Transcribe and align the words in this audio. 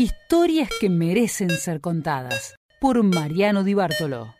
Historias 0.00 0.70
que 0.80 0.88
merecen 0.88 1.50
ser 1.50 1.82
contadas 1.82 2.54
por 2.80 3.02
Mariano 3.02 3.64
Di 3.64 3.74
Bartolo. 3.74 4.39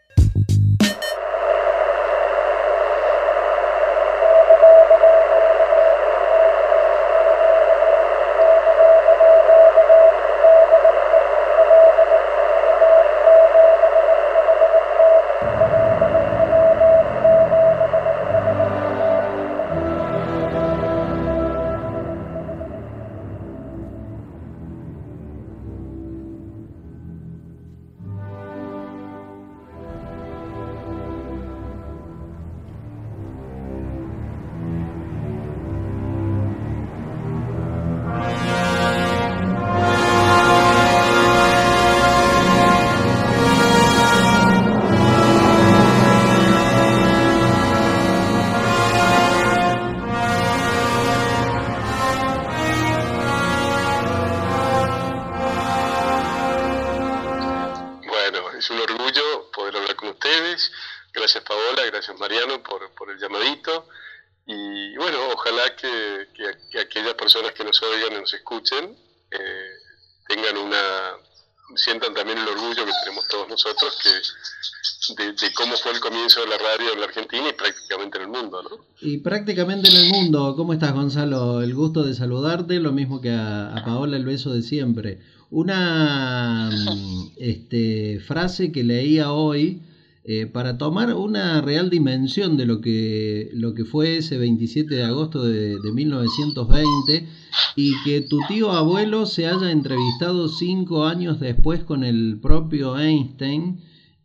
Y 79.00 79.18
prácticamente 79.18 79.88
en 79.88 79.96
el 79.96 80.10
mundo. 80.10 80.54
¿Cómo 80.56 80.72
estás, 80.72 80.92
Gonzalo? 80.92 81.62
El 81.62 81.74
gusto 81.74 82.02
de 82.02 82.14
saludarte, 82.14 82.80
lo 82.80 82.92
mismo 82.92 83.20
que 83.20 83.30
a, 83.30 83.82
Paola 83.84 84.16
el 84.16 84.24
beso 84.24 84.52
de 84.52 84.62
siempre. 84.62 85.20
Una 85.50 86.70
mm, 86.70 87.32
este, 87.36 88.20
frase 88.20 88.72
que 88.72 88.84
leía 88.84 89.32
hoy 89.32 89.82
eh, 90.24 90.46
para 90.46 90.76
tomar 90.76 91.14
una 91.14 91.60
real 91.60 91.88
dimensión 91.88 92.56
de 92.56 92.66
lo 92.66 92.80
que, 92.80 93.50
lo 93.52 93.74
que 93.74 93.84
fue 93.84 94.18
ese 94.18 94.38
27 94.38 94.94
de 94.94 95.04
agosto 95.04 95.44
de, 95.44 95.78
de 95.78 95.92
1920 95.92 97.26
y 97.74 97.94
que 98.04 98.20
tu 98.20 98.38
tío 98.46 98.70
abuelo 98.72 99.26
se 99.26 99.46
haya 99.46 99.70
entrevistado 99.70 100.48
cinco 100.48 101.06
años 101.06 101.40
después 101.40 101.84
con 101.84 102.04
el 102.04 102.38
propio 102.40 102.98
Einstein 102.98 103.80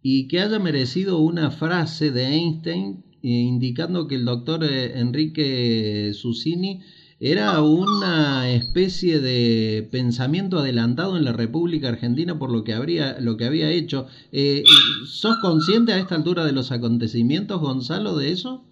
y 0.08 0.28
que 0.28 0.40
haya 0.40 0.60
merecido 0.60 1.18
una 1.18 1.50
frase 1.50 2.12
de 2.12 2.28
Einstein 2.28 3.04
indicando 3.24 4.08
que 4.08 4.14
el 4.14 4.26
doctor 4.26 4.64
eh, 4.64 5.00
Enrique 5.00 6.12
Susini 6.14 6.86
era 7.20 7.60
una 7.64 8.52
especie 8.52 9.20
de 9.20 9.90
pensamiento 9.92 10.60
adelantado 10.60 11.18
en 11.18 11.26
la 11.26 11.32
República 11.32 11.88
Argentina 11.88 12.38
por 12.38 12.52
lo 12.52 12.64
que, 12.64 12.76
habría, 12.76 13.18
lo 13.20 13.36
que 13.36 13.46
había 13.46 13.72
hecho. 13.72 14.08
Eh, 14.32 14.64
¿Sos 15.08 15.38
consciente 15.42 15.92
a 15.94 15.98
esta 15.98 16.14
altura 16.14 16.46
de 16.46 16.52
los 16.52 16.72
acontecimientos, 16.72 17.60
Gonzalo, 17.60 18.16
de 18.16 18.32
eso? 18.32 18.64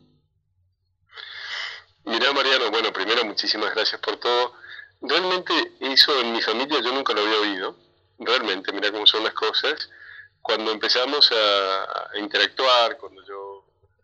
Mirá, 2.06 2.32
Mariano, 2.32 2.70
bueno, 2.70 2.94
primero 2.94 3.26
muchísimas 3.26 3.74
gracias 3.74 4.00
por 4.02 4.18
todo. 4.18 4.54
Realmente 5.02 5.52
eso 5.80 6.12
en 6.22 6.32
mi 6.32 6.44
familia 6.44 6.80
yo 6.84 6.94
nunca 6.94 7.12
lo 7.14 7.22
había 7.22 7.40
oído. 7.40 7.76
Realmente, 8.20 8.72
mira 8.72 8.92
cómo 8.92 9.08
son 9.08 9.24
las 9.24 9.34
cosas. 9.34 9.90
Cuando 10.44 10.72
empezamos 10.72 11.32
a 11.32 12.18
interactuar, 12.20 12.98
cuando 12.98 13.26
yo 13.26 13.64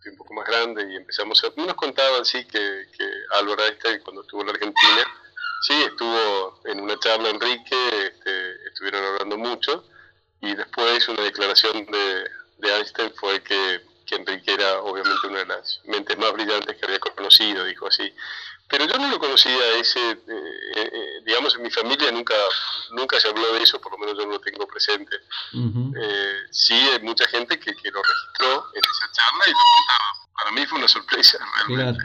un 0.09 0.17
poco 0.17 0.33
más 0.33 0.47
grande 0.47 0.91
y 0.91 0.95
empezamos 0.95 1.43
a... 1.43 1.51
Nos 1.61 1.75
contaban, 1.75 2.25
sí, 2.25 2.45
que, 2.45 2.87
que 2.97 3.05
Álvaro 3.33 3.63
Einstein 3.63 4.01
cuando 4.01 4.21
estuvo 4.21 4.41
en 4.41 4.47
la 4.47 4.53
Argentina, 4.53 5.03
sí, 5.61 5.73
estuvo 5.83 6.61
en 6.65 6.79
una 6.79 6.97
charla 6.99 7.29
Enrique, 7.29 8.07
este, 8.07 8.67
estuvieron 8.67 9.03
hablando 9.03 9.37
mucho 9.37 9.85
y 10.41 10.55
después 10.55 11.07
una 11.09 11.23
declaración 11.23 11.85
de, 11.85 12.29
de 12.57 12.77
Einstein 12.77 13.13
fue 13.15 13.43
que, 13.43 13.81
que 14.05 14.15
Enrique 14.15 14.53
era 14.53 14.79
obviamente 14.81 15.27
una 15.27 15.39
de 15.39 15.45
las 15.45 15.81
mentes 15.85 16.17
más 16.17 16.31
brillantes 16.33 16.77
que 16.77 16.85
había 16.85 16.99
conocido, 16.99 17.65
dijo 17.65 17.87
así. 17.87 18.13
Pero 18.69 18.85
yo 18.85 18.97
no 18.99 19.09
lo 19.09 19.17
conocía 19.17 19.57
ese, 19.79 19.99
eh, 20.11 20.17
eh, 20.27 20.89
eh, 20.93 21.21
digamos, 21.25 21.55
en 21.55 21.63
mi 21.63 21.71
familia 21.71 22.11
nunca, 22.11 22.35
nunca 22.91 23.19
se 23.19 23.27
habló 23.27 23.51
de 23.53 23.63
eso, 23.63 23.81
por 23.81 23.93
lo 23.93 23.97
menos 23.97 24.15
yo 24.15 24.25
no 24.25 24.33
lo 24.33 24.39
tengo 24.39 24.67
presente. 24.67 25.15
sí, 26.51 26.75
hay 26.75 26.99
mucha 27.01 27.27
gente 27.27 27.59
que, 27.59 27.75
que, 27.75 27.89
lo 27.89 28.01
registró 28.03 28.67
en 28.75 28.81
esa 28.81 29.11
charla 29.11 29.45
y 29.47 29.51
lo 29.51 29.57
contaba. 29.57 30.29
Para 30.35 30.51
mí 30.51 30.65
fue 30.67 30.77
una 30.77 30.87
sorpresa, 30.87 31.39
realmente. 31.67 32.03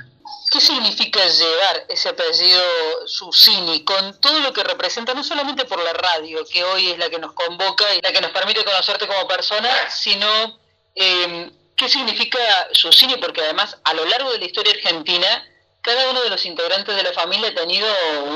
¿Qué 0.51 0.61
significa 0.61 1.21
llevar 1.27 1.85
ese 1.89 2.09
apellido 2.09 2.63
Susini 3.07 3.85
con 3.85 4.19
todo 4.21 4.41
lo 4.41 4.53
que 4.55 4.65
representa, 4.65 5.13
no 5.13 5.23
solamente 5.23 5.67
por 5.67 5.83
la 5.83 5.93
radio, 5.93 6.47
que 6.51 6.65
hoy 6.65 6.93
es 6.93 6.99
la 6.99 7.11
que 7.11 7.19
nos 7.19 7.35
convoca 7.35 7.95
y 7.95 8.01
la 8.01 8.11
que 8.11 8.23
nos 8.23 8.31
permite 8.31 8.65
conocerte 8.65 9.07
como 9.07 9.29
persona, 9.29 9.69
sino 9.91 10.59
qué 10.95 11.89
significa 11.89 12.39
Susini? 12.73 13.17
Porque 13.17 13.43
además, 13.43 13.77
a 13.85 13.93
lo 13.93 14.07
largo 14.07 14.33
de 14.33 14.39
la 14.39 14.47
historia 14.47 14.73
argentina, 14.73 15.45
cada 15.85 16.11
uno 16.11 16.23
de 16.23 16.31
los 16.31 16.45
integrantes 16.47 16.97
de 16.97 17.03
la 17.03 17.13
familia 17.13 17.51
ha 17.51 17.55
tenido 17.55 17.87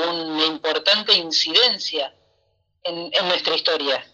una 0.07 0.45
importante 0.45 1.13
incidencia 1.13 2.13
en, 2.83 3.09
nuestra 3.27 3.55
historia. 3.55 4.05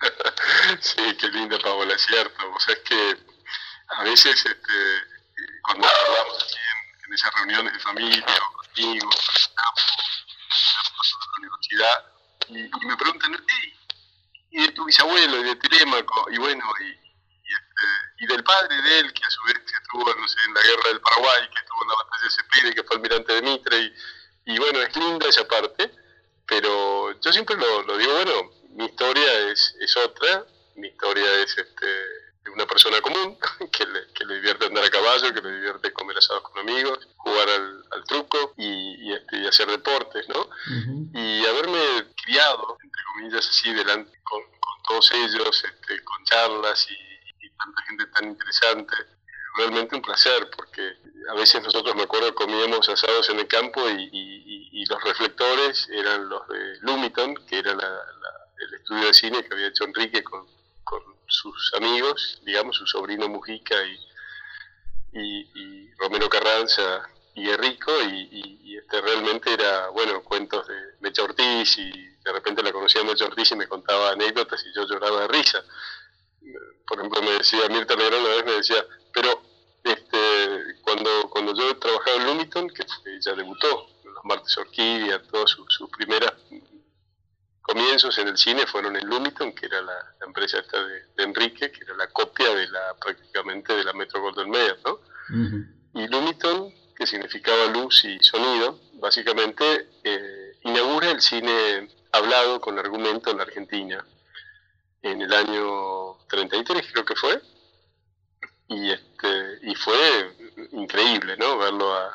sí, 0.80 1.16
qué 1.18 1.28
linda 1.28 1.58
Paola, 1.58 1.94
es 1.94 2.02
cierto. 2.02 2.52
O 2.54 2.60
sea, 2.60 2.74
es 2.74 2.80
que 2.80 3.16
a 3.88 4.04
veces 4.04 4.44
este, 4.44 4.72
cuando 5.62 5.88
hablamos 5.88 6.44
aquí 6.44 6.56
en, 7.06 7.14
esas 7.14 7.34
reuniones 7.34 7.72
de 7.72 7.78
familia 7.78 8.26
o 8.26 8.52
contigo, 8.52 9.08
en 9.08 9.62
la 11.32 11.38
universidad, 11.38 12.04
y, 12.48 12.86
me 12.86 12.96
preguntan, 12.96 13.44
¿y 14.50 14.62
de 14.66 14.72
tu 14.72 14.84
bisabuelo 14.84 15.38
y 15.38 15.44
de 15.44 15.56
Telémaco? 15.56 16.26
Y 16.30 16.36
bueno, 16.36 16.64
y, 16.80 16.90
este, 16.90 17.86
y 18.18 18.26
del 18.26 18.44
padre 18.44 18.82
de 18.82 18.98
él, 18.98 19.12
que 19.14 19.24
a 19.24 19.30
su 19.30 19.42
vez 19.44 19.56
estuvo 19.96 20.14
no 20.14 20.28
sé, 20.28 20.38
en 20.46 20.54
la 20.54 20.62
guerra 20.62 20.88
del 20.88 21.00
Paraguay, 21.00 21.48
que 21.50 21.58
estuvo 21.58 21.82
en 21.82 21.88
la 21.88 21.94
batalla 21.94 22.22
de 22.24 22.30
Que 22.74 22.82
fue 22.82 22.96
almirante 22.96 23.32
de 23.32 23.42
Mitre, 23.42 23.92
y, 24.44 24.58
bueno, 24.58 24.80
es 24.80 24.94
linda 24.96 25.28
esa 25.28 25.46
parte, 25.46 25.90
pero 26.46 27.18
yo 27.20 27.32
siempre 27.32 27.56
lo, 27.56 27.98
digo, 27.98 28.12
bueno, 28.12 28.50
mi 28.70 28.84
historia 28.84 29.50
es, 29.50 29.74
es 29.80 29.96
otra, 29.96 30.44
mi 30.76 30.88
historia 30.88 31.42
es 31.42 31.56
este, 31.58 31.86
de 31.86 32.50
una 32.52 32.66
persona 32.66 33.00
común, 33.00 33.36
que 33.72 33.86
le, 33.86 34.06
que 34.12 34.24
le 34.24 34.36
divierte 34.36 34.66
andar 34.66 34.84
a 34.84 34.90
caballo, 34.90 35.34
que 35.34 35.40
le 35.40 35.52
divierte 35.56 35.92
comer 35.92 36.18
asados 36.18 36.42
con 36.42 36.58
amigos, 36.58 37.08
jugar 37.16 37.48
al, 37.48 37.84
al 37.90 38.04
truco 38.04 38.54
y, 38.56 39.12
este, 39.12 39.38
y, 39.38 39.46
hacer 39.46 39.68
deportes, 39.68 40.28
¿no? 40.28 40.48
Y 41.12 41.44
haberme 41.46 42.12
criado, 42.24 42.78
entre 42.82 43.02
comillas, 43.12 43.48
así, 43.48 43.72
delante 43.72 44.16
con, 44.22 44.42
con 44.42 44.82
todos 44.86 45.10
ellos, 45.12 45.64
este, 45.64 46.04
con 46.04 46.24
charlas 46.24 46.86
y 46.90 47.06
tanta 47.56 47.82
gente 47.82 48.06
tan 48.06 48.28
interesante. 48.28 48.94
Realmente 49.56 49.96
un 49.96 50.02
placer, 50.02 50.48
nosotros, 51.54 51.94
me 51.94 52.02
acuerdo, 52.02 52.34
comíamos 52.34 52.88
asados 52.88 53.28
en 53.30 53.38
el 53.38 53.46
campo 53.46 53.88
y, 53.88 54.84
los 54.88 55.02
reflectores 55.02 55.88
eran 55.88 56.28
los 56.28 56.46
de 56.46 56.78
Lumiton, 56.82 57.34
que 57.48 57.58
era 57.58 57.72
el 57.72 58.74
estudio 58.74 59.06
de 59.06 59.14
cine 59.14 59.42
que 59.42 59.52
había 59.52 59.66
hecho 59.66 59.82
Enrique 59.82 60.22
con, 60.22 60.46
sus 61.28 61.72
amigos, 61.74 62.40
digamos, 62.44 62.76
su 62.76 62.86
sobrino 62.86 63.28
Mujica 63.28 63.74
y, 65.12 65.90
Romero 65.98 66.28
Carranza 66.28 67.08
y 67.34 67.48
Enrico, 67.50 67.90
y, 68.02 68.76
este 68.76 69.00
realmente 69.00 69.52
era, 69.52 69.88
bueno, 69.88 70.22
cuentos 70.22 70.68
de 70.68 70.76
Mecha 71.00 71.24
Ortiz, 71.24 71.78
y 71.78 71.90
de 71.90 72.32
repente 72.32 72.62
la 72.62 72.72
conocía 72.72 73.02
Mecha 73.02 73.24
Ortiz 73.24 73.50
y 73.50 73.56
me 73.56 73.66
contaba 73.66 74.12
anécdotas 74.12 74.64
y 74.64 74.72
yo 74.72 74.86
lloraba 74.86 75.22
de 75.22 75.28
risa. 75.28 75.64
Por 76.86 76.98
ejemplo, 76.98 77.22
me 77.22 77.32
decía 77.32 77.68
Mirta 77.68 77.96
Negrón 77.96 78.20
una 78.20 78.34
vez, 78.36 78.44
me 78.44 78.52
decía, 78.52 78.86
pero 79.12 79.42
este, 79.86 80.80
cuando, 80.82 81.30
cuando 81.30 81.54
yo 81.54 81.76
trabajaba 81.78 82.16
en 82.16 82.26
Lumiton, 82.26 82.68
que 82.68 82.82
ella 82.82 83.36
debutó, 83.36 83.88
los 84.02 84.24
martes 84.24 84.58
Orquídea, 84.58 85.22
todos 85.22 85.56
sus, 85.68 85.88
primeras 85.90 86.32
en 88.18 88.28
el 88.28 88.36
cine 88.36 88.66
fueron 88.66 88.96
en 88.96 89.06
Lumiton, 89.06 89.52
que 89.52 89.66
era 89.66 89.80
la, 89.82 90.14
empresa 90.24 90.58
esta 90.58 90.82
de, 90.84 91.02
Enrique, 91.18 91.70
que 91.70 91.84
era 91.84 91.96
la 91.96 92.08
copia 92.08 92.54
de 92.54 92.68
la 92.68 92.94
prácticamente 93.00 93.74
de 93.74 93.84
la 93.84 93.92
Metro 93.92 94.20
Golden 94.20 94.50
Mayer, 94.50 94.78
¿no? 94.84 95.00
Y 95.94 96.06
Lumiton, 96.08 96.72
que 96.94 97.06
significaba 97.06 97.66
luz 97.66 98.04
y 98.04 98.18
sonido, 98.20 98.80
básicamente 98.94 99.88
eh, 100.04 100.58
inaugura 100.62 101.10
el 101.10 101.20
cine 101.20 101.88
hablado 102.12 102.60
con 102.60 102.78
argumento 102.78 103.30
en 103.30 103.38
la 103.38 103.44
Argentina 103.44 104.04
en 105.02 105.22
el 105.22 105.32
año 105.32 106.16
33 106.28 106.86
creo 106.92 107.04
que 107.04 107.14
fue 107.14 107.40
y 108.68 108.90
este 108.90 109.58
y 109.62 109.74
fue 109.74 110.36
increíble 110.72 111.36
no 111.36 111.58
verlo 111.58 111.94
a, 111.94 112.10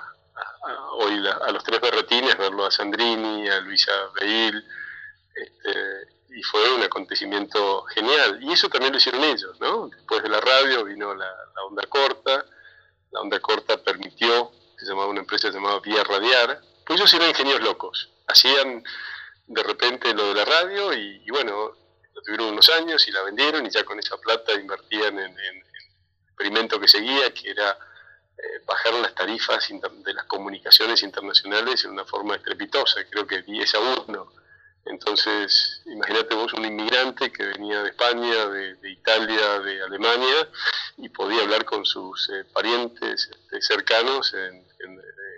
hoy 0.93 1.25
a 1.27 1.51
los 1.51 1.63
tres 1.63 1.79
berretines 1.79 2.37
verlo 2.37 2.65
a 2.65 2.71
Sandrini 2.71 3.47
a 3.47 3.61
Luisa 3.61 3.91
Beil 4.19 4.63
este, 5.35 6.37
y 6.37 6.43
fue 6.43 6.73
un 6.75 6.83
acontecimiento 6.83 7.85
eso 8.61 8.69
también 8.69 8.93
lo 8.93 8.99
hicieron 8.99 9.23
ellos 9.23 9.59
no 9.59 9.87
después 9.87 10.21
de 10.21 10.29
la 10.29 10.39
radio 10.39 10.85
vino 10.85 11.13
la, 11.15 11.25
la 11.25 11.63
onda 11.63 11.83
corta. 11.87 12.45
La 13.11 13.19
onda 13.19 13.39
corta 13.39 13.77
permitió 13.83 14.51
se 14.81 14.87
llamaba 14.87 15.09
una 15.09 15.19
empresa 15.19 15.49
llamada 15.49 15.79
Vía 15.79 16.03
Radiar. 16.03 16.59
Pues 16.85 16.99
ellos 16.99 17.13
eran 17.13 17.29
ingenios 17.29 17.61
locos. 17.61 18.09
Hacían 18.27 18.83
de 19.45 19.63
repente 19.63 20.13
lo 20.13 20.29
de 20.29 20.33
la 20.33 20.45
radio 20.45 20.93
y, 20.93 21.23
bueno, 21.29 21.71
lo 22.13 22.21
tuvieron 22.23 22.47
unos 22.47 22.67
años 22.69 23.07
y 23.07 23.11
la 23.11 23.21
vendieron 23.21 23.65
y 23.65 23.69
ya 23.69 23.83
con 23.83 23.99
esa 23.99 24.17
plata 24.17 24.53
invertían 24.53 25.19
en, 25.19 25.37
el 25.37 25.63
experimento 26.25 26.79
que 26.79 26.87
seguía, 26.87 27.31
que 27.31 27.51
era 27.51 27.77
eh, 28.37 28.63
bajar 28.65 28.95
las 28.95 29.13
tarifas 29.13 29.67
de 29.69 30.13
las 30.13 30.25
comunicaciones 30.25 31.03
internacionales 31.03 31.85
en 31.85 31.91
una 31.91 32.05
forma 32.05 32.35
estrepitosa, 32.35 33.03
creo 33.07 33.27
que 33.27 33.43
10 33.43 33.75
a 33.75 33.79
1. 34.07 34.33
Entonces, 34.85 35.81
imagínate 35.85 36.33
vos 36.35 36.53
un 36.53 36.65
inmigrante 36.65 37.31
que 37.31 37.45
venía 37.45 37.83
de 37.83 37.89
España, 37.89 38.47
de, 38.47 38.91
Italia, 38.91 39.59
de 39.59 39.83
Alemania, 39.83 40.49
y 40.97 41.09
podía 41.09 41.43
hablar 41.43 41.65
con 41.65 41.85
sus 41.85 42.29
eh, 42.29 42.45
parientes 42.51 43.29
este, 43.31 43.61
cercanos 43.61 44.33
en, 44.33 44.63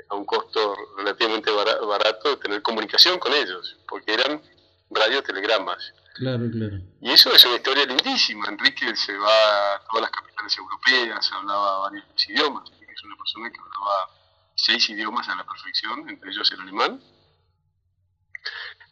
a 0.09 0.15
un 0.15 0.25
costo 0.25 0.75
relativamente 0.97 1.51
barato 1.51 2.29
de 2.29 2.37
tener 2.37 2.61
comunicación 2.61 3.19
con 3.19 3.33
ellos, 3.33 3.77
porque 3.87 4.13
eran 4.13 4.41
radiotelegramas. 4.89 5.93
Claro, 6.13 6.49
claro. 6.51 6.77
Y 7.01 7.11
eso 7.11 7.33
es 7.33 7.43
una 7.45 7.55
historia 7.55 7.85
lindísima. 7.85 8.47
Enrique 8.47 8.95
se 8.95 9.17
va 9.17 9.75
a 9.75 9.83
todas 9.89 10.03
las 10.03 10.11
capitales 10.11 10.57
europeas, 10.57 11.31
hablaba 11.31 11.79
varios 11.79 12.05
idiomas. 12.29 12.69
Es 12.69 13.03
una 13.03 13.15
persona 13.17 13.51
que 13.51 13.59
hablaba 13.59 14.09
seis 14.55 14.87
idiomas 14.89 15.27
a 15.27 15.35
la 15.35 15.43
perfección, 15.43 16.07
entre 16.07 16.29
ellos 16.29 16.51
el 16.51 16.61
alemán. 16.61 17.01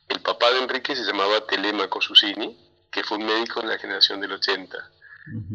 El 0.08 0.20
papá 0.22 0.52
de 0.52 0.60
Enrique 0.60 0.96
se 0.96 1.04
llamaba 1.04 1.46
Telemaco 1.46 2.02
Susini, 2.02 2.58
que 2.92 3.04
fue 3.04 3.18
un 3.18 3.26
médico 3.26 3.62
en 3.62 3.70
la 3.70 3.78
generación 3.78 4.20
del 4.20 4.34
80. 4.34 4.78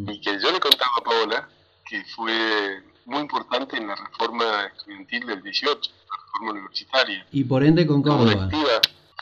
Y 0.07 0.21
que 0.21 0.39
yo 0.41 0.51
le 0.53 0.61
contaba 0.61 0.93
a 0.99 1.05
Paola 1.05 1.49
que 1.85 2.05
fue 2.15 2.83
muy 3.05 3.21
importante 3.21 3.77
en 3.77 3.87
la 3.87 3.95
reforma 3.95 4.67
estudiantil 4.67 5.27
del 5.27 5.43
18, 5.43 5.91
la 6.11 6.17
reforma 6.25 6.53
universitaria. 6.53 7.27
Y 7.31 7.45
por 7.45 7.63
ende 7.63 7.87
con 7.87 8.03
Córdoba. 8.03 8.49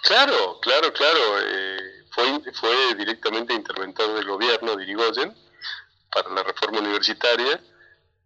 Claro, 0.02 0.58
claro, 0.60 0.92
claro. 0.92 1.20
Eh, 1.40 2.04
fue, 2.10 2.40
fue 2.52 2.94
directamente 2.96 3.54
interventor 3.54 4.14
del 4.14 4.26
gobierno 4.26 4.76
de 4.76 4.84
Irigoyen 4.84 5.34
para 6.12 6.30
la 6.30 6.42
reforma 6.42 6.80
universitaria. 6.80 7.60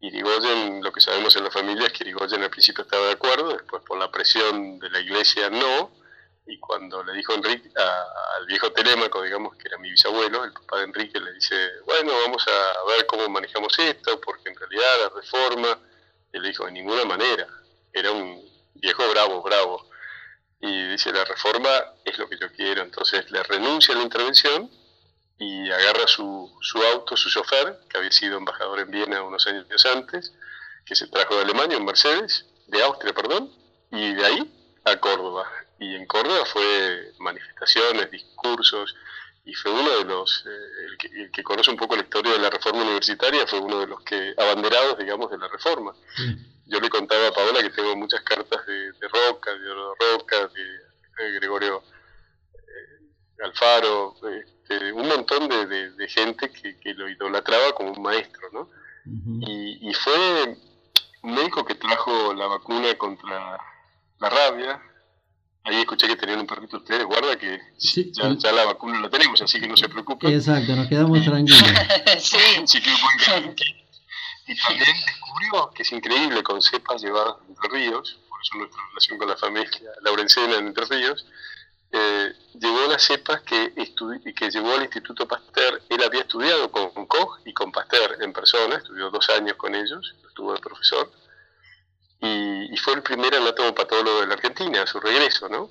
Irigoyen, 0.00 0.82
lo 0.82 0.92
que 0.92 1.00
sabemos 1.00 1.34
en 1.36 1.44
la 1.44 1.50
familia 1.50 1.86
es 1.86 1.92
que 1.92 2.04
Irigoyen 2.04 2.42
al 2.42 2.50
principio 2.50 2.84
estaba 2.84 3.06
de 3.06 3.12
acuerdo, 3.12 3.52
después 3.52 3.82
por 3.84 3.98
la 3.98 4.10
presión 4.10 4.78
de 4.78 4.90
la 4.90 5.00
iglesia 5.00 5.50
no, 5.50 5.90
y 6.48 6.58
cuando 6.58 7.04
le 7.04 7.12
dijo 7.12 7.34
Enrique 7.34 7.70
al 7.76 8.46
viejo 8.46 8.72
Telémaco, 8.72 9.22
digamos 9.22 9.54
que 9.56 9.68
era 9.68 9.76
mi 9.76 9.90
bisabuelo, 9.90 10.44
el 10.44 10.52
papá 10.52 10.78
de 10.78 10.84
Enrique, 10.84 11.20
le 11.20 11.34
dice, 11.34 11.54
bueno, 11.84 12.12
vamos 12.22 12.42
a 12.48 12.90
ver 12.90 13.06
cómo 13.06 13.28
manejamos 13.28 13.78
esto, 13.78 14.18
porque 14.20 14.48
en 14.48 14.56
realidad 14.56 14.86
la 15.02 15.08
reforma, 15.10 15.78
él 16.32 16.42
dijo, 16.42 16.64
de 16.64 16.72
ninguna 16.72 17.04
manera, 17.04 17.46
era 17.92 18.10
un 18.12 18.42
viejo 18.74 19.06
bravo, 19.10 19.42
bravo. 19.42 19.90
Y 20.60 20.88
dice, 20.88 21.12
la 21.12 21.24
reforma 21.24 21.68
es 22.04 22.18
lo 22.18 22.28
que 22.28 22.38
yo 22.38 22.50
quiero, 22.50 22.82
entonces 22.82 23.30
le 23.30 23.42
renuncia 23.42 23.94
a 23.94 23.98
la 23.98 24.04
intervención 24.04 24.70
y 25.38 25.70
agarra 25.70 26.06
su, 26.06 26.50
su 26.62 26.82
auto, 26.82 27.14
su 27.16 27.28
chofer, 27.28 27.78
que 27.90 27.98
había 27.98 28.10
sido 28.10 28.38
embajador 28.38 28.80
en 28.80 28.90
Viena 28.90 29.22
unos 29.22 29.46
años 29.46 29.86
antes, 29.86 30.32
que 30.86 30.96
se 30.96 31.08
trajo 31.08 31.36
de 31.36 31.42
Alemania, 31.42 31.76
un 31.76 31.84
Mercedes, 31.84 32.46
de 32.66 32.82
Austria, 32.82 33.12
perdón, 33.12 33.52
y 33.90 34.14
de 34.14 34.24
ahí 34.24 34.80
a 34.84 34.96
Córdoba 34.96 35.46
y 35.78 35.94
en 35.94 36.06
Córdoba 36.06 36.44
fue 36.44 37.12
manifestaciones, 37.18 38.10
discursos, 38.10 38.94
y 39.44 39.54
fue 39.54 39.72
uno 39.72 39.98
de 39.98 40.04
los, 40.04 40.44
eh, 40.46 41.06
el, 41.14 41.30
que, 41.30 41.42
conoce 41.42 41.70
un 41.70 41.76
poco 41.76 41.96
la 41.96 42.02
historia 42.02 42.32
de 42.32 42.38
la 42.38 42.50
reforma 42.50 42.82
universitaria, 42.82 43.46
fue 43.46 43.60
uno 43.60 43.80
de 43.80 43.86
los 43.86 44.02
que 44.02 44.34
abanderados, 44.36 44.98
digamos, 44.98 45.30
de 45.30 45.38
la 45.38 45.48
reforma. 45.48 45.94
Yo 46.66 46.80
le 46.80 46.90
contaba 46.90 47.28
a 47.28 47.32
Paola 47.32 47.62
que 47.62 47.70
tengo 47.70 47.96
muchas 47.96 48.20
cartas 48.20 48.66
de, 48.66 48.92
Roca, 49.08 49.54
de 49.54 49.70
Oro 49.70 49.94
Roca, 49.94 50.48
de, 50.48 51.32
Gregorio 51.40 51.82
eh, 52.52 53.42
Alfaro, 53.44 54.16
este, 54.30 54.92
un 54.92 55.08
montón 55.08 55.48
de, 55.48 56.08
gente 56.08 56.50
que, 56.50 56.94
lo 56.94 57.08
idolatraba 57.08 57.72
como 57.72 57.92
un 57.92 58.02
maestro, 58.02 58.50
¿no? 58.52 58.70
y, 59.06 59.88
y 59.88 59.94
fue 59.94 60.58
un 61.22 61.34
médico 61.34 61.64
que 61.64 61.74
trajo 61.74 62.34
la 62.34 62.46
vacuna 62.46 62.94
contra 62.96 63.58
la 64.20 64.28
rabia, 64.28 64.82
Ahí 65.68 65.80
escuché 65.80 66.06
que 66.06 66.16
tenían 66.16 66.40
un 66.40 66.46
perrito 66.46 66.78
ustedes, 66.78 67.04
guarda 67.04 67.36
que 67.36 67.60
ya, 67.76 68.52
la 68.52 68.64
vacuna 68.64 69.00
la 69.00 69.10
tenemos, 69.10 69.42
así 69.42 69.60
que 69.60 69.68
no 69.68 69.76
se 69.76 69.86
preocupen. 69.86 70.32
Exacto, 70.32 70.74
nos 70.74 70.88
quedamos 70.88 71.22
tranquilos. 71.24 71.62
sí. 72.18 72.38
sí 72.64 72.80
que 72.80 72.90
y 74.46 74.56
también 74.56 74.96
descubrió, 75.04 75.70
que 75.74 75.82
es 75.82 75.92
increíble, 75.92 76.42
con 76.42 76.62
cepas 76.62 77.02
llevadas 77.02 77.36
de 77.40 77.48
Entre 77.48 77.68
Ríos, 77.68 78.18
por 78.30 78.40
eso 78.40 78.56
nuestra 78.56 78.80
relación 78.88 79.18
con 79.18 79.28
la 79.28 79.36
familia 79.36 79.90
laurencena 80.00 80.56
en 80.56 80.68
Entre 80.68 80.86
Ríos, 80.86 81.26
eh, 81.92 82.32
llevó 82.54 82.86
las 82.86 83.02
cepas 83.02 83.42
que, 83.42 83.74
que 84.34 84.50
llevó 84.50 84.72
al 84.72 84.84
Instituto 84.84 85.28
Pasteur. 85.28 85.82
Él 85.90 86.02
había 86.02 86.22
estudiado 86.22 86.72
con 86.72 87.04
Koch 87.06 87.40
y 87.44 87.52
con 87.52 87.70
Pasteur 87.70 88.16
en 88.22 88.32
persona, 88.32 88.76
estudió 88.76 89.10
dos 89.10 89.28
años 89.28 89.56
con 89.58 89.74
ellos, 89.74 90.14
estuvo 90.26 90.54
de 90.54 90.60
profesor 90.60 91.12
y, 92.20 92.76
fue 92.78 92.94
el 92.94 93.02
primer 93.02 93.34
anatomopatólogo 93.34 94.20
de 94.20 94.26
la 94.26 94.34
Argentina 94.34 94.82
a 94.82 94.86
su 94.86 95.00
regreso, 95.00 95.48
¿no? 95.48 95.70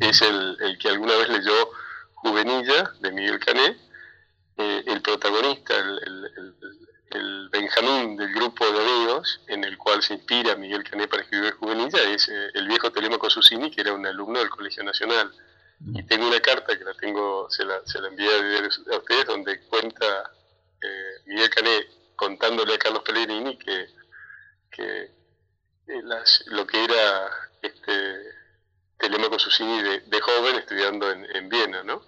Es 0.00 0.20
el, 0.22 0.56
el, 0.60 0.78
que 0.78 0.88
alguna 0.88 1.16
vez 1.16 1.28
leyó 1.28 1.70
Juvenilla 2.14 2.92
de 3.00 3.12
Miguel 3.12 3.38
Cané, 3.38 3.76
eh, 4.58 4.82
el 4.86 5.02
protagonista, 5.02 5.76
el, 5.76 6.30
el, 7.10 7.48
Benjamín 7.50 8.16
del 8.16 8.34
grupo 8.34 8.66
de 8.70 8.80
amigos 8.80 9.40
en 9.46 9.64
el 9.64 9.78
cual 9.78 10.02
se 10.02 10.14
inspira 10.14 10.56
Miguel 10.56 10.84
Cané 10.84 11.08
para 11.08 11.22
escribir 11.22 11.54
Juvenilla, 11.54 12.02
es 12.02 12.28
eh, 12.28 12.50
el 12.52 12.68
viejo 12.68 12.90
Telemaco 12.90 13.30
Susini, 13.30 13.70
que 13.70 13.80
era 13.80 13.94
un 13.94 14.04
alumno 14.04 14.40
del 14.40 14.50
Colegio 14.50 14.82
Nacional. 14.84 15.32
Y 15.94 16.02
tengo 16.04 16.26
una 16.26 16.40
carta 16.40 16.76
que 16.76 16.84
la 16.84 16.94
tengo, 16.94 17.48
se 17.50 17.64
la, 17.64 17.80
se 17.86 18.00
la 18.00 18.08
envié 18.08 18.28
a 18.28 18.96
ustedes, 18.96 19.26
donde 19.26 19.60
cuenta 19.66 20.30
eh, 20.82 21.22
Miguel 21.26 21.50
Cané 21.50 21.86
contándole 22.16 22.74
a 22.74 22.78
Carlos 22.78 23.02
Pellegrini 23.02 23.56
que, 23.56 23.86
que 24.70 25.15
eh, 25.88 26.02
lo 26.46 26.66
que 26.66 26.84
era 26.84 27.30
este 27.62 28.36
Telemaco 28.98 29.38
Susini 29.38 29.82
de, 29.82 30.20
joven 30.20 30.56
estudiando 30.56 31.10
en, 31.10 31.48
Viena, 31.48 31.82
¿no? 31.82 32.02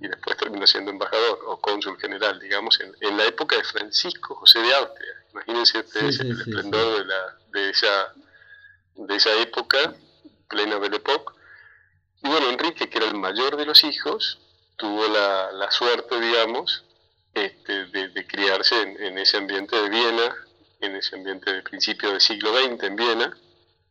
Y 0.00 0.08
después 0.08 0.36
terminó 0.36 0.66
siendo 0.66 0.90
embajador 0.90 1.40
o 1.46 1.60
cónsul 1.60 1.98
general, 1.98 2.38
digamos, 2.38 2.80
en, 2.80 3.16
la 3.16 3.24
época 3.24 3.56
de 3.56 3.64
Francisco 3.64 4.34
José 4.36 4.60
de 4.60 4.74
Austria. 4.74 5.24
Imagínense 5.32 5.78
ustedes 5.80 6.20
el 6.20 6.32
esplendor 6.32 6.98
de, 6.98 7.04
la, 7.04 7.38
de, 7.52 7.70
esa, 7.70 8.14
de 8.94 9.16
esa 9.16 9.34
época, 9.40 9.94
plena 10.48 10.78
Belle 10.78 10.96
Époque. 10.96 11.34
Y 12.22 12.28
bueno, 12.28 12.50
Enrique, 12.50 12.88
que 12.88 12.98
era 12.98 13.08
el 13.08 13.16
mayor 13.16 13.56
de 13.56 13.66
los 13.66 13.82
hijos, 13.84 14.38
tuvo 14.76 15.06
la, 15.08 15.52
la 15.52 15.70
suerte, 15.70 16.20
digamos, 16.20 16.84
este, 17.34 17.86
de, 17.86 18.26
criarse 18.26 18.80
en, 18.80 19.02
en, 19.02 19.18
ese 19.18 19.38
ambiente 19.38 19.74
de 19.76 19.88
Viena, 19.88 20.34
en 20.82 20.96
ese 20.96 21.16
ambiente 21.16 21.52
de 21.52 21.62
principio 21.62 22.10
del 22.10 22.20
siglo 22.20 22.52
XX 22.56 22.82
en 22.84 22.96
Viena. 22.96 23.36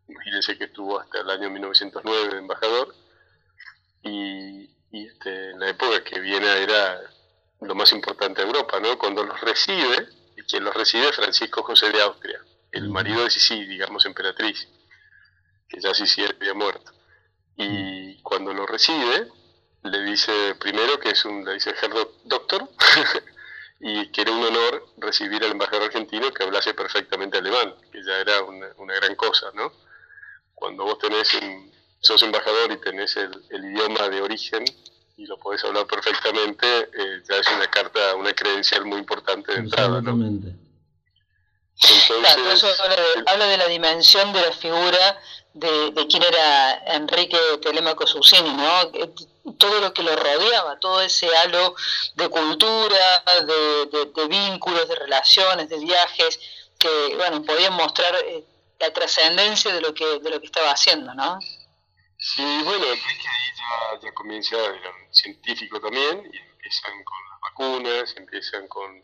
Imagínense 0.08 0.58
que 0.58 0.66
estuvo 0.66 1.00
hasta 1.00 1.22
el 1.22 1.30
año 1.30 1.50
1909 1.50 2.30
de 2.30 2.38
embajador. 2.38 2.96
Y, 4.04 4.70
este, 4.92 5.52
en 5.52 5.60
la 5.60 5.70
época 5.70 6.04
que 6.04 6.20
Viena 6.20 6.58
era 6.58 7.02
lo 7.62 7.76
más 7.76 7.92
importante 7.92 8.42
de 8.42 8.48
Europa, 8.48 8.80
¿no? 8.80 8.98
Cuando 8.98 9.24
los 9.24 9.40
recibe, 9.42 10.10
y 10.36 10.42
quien 10.44 10.64
los 10.64 10.74
recibe 10.74 11.10
es 11.10 11.16
Francisco 11.16 11.64
José 11.64 11.92
de 11.92 12.02
Austria, 12.02 12.42
el 12.72 12.90
marido 12.90 13.24
de 13.24 13.30
Sisi, 13.30 13.66
digamos, 13.66 14.06
emperatriz, 14.06 14.68
que 15.70 15.80
ya 15.80 15.94
Sisi 15.94 16.26
había 16.26 16.54
muerto. 16.54 16.92
Y 17.56 18.22
cuando 18.22 18.54
lo 18.54 18.66
recibe, 18.66 19.28
le 19.84 20.04
dice 20.04 20.56
primero 20.56 21.00
que 21.00 21.10
es 21.10 21.26
un, 21.26 21.46
le 21.46 21.54
dice 21.54 21.74
Doctor, 22.26 22.70
y 23.82 24.08
que 24.12 24.22
era 24.22 24.32
un 24.32 24.44
honor 24.44 24.86
recibir 24.98 25.44
al 25.44 25.52
embajador 25.52 25.84
argentino 25.84 26.32
que 26.32 26.44
hablase 26.44 26.74
perfectamente 26.74 27.40
alemán, 27.40 27.74
que 27.92 28.04
ya 28.04 28.20
era 28.20 28.44
una, 28.44 28.68
una 28.78 28.94
gran 28.96 29.16
cosa, 29.16 29.48
¿no? 29.56 29.72
Cuando 30.54 30.84
vos 30.84 31.00
tenés 31.00 31.34
un, 31.34 31.72
sos 32.02 32.22
embajador 32.24 32.72
y 32.72 32.78
tenés 32.78 33.16
el, 33.18 33.32
idioma 33.52 34.10
de 34.10 34.22
origen 34.22 34.66
y 35.18 35.26
lo 35.26 35.38
podés 35.38 35.64
hablar 35.64 35.86
perfectamente, 35.86 36.68
eh, 36.68 37.24
ya 37.30 37.38
es 37.38 37.48
una 37.56 37.68
carta, 37.68 38.16
una 38.16 38.34
credencial 38.34 38.86
muy 38.86 39.00
importante 39.00 39.52
de 39.54 39.60
entrada, 39.60 40.02
¿no? 40.02 40.16
Entonces, 41.82 42.80
habla, 43.26 43.48
de, 43.48 43.58
la 43.58 43.68
dimensión 43.68 44.32
de 44.34 44.42
la 44.42 44.52
figura 44.52 45.20
de, 45.54 45.92
de 45.92 46.08
quién 46.08 46.24
era 46.24 46.84
Enrique 46.96 47.38
Telemaco 47.62 48.06
Susini, 48.06 48.54
¿no? 48.54 48.92
Todo 49.58 49.80
lo 49.80 49.94
que 49.94 50.04
lo 50.04 50.16
rodeaba, 50.16 50.80
todo 50.80 51.02
ese 51.02 51.28
halo 51.38 51.76
de 52.16 52.30
cultura, 52.30 53.24
de, 53.46 54.28
vínculos, 54.28 54.88
de 54.88 54.96
relaciones, 54.96 55.70
de 55.70 55.80
viajes, 55.80 56.40
que, 56.78 57.16
bueno, 57.16 57.44
podían 57.44 57.74
mostrar 57.74 58.16
eh, 58.26 58.44
la 58.80 58.94
trascendencia 58.94 59.74
de 59.74 59.82
lo 59.82 59.94
que 59.94 60.20
de 60.20 60.30
lo 60.30 60.40
que 60.40 60.46
estaba 60.46 60.72
haciendo, 60.72 61.14
¿no? 61.14 61.40
Sí, 62.18 62.44
bueno, 62.64 62.86
Enrique 62.86 63.28
ahí 63.28 63.52
ya, 63.58 64.08
ya 64.08 64.14
comienza, 64.14 64.56
era 64.56 64.92
científico 65.12 65.82
también, 65.82 66.30
y 66.32 66.38
empiezan 66.38 67.04
con 67.04 67.18
las 67.30 67.42
vacunas, 67.42 68.14
empiezan 68.16 68.68
con 68.68 69.04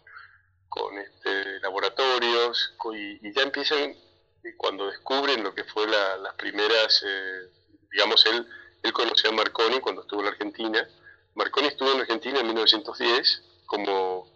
con 0.69 0.97
este, 0.97 1.59
laboratorios 1.61 2.73
y, 2.93 3.33
ya 3.33 3.43
empiezan 3.43 3.91
eh, 3.91 4.55
cuando 4.57 4.87
descubren 4.87 5.43
lo 5.43 5.53
que 5.53 5.63
fue 5.63 5.87
las 5.87 6.33
primeras, 6.35 7.03
eh, 7.05 7.49
digamos, 7.91 8.25
él, 8.25 8.45
él 8.83 8.93
conoció 8.93 9.29
a 9.29 9.33
Marconi 9.33 9.79
cuando 9.79 10.01
estuvo 10.01 10.21
en 10.21 10.27
Argentina. 10.27 10.87
Marconi 11.35 11.67
estuvo 11.67 11.91
en 11.91 12.01
Argentina 12.01 12.39
en 12.39 12.47
1910 12.47 13.43
como, 13.65 14.31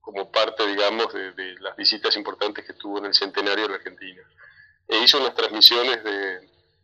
como 0.00 0.30
parte, 0.30 0.66
digamos, 0.66 1.12
de, 1.12 1.54
las 1.60 1.76
visitas 1.76 2.16
importantes 2.16 2.64
que 2.64 2.74
tuvo 2.74 2.98
en 2.98 3.06
el 3.06 3.14
centenario 3.14 3.64
de 3.64 3.70
la 3.70 3.76
Argentina. 3.76 4.22
E 4.88 4.98
hizo 4.98 5.18
unas 5.18 5.34
transmisiones 5.34 6.02
de, 6.02 6.40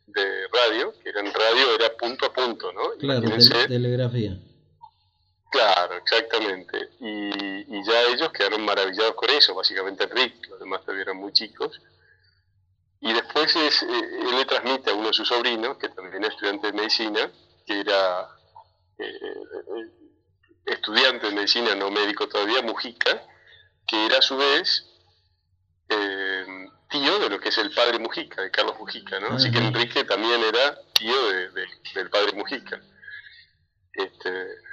de 0.06 0.48
radio, 0.48 0.92
que 1.02 1.08
eran 1.08 1.26
radio, 1.26 1.74
era 1.74 1.96
punto 1.96 2.26
a 2.26 2.32
punto, 2.32 2.72
¿no? 2.72 2.90
Claro, 2.98 3.28
telegrafía. 3.68 4.38
Claro, 5.56 5.94
exactamente. 5.96 6.90
Y, 7.00 7.82
ya 7.82 8.02
ellos 8.12 8.30
quedaron 8.30 8.62
maravillados 8.64 9.14
con 9.14 9.30
eso, 9.30 9.54
básicamente 9.54 10.06
Rick, 10.06 10.48
los 10.48 10.60
demás 10.60 10.82
todavía 10.82 11.04
eran 11.04 11.16
muy 11.16 11.32
chicos. 11.32 11.80
Y 13.00 13.12
después 13.12 13.54
es, 13.56 13.82
eh, 13.82 13.86
él 13.86 14.36
le 14.36 14.44
transmite 14.44 14.90
a 14.90 14.94
uno 14.94 15.08
de 15.08 15.14
sus 15.14 15.28
sobrinos, 15.28 15.78
que 15.78 15.88
también 15.88 16.24
es 16.24 16.30
estudiante 16.30 16.66
de 16.66 16.72
medicina, 16.74 17.30
que 17.66 17.80
era 17.80 18.28
eh, 18.98 19.04
eh, 19.06 19.90
estudiante 20.66 21.28
de 21.28 21.34
medicina, 21.34 21.74
no 21.74 21.90
médico 21.90 22.28
todavía, 22.28 22.60
Mujica, 22.60 23.22
que 23.86 24.06
era 24.06 24.18
a 24.18 24.22
su 24.22 24.36
vez 24.36 24.84
tío 26.88 27.18
de 27.18 27.30
lo 27.30 27.40
que 27.40 27.48
es 27.48 27.58
el 27.58 27.72
padre 27.72 27.98
Mujica, 27.98 28.42
de 28.42 28.50
Carlos 28.50 28.78
Mujica, 28.78 29.18
¿no? 29.20 29.36
Así 29.36 29.50
que 29.50 29.58
Enrique 29.58 30.04
también 30.04 30.40
era 30.42 30.78
tío 30.92 31.28
de, 31.28 31.48
del 31.94 32.10
padre 32.10 32.32
Mujica. 32.32 32.80
Este, 33.92 34.65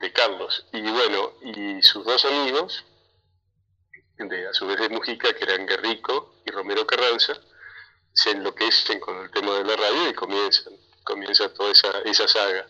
de 0.00 0.12
Carlos. 0.12 0.66
Y 0.72 0.80
bueno, 0.80 1.32
y 1.42 1.82
sus 1.82 2.04
dos 2.04 2.24
amigos, 2.24 2.84
de, 4.16 4.48
a 4.48 4.52
su 4.52 4.66
vez 4.66 4.78
de 4.78 4.88
Mujica, 4.88 5.32
que 5.34 5.44
eran 5.44 5.66
Guerrico 5.66 6.36
y 6.44 6.50
Romero 6.50 6.86
Carranza, 6.86 7.34
se 8.12 8.30
enloquecen 8.30 9.00
con 9.00 9.16
el 9.18 9.30
tema 9.30 9.54
de 9.54 9.64
la 9.64 9.76
radio 9.76 10.08
y 10.08 10.14
comienzan, 10.14 10.72
comienza 11.04 11.52
toda 11.52 11.72
esa, 11.72 12.00
esa 12.04 12.26
saga. 12.26 12.66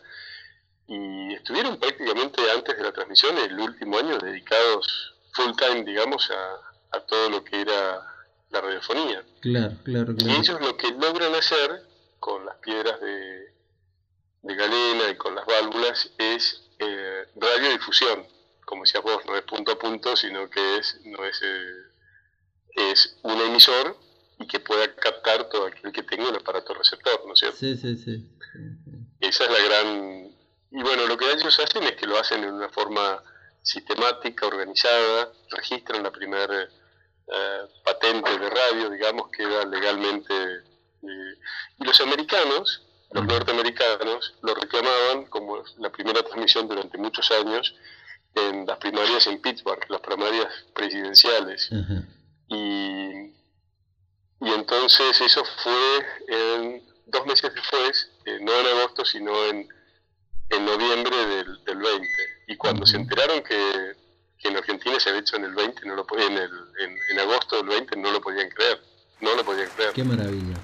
Y 0.87 1.35
estuvieron 1.35 1.79
prácticamente 1.79 2.51
antes 2.51 2.77
de 2.77 2.83
la 2.83 2.93
transmisión, 2.93 3.37
el 3.39 3.59
último 3.59 3.99
año, 3.99 4.19
dedicados 4.19 5.15
full 5.33 5.53
time, 5.57 5.85
digamos, 5.85 6.31
a, 6.31 6.97
a 6.97 7.01
todo 7.01 7.31
lo 7.31 7.45
que 7.45 7.61
era 7.61 8.03
la 8.51 8.61
radiofonía. 8.61 9.23
Claro, 9.41 9.77
claro, 9.85 10.15
claro. 10.17 10.33
Y 10.33 10.37
ellos 10.37 10.61
lo 10.61 10.77
que 10.77 10.91
logran 10.93 11.35
hacer 11.35 11.83
con 12.19 12.45
las 12.47 12.57
piedras 12.57 13.01
de, 13.01 13.53
de 14.43 14.55
galena 14.55 15.11
y 15.11 15.17
con 15.17 15.35
las 15.35 15.47
válvulas 15.47 16.11
es 16.19 16.68
eh, 16.79 17.27
radiodifusión, 17.37 18.27
como 18.65 18.85
decías 18.85 19.03
vos, 19.03 19.25
no 19.27 19.37
es 19.37 19.43
punto 19.43 19.73
a 19.73 19.79
punto, 19.79 20.17
sino 20.17 20.49
que 20.51 20.79
es, 20.79 21.01
no 21.05 21.25
es, 21.25 21.41
eh, 21.43 22.91
es 22.93 23.19
un 23.23 23.41
emisor 23.41 23.97
y 24.39 24.47
que 24.47 24.61
pueda 24.61 24.95
captar 24.95 25.49
todo 25.49 25.67
aquel 25.67 25.93
que 25.93 26.03
tenga 26.03 26.29
un 26.29 26.37
aparato 26.37 26.75
receptor, 26.75 27.23
¿no 27.27 27.33
es 27.33 27.41
cierto? 27.41 27.57
Sí, 27.59 27.77
sí, 27.77 27.97
sí. 27.97 28.29
Esa 29.21 29.45
es 29.45 29.51
la 29.51 29.69
gran... 29.69 30.31
Y 30.71 30.83
bueno, 30.83 31.07
lo 31.07 31.17
que 31.17 31.31
ellos 31.33 31.59
hacen 31.59 31.83
es 31.85 31.93
que 31.93 32.07
lo 32.07 32.19
hacen 32.19 32.45
en 32.45 32.53
una 32.53 32.69
forma 32.69 33.23
sistemática, 33.63 34.47
organizada, 34.47 35.33
registran 35.51 36.03
la 36.03 36.13
primera 36.13 36.63
eh, 36.63 37.63
patente 37.85 38.39
de 38.39 38.51
radio, 38.51 38.91
digamos, 38.91 39.31
queda 39.31 39.65
legalmente... 39.65 40.35
Eh, 40.35 41.39
y 41.79 41.85
los 41.85 42.01
americanos 42.01 42.88
los 43.11 43.25
norteamericanos 43.25 44.35
lo 44.43 44.55
reclamaban 44.55 45.27
como 45.27 45.63
la 45.79 45.91
primera 45.91 46.23
transmisión 46.23 46.69
durante 46.69 46.99
muchos 46.99 47.31
años 47.31 47.75
en 48.35 48.67
las 48.67 48.79
primarias 48.79 49.27
en 49.27 49.41
Pittsburgh, 49.41 49.85
las 49.89 50.01
primarias 50.01 50.47
presidenciales. 50.75 51.71
y, 52.49 53.35
y, 54.41 54.53
entonces 54.55 55.21
eso 55.21 55.43
fue 55.63 56.07
en, 56.29 56.83
dos 57.07 57.27
meses 57.27 57.53
después, 57.55 58.11
eh, 58.27 58.39
no 58.41 58.53
en 58.53 58.67
agosto, 58.67 59.05
sino 59.05 59.45
en, 59.47 59.69
en 60.51 60.65
noviembre 60.65 61.17
del, 61.17 61.65
del 61.65 61.79
20. 61.79 62.07
Y 62.49 62.57
cuando 62.57 62.87
se 62.87 62.97
enteraron 62.97 63.43
que, 63.43 63.95
que, 64.39 64.49
en 64.49 64.57
Argentina 64.57 65.01
se 65.01 65.09
había 65.09 65.23
hecho 65.23 65.37
en 65.37 65.45
el 65.45 65.55
20, 65.55 65.87
no 65.87 65.97
lo, 65.97 66.07
en, 66.19 66.33
el, 66.35 66.51
en, 66.81 66.99
en 67.11 67.19
agosto 67.21 67.57
del 67.57 67.67
20, 67.67 67.97
no 67.97 68.11
lo 68.11 68.21
podían 68.21 68.51
creer. 68.51 68.81
No 69.21 69.35
lo 69.35 69.45
podían 69.45 69.69
creer. 69.71 69.93
Qué 69.95 70.05
maravilla. 70.05 70.55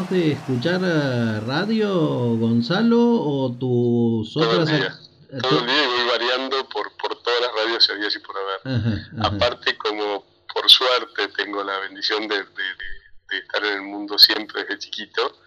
¿Sos 0.00 0.08
de 0.08 0.32
escuchar 0.32 0.80
eh, 0.84 1.40
radio, 1.40 2.36
Gonzalo, 2.36 2.98
o 3.00 3.52
tus 3.58 4.32
todo 4.34 4.48
otras... 4.50 4.70
el 4.70 4.78
día, 4.80 4.98
todo 5.42 5.60
el 5.60 5.66
día 5.66 5.86
voy 5.88 6.08
variando 6.10 6.68
por, 6.68 6.90
por 6.96 7.22
todas 7.22 7.40
las 7.40 7.50
radios 7.64 7.90
había 7.90 8.08
y 8.08 8.18
por 8.20 8.36
haber. 8.36 8.78
Ajá, 8.80 9.10
ajá. 9.18 9.26
Aparte, 9.36 9.76
como 9.76 10.24
por 10.54 10.68
suerte 10.70 11.28
tengo 11.36 11.62
la 11.62 11.78
bendición 11.80 12.26
de, 12.28 12.36
de- 12.36 12.42
de- 12.44 12.98
de 13.30 13.38
estar 13.38 13.62
en 13.64 13.74
el 13.74 13.82
mundo 13.82 14.18
siempre 14.18 14.62
desde 14.64 14.78
chiquito, 14.78 15.38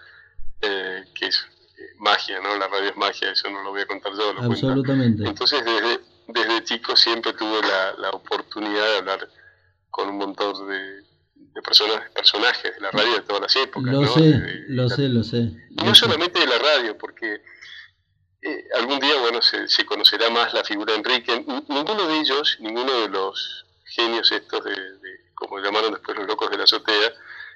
eh, 0.61 1.03
que 1.15 1.25
es 1.27 1.35
eh, 1.79 1.95
magia, 1.97 2.39
¿no? 2.39 2.55
La 2.57 2.67
radio 2.67 2.91
es 2.91 2.97
magia, 2.97 3.31
eso 3.31 3.49
no 3.49 3.63
lo 3.63 3.71
voy 3.71 3.81
a 3.81 3.87
contar 3.87 4.11
yo, 4.13 4.33
lo. 4.33 4.41
Absolutamente. 4.43 5.27
Entonces, 5.27 5.65
desde, 5.65 5.99
desde 6.27 6.63
chico 6.63 6.95
siempre 6.95 7.33
tuve 7.33 7.59
la, 7.67 7.93
la 7.97 8.09
oportunidad 8.11 8.85
de 8.85 8.97
hablar 8.99 9.29
con 9.89 10.09
un 10.09 10.17
montón 10.19 10.67
de, 10.67 11.03
de 11.53 11.61
personas, 11.61 12.09
personajes 12.11 12.73
de 12.75 12.79
la 12.81 12.91
radio 12.91 13.13
de 13.15 13.21
todas 13.21 13.41
las 13.41 13.55
épocas. 13.55 13.91
Lo 13.93 14.01
¿no? 14.01 14.13
sé, 14.13 14.21
De- 14.21 14.65
lo 14.69 14.83
la- 14.83 14.95
sé, 14.95 15.01
lo 15.09 15.23
sé. 15.23 15.37
lo 15.71 15.85
no 15.85 15.95
sé. 15.95 15.99
solamente 16.01 16.39
de 16.39 16.47
la 16.47 16.57
radio, 16.59 16.97
porque 16.97 17.41
eh, 18.43 18.67
algún 18.79 18.99
día, 18.99 19.19
bueno, 19.19 19.41
se, 19.41 19.67
se 19.67 19.85
conocerá 19.85 20.29
más 20.29 20.53
la 20.53 20.63
figura 20.63 20.93
de 20.93 20.99
Enrique. 20.99 21.33
N- 21.33 21.63
Ninguno 21.67 22.07
de 22.07 22.19
ellos, 22.19 22.57
ninguno 22.59 23.01
de 23.01 23.09
los 23.09 23.65
genios 23.85 24.31
estos, 24.31 24.63
de, 24.63 24.71
de- 24.71 25.31
como 25.35 25.59
llamaron 25.59 25.91
después 25.93 26.17
los 26.17 26.27
locos 26.27 26.49
de 26.49 26.57
la 26.57 26.63
azotea, 26.63 27.13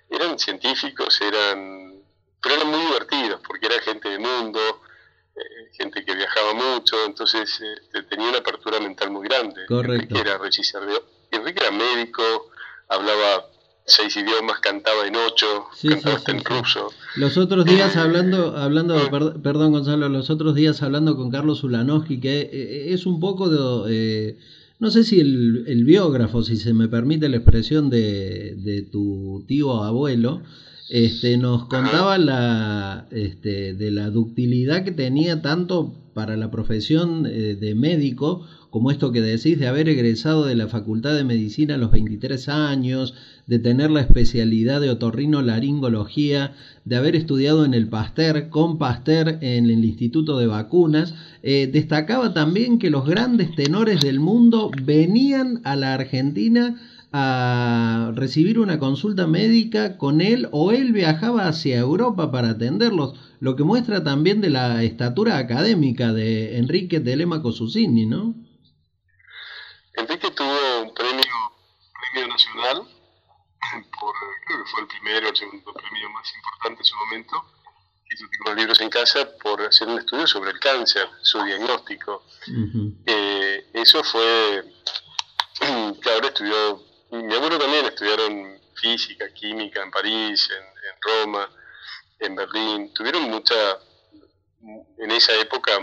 eran 0.09 0.37
científicos, 0.37 1.19
eran, 1.21 1.93
pero 2.41 2.55
eran 2.55 2.67
muy 2.67 2.79
divertidos, 2.81 3.41
porque 3.47 3.65
era 3.67 3.79
gente 3.81 4.09
de 4.09 4.19
mundo, 4.19 4.59
eh, 5.35 5.71
gente 5.73 6.03
que 6.05 6.13
viajaba 6.15 6.53
mucho, 6.53 7.03
entonces 7.05 7.59
este, 7.61 8.03
tenía 8.03 8.29
una 8.29 8.39
apertura 8.39 8.79
mental 8.79 9.09
muy 9.11 9.27
grande. 9.27 9.65
Correcto. 9.67 9.93
Enrique 10.03 10.19
era 10.19 10.37
regisseur 10.37 11.03
Enrique 11.31 11.59
era 11.61 11.71
médico, 11.71 12.51
hablaba 12.87 13.47
seis 13.85 14.15
idiomas, 14.17 14.59
cantaba 14.61 15.05
en 15.07 15.15
ocho, 15.15 15.45
Sí, 15.75 15.89
cantaba 15.89 16.15
sí, 16.15 16.17
hasta 16.17 16.31
sí, 16.31 16.37
en 16.37 16.43
ruso. 16.43 16.87
Los 17.17 17.37
otros 17.37 17.65
días 17.65 17.95
hablando, 17.95 18.55
hablando, 18.57 18.95
Ah. 18.97 19.09
perd- 19.11 19.41
perdón 19.41 19.71
Gonzalo, 19.73 20.09
los 20.09 20.29
otros 20.29 20.55
días 20.55 20.81
hablando 20.81 21.15
con 21.15 21.29
Carlos 21.29 21.63
Ulanowski, 21.63 22.19
que 22.19 22.41
eh, 22.51 22.93
es 22.93 23.05
un 23.05 23.19
poco 23.19 23.49
de, 23.49 23.59
eh, 23.89 24.37
no 24.79 24.89
sé 24.91 25.03
si 25.03 25.19
el, 25.19 25.65
el 25.67 25.85
biógrafo, 25.85 26.41
si 26.43 26.57
se 26.57 26.73
me 26.73 26.87
permite 26.87 27.29
la 27.29 27.37
expresión 27.37 27.89
de, 27.89 28.55
de 28.57 28.81
tu 28.81 29.45
tío 29.47 29.83
abuelo, 29.83 30.41
este, 30.89 31.37
nos 31.37 31.65
contaba 31.65 32.17
la, 32.17 33.07
este, 33.11 33.73
de 33.73 33.91
la 33.91 34.09
ductilidad 34.09 34.83
que 34.83 34.91
tenía 34.91 35.41
tanto 35.41 35.95
para 36.13 36.37
la 36.37 36.49
profesión 36.51 37.25
eh, 37.25 37.55
de 37.59 37.75
médico, 37.75 38.47
como 38.69 38.91
esto 38.91 39.11
que 39.11 39.21
decís, 39.21 39.57
de 39.57 39.67
haber 39.67 39.87
egresado 39.89 40.45
de 40.45 40.55
la 40.55 40.67
Facultad 40.67 41.15
de 41.15 41.23
Medicina 41.23 41.75
a 41.75 41.77
los 41.77 41.91
23 41.91 42.49
años, 42.49 43.13
de 43.47 43.59
tener 43.59 43.91
la 43.91 44.01
especialidad 44.01 44.81
de 44.81 44.89
otorrino-laringología, 44.89 46.55
de 46.83 46.95
haber 46.95 47.15
estudiado 47.15 47.65
en 47.65 47.73
el 47.73 47.87
Pasteur, 47.89 48.49
con 48.49 48.77
Pasteur 48.77 49.37
en 49.41 49.65
el 49.69 49.85
Instituto 49.85 50.39
de 50.39 50.47
Vacunas. 50.47 51.13
Eh, 51.43 51.69
destacaba 51.71 52.33
también 52.33 52.79
que 52.79 52.89
los 52.89 53.05
grandes 53.05 53.53
tenores 53.55 54.01
del 54.01 54.19
mundo 54.19 54.71
venían 54.83 55.61
a 55.63 55.75
la 55.75 55.93
Argentina 55.93 56.79
a 57.17 58.11
recibir 58.13 58.59
una 58.59 58.77
consulta 58.77 59.25
médica 59.25 59.97
con 59.97 60.19
él 60.19 60.49
o 60.51 60.71
él 60.71 60.91
viajaba 60.91 61.47
hacia 61.47 61.77
Europa 61.77 62.29
para 62.29 62.49
atenderlos, 62.49 63.17
lo 63.39 63.55
que 63.55 63.63
muestra 63.63 64.03
también 64.03 64.41
de 64.41 64.49
la 64.49 64.83
estatura 64.83 65.37
académica 65.37 66.11
de 66.11 66.57
Enrique 66.57 66.99
Telemaco 66.99 67.53
Susini, 67.53 68.05
¿no? 68.05 68.35
Enrique 69.93 70.29
tuvo 70.31 70.83
un 70.83 70.93
premio, 70.93 71.23
premio 72.11 72.27
nacional, 72.27 72.94
por, 73.99 74.13
creo 74.45 74.63
que 74.63 74.71
fue 74.71 74.81
el 74.81 74.87
primero 74.87 75.27
o 75.27 75.29
el 75.29 75.35
segundo 75.35 75.73
premio 75.73 76.09
más 76.09 76.33
importante 76.35 76.81
en 76.81 76.85
su 76.85 76.95
momento, 76.95 77.45
que 78.07 78.15
yo 78.17 78.27
tengo 78.29 78.49
los 78.49 78.55
libros 78.57 78.81
en 78.81 78.89
casa, 78.89 79.27
por 79.41 79.61
hacer 79.61 79.87
un 79.87 79.99
estudio 79.99 80.27
sobre 80.27 80.51
el 80.51 80.59
cáncer, 80.59 81.07
su 81.21 81.41
diagnóstico. 81.43 82.23
Eh, 83.05 83.69
eso 83.73 84.03
fue, 84.03 84.63
claro, 86.01 86.27
estudió, 86.27 86.83
mi 87.11 87.33
abuelo 87.33 87.57
también 87.57 87.85
estudiaron 87.85 88.59
física, 88.75 89.33
química 89.33 89.81
en 89.81 89.91
París, 89.91 90.49
en, 90.51 90.63
en 90.63 91.01
Roma, 91.01 91.49
en 92.19 92.35
Berlín, 92.35 92.93
tuvieron 92.93 93.23
mucha, 93.23 93.55
en 94.97 95.11
esa 95.11 95.33
época, 95.39 95.79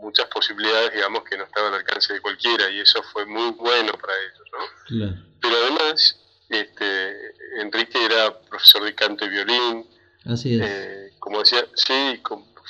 muchas 0.00 0.26
posibilidades, 0.26 0.92
digamos, 0.94 1.24
que 1.24 1.36
no 1.36 1.44
estaban 1.44 1.72
al 1.72 1.80
alcance 1.80 2.12
de 2.12 2.20
cualquiera, 2.20 2.70
y 2.70 2.80
eso 2.80 3.02
fue 3.12 3.26
muy 3.26 3.50
bueno 3.52 3.92
para 3.92 4.12
ellos, 4.14 4.48
¿no? 4.52 4.58
Claro. 4.86 5.26
Pero 5.40 5.56
además, 5.56 6.25
este, 6.48 7.16
Enrique 7.60 8.04
era 8.04 8.38
profesor 8.40 8.84
de 8.84 8.94
canto 8.94 9.24
y 9.24 9.28
violín, 9.28 9.86
Así 10.24 10.54
es. 10.54 10.60
eh, 10.64 11.12
como 11.18 11.40
decía, 11.40 11.64
sí, 11.74 12.20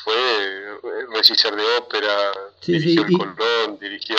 fue 0.05 0.81
regisseur 1.15 1.57
de 1.57 1.65
ópera, 1.79 2.17
Sí, 2.61 2.73
dirigió 2.73 3.03
sí, 3.03 3.09
el 3.09 3.13
y- 3.13 3.19
Colón, 3.19 3.79
dirigió, 3.81 4.17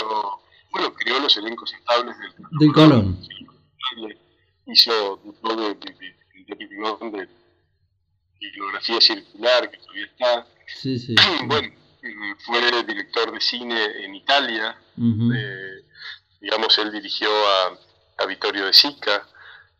bueno, 0.72 0.92
creó 0.94 1.18
los 1.20 1.36
elencos 1.36 1.72
estables 1.72 2.16
del, 2.18 2.32
Del 2.60 2.72
Colón. 2.72 3.18
hizo 4.66 5.20
todo 5.42 5.74
de, 5.74 5.74
de, 5.74 7.28
filografía 8.52 9.00
circular, 9.00 9.70
que 9.70 9.78
todavía 9.78 10.06
está. 10.06 10.46
Sí, 10.66 10.98
sí. 10.98 11.14
Bueno, 11.46 11.68
fue 12.46 12.82
director 12.84 13.32
de 13.32 13.40
cine 13.40 14.04
en 14.04 14.14
Italia, 14.14 14.78
eh, 14.96 15.84
digamos, 16.40 16.78
él 16.78 16.92
dirigió 16.92 17.28
a, 17.30 17.78
a 18.22 18.26
Vittorio 18.26 18.66
De 18.66 18.72
Sica, 18.72 19.26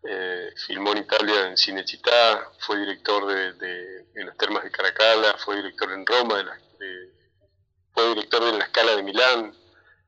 eh, 0.04 0.50
filmó 0.66 0.92
en 0.92 0.98
Italia 0.98 1.48
en 1.48 1.56
Cinecittà, 1.56 2.50
fue 2.58 2.78
director 2.78 3.26
de, 3.26 3.52
de, 3.54 4.06
en 4.14 4.26
las 4.26 4.37
termas 4.37 4.62
de 4.64 4.70
Caracalla, 4.70 5.34
fue 5.38 5.56
director 5.56 5.90
en 5.92 6.04
Roma, 6.06 6.37
de 6.38 6.44
la- 6.44 6.58
fue 7.92 8.08
director 8.11 8.44
de 8.44 8.58
la 8.58 8.66
Scala 8.66 8.96
de 8.96 9.02
Milán, 9.02 9.52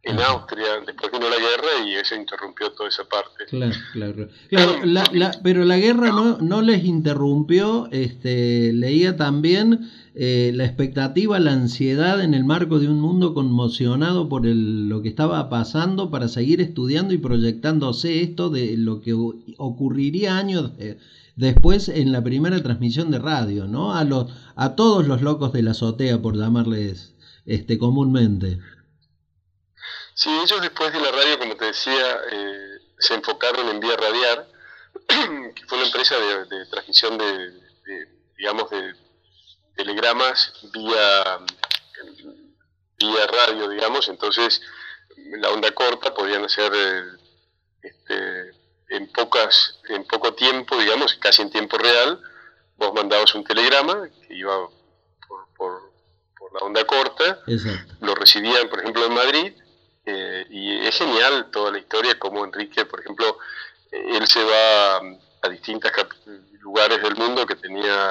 en. 0.02 0.18
Austria, 0.20 0.80
después 0.86 1.12
vino 1.12 1.28
la 1.28 1.36
guerra 1.36 1.84
y 1.84 1.94
eso 1.96 2.14
interrumpió 2.14 2.70
toda 2.72 2.88
esa 2.88 3.04
parte. 3.04 3.44
Claro, 3.46 3.74
claro. 3.92 4.28
Claro, 4.48 4.80
la, 4.84 5.04
la, 5.12 5.32
pero 5.42 5.64
la 5.64 5.76
guerra 5.76 6.08
no, 6.08 6.38
no 6.38 6.62
les 6.62 6.84
interrumpió, 6.84 7.86
este, 7.92 8.72
leía 8.72 9.16
también 9.16 9.90
eh, 10.22 10.52
la 10.54 10.66
expectativa, 10.66 11.38
la 11.38 11.52
ansiedad 11.52 12.20
en 12.20 12.34
el 12.34 12.44
marco 12.44 12.78
de 12.78 12.88
un 12.88 13.00
mundo 13.00 13.32
conmocionado 13.32 14.28
por 14.28 14.44
lo 14.44 15.00
que 15.00 15.08
estaba 15.08 15.48
pasando 15.48 16.10
para 16.10 16.28
seguir 16.28 16.60
estudiando 16.60 17.14
y 17.14 17.16
proyectándose 17.16 18.20
esto 18.20 18.50
de 18.50 18.76
lo 18.76 19.00
que 19.00 19.14
ocurriría 19.56 20.36
años 20.36 20.72
eh, 20.78 20.98
después 21.36 21.88
en 21.88 22.12
la 22.12 22.22
primera 22.22 22.62
transmisión 22.62 23.10
de 23.10 23.18
radio, 23.18 23.66
¿no? 23.66 23.94
A 23.94 24.04
los, 24.04 24.30
a 24.56 24.76
todos 24.76 25.06
los 25.06 25.22
locos 25.22 25.54
de 25.54 25.62
la 25.62 25.70
azotea, 25.70 26.20
por 26.20 26.36
llamarles 26.36 27.14
este 27.46 27.78
comúnmente. 27.78 28.58
Sí, 30.12 30.28
ellos 30.28 30.60
después 30.60 30.92
de 30.92 31.00
la 31.00 31.12
radio, 31.12 31.38
como 31.38 31.56
te 31.56 31.64
decía, 31.64 32.18
eh, 32.30 32.78
se 32.98 33.14
enfocaron 33.14 33.70
en 33.70 33.80
Vía 33.80 33.96
Radiar, 33.96 34.46
que 35.54 35.66
fue 35.66 35.78
una 35.78 35.86
empresa 35.86 36.14
de, 36.16 36.58
de 36.58 36.66
transmisión 36.66 37.16
de, 37.16 37.24
de, 37.24 38.08
digamos, 38.36 38.68
de 38.68 39.09
telegramas 39.80 40.52
vía, 40.74 41.38
vía 42.98 43.26
radio, 43.26 43.68
digamos, 43.68 44.08
entonces 44.08 44.60
la 45.38 45.50
onda 45.50 45.72
corta 45.72 46.12
podían 46.12 46.44
hacer 46.44 46.70
eh, 46.74 47.02
este, 47.82 48.50
en, 48.90 49.10
pocas, 49.10 49.78
en 49.88 50.04
poco 50.04 50.34
tiempo, 50.34 50.76
digamos, 50.76 51.14
casi 51.14 51.40
en 51.40 51.50
tiempo 51.50 51.78
real, 51.78 52.20
vos 52.76 52.92
mandabas 52.92 53.34
un 53.34 53.44
telegrama 53.44 54.08
que 54.26 54.34
iba 54.34 54.68
por, 55.26 55.48
por, 55.56 55.92
por 56.38 56.52
la 56.52 56.66
onda 56.66 56.84
corta, 56.84 57.40
Exacto. 57.46 57.94
lo 58.02 58.14
recibían, 58.14 58.68
por 58.68 58.80
ejemplo, 58.80 59.06
en 59.06 59.14
Madrid, 59.14 59.52
eh, 60.04 60.46
y 60.50 60.86
es 60.86 60.94
genial 60.94 61.50
toda 61.50 61.70
la 61.70 61.78
historia, 61.78 62.18
como 62.18 62.44
Enrique, 62.44 62.84
por 62.84 63.00
ejemplo, 63.00 63.38
eh, 63.92 64.16
él 64.18 64.26
se 64.26 64.44
va 64.44 65.00
a, 65.42 65.48
distintos 65.48 65.90
lugares 66.60 67.02
del 67.02 67.16
mundo 67.16 67.46
que 67.46 67.56
tenía, 67.56 68.10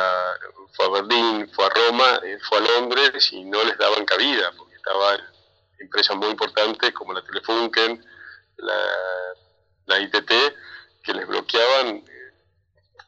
fue 0.73 0.85
a 0.85 0.89
Berlín, 0.89 1.49
fue 1.53 1.65
a 1.65 1.69
Roma, 1.69 2.19
eh, 2.23 2.37
fue 2.47 2.57
a 2.57 2.61
Londres 2.61 3.31
y 3.31 3.43
no 3.45 3.63
les 3.63 3.77
daban 3.77 4.05
cabida, 4.05 4.51
porque 4.57 4.75
estaban 4.75 5.19
empresas 5.79 6.15
muy 6.17 6.29
importantes 6.29 6.91
como 6.93 7.13
la 7.13 7.23
Telefunken, 7.23 8.05
la, 8.57 8.81
la 9.85 9.99
ITT, 9.99 10.31
que 11.03 11.13
les 11.13 11.27
bloqueaban 11.27 11.87
eh, 11.97 12.33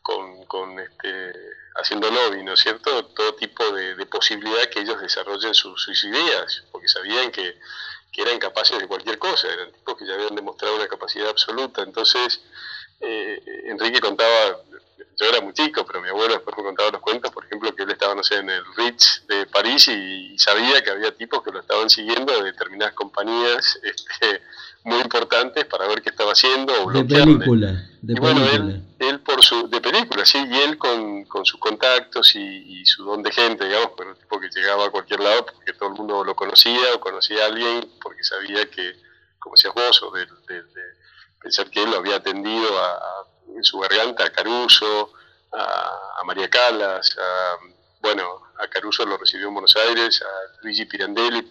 con, 0.02 0.46
con 0.46 0.80
este, 0.80 1.34
haciendo 1.76 2.10
lobby, 2.10 2.44
¿no 2.44 2.54
es 2.54 2.60
cierto? 2.60 3.06
Todo 3.08 3.36
tipo 3.36 3.70
de, 3.72 3.96
de 3.96 4.06
posibilidad 4.06 4.70
que 4.70 4.82
ellos 4.82 5.02
desarrollen 5.02 5.54
sus, 5.54 5.82
sus 5.82 6.04
ideas, 6.04 6.64
porque 6.72 6.88
sabían 6.88 7.32
que, 7.32 7.60
que, 8.12 8.22
eran 8.22 8.40
capaces 8.40 8.80
de 8.80 8.88
cualquier 8.88 9.18
cosa, 9.18 9.48
eran 9.48 9.72
tipos 9.72 9.98
que 9.98 10.06
ya 10.06 10.14
habían 10.14 10.36
demostrado 10.36 10.76
una 10.76 10.88
capacidad 10.88 11.30
absoluta. 11.30 11.82
Entonces, 11.84 12.42
eh, 13.02 13.42
Enrique 13.66 14.00
contaba, 14.00 14.58
yo 15.20 15.28
era 15.28 15.42
muy 15.42 15.54
chico, 15.54 15.86
pero 15.86 16.02
mi 16.02 16.10
abuelo 16.10 16.34
después 16.36 16.56
me 16.58 16.64
contaba 16.64 16.92
los 16.92 17.02
cuentos, 17.02 17.32
por 17.32 17.46
ejemplo, 17.46 17.74
que 17.76 17.84
él 17.84 17.92
estaba, 17.92 18.16
no 18.16 18.24
sé, 18.24 18.36
en 18.36 18.50
el 18.50 18.64
Ritz 18.76 19.26
de 19.28 19.46
París 19.48 19.88
y, 19.88 20.38
sabía 20.38 20.82
que 20.84 20.90
había 20.90 21.16
tipos 21.16 21.44
que 21.44 21.52
lo 21.52 21.60
estaban 21.60 21.90
siguiendo 21.90 22.34
de 22.34 22.52
determinadas 22.52 22.96
compañías 22.96 23.80
este, 23.84 24.42
muy 24.84 25.00
importantes 25.00 25.66
para 25.66 25.88
ver 25.88 26.02
qué 26.02 26.10
estaba 26.10 26.32
haciendo 26.32 26.74
o 26.84 26.92
De 26.92 27.04
película, 27.04 27.90
de 28.02 28.14
y 28.14 28.20
bueno, 28.20 28.46
él, 28.48 28.84
él, 28.98 29.20
por 29.20 29.44
su, 29.44 29.70
de 29.70 29.80
película, 29.80 30.26
sí, 30.26 30.40
y 30.50 30.58
él 30.58 30.78
con, 30.78 31.26
con 31.26 31.46
sus 31.46 31.60
contactos 31.60 32.36
y, 32.36 32.84
su 32.86 33.06
don 33.06 33.22
de 33.22 33.32
gente, 33.32 33.66
digamos, 33.66 33.92
pero 33.96 34.16
tipo 34.16 34.40
que 34.40 34.50
llegaba 34.50 34.86
a 34.86 34.90
cualquier 34.90 35.20
lado 35.20 35.46
porque 35.46 35.74
todo 35.74 35.90
el 35.90 35.96
mundo 35.96 36.24
lo 36.24 36.36
conocía 36.36 36.96
o 36.96 37.00
conocía 37.00 37.44
a 37.44 37.46
alguien 37.46 37.88
porque 38.02 38.24
sabía 38.24 38.66
que, 38.72 38.96
como 39.38 39.56
decías 39.56 39.74
vos, 39.76 40.02
o 40.02 40.12
de, 40.12 40.26
pensar 41.42 41.70
que 41.70 41.84
él 41.84 41.92
lo 41.92 41.98
había 41.98 42.18
atendido 42.18 42.80
a, 42.80 43.26
en 43.56 43.64
su 43.64 43.80
garganta 43.80 44.26
a 44.26 44.30
Caruso, 44.30 45.14
a, 45.52 46.24
María 46.26 46.50
Calas, 46.50 47.18
a, 47.18 47.58
bueno, 48.02 48.44
a 48.58 48.68
Caruso 48.68 49.06
lo 49.06 49.18
recibió 49.18 49.48
en 49.48 49.54
Buenos 49.56 49.76
Aires, 49.76 50.22
a 50.22 50.64
Luigi 50.64 50.86
Pirandelli, 50.86 51.50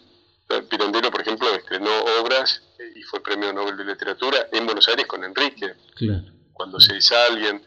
Pirandello, 0.68 1.10
por 1.10 1.20
ejemplo, 1.20 1.48
estrenó 1.54 1.90
obras 2.20 2.62
eh, 2.78 2.92
y 2.96 3.02
fue 3.02 3.22
premio 3.22 3.52
Nobel 3.52 3.76
de 3.76 3.84
Literatura 3.84 4.48
en 4.50 4.66
Buenos 4.66 4.88
Aires 4.88 5.06
con 5.06 5.22
Enrique, 5.22 5.74
cuando 6.52 6.80
se 6.80 6.94
dice 6.94 7.16
alguien. 7.16 7.64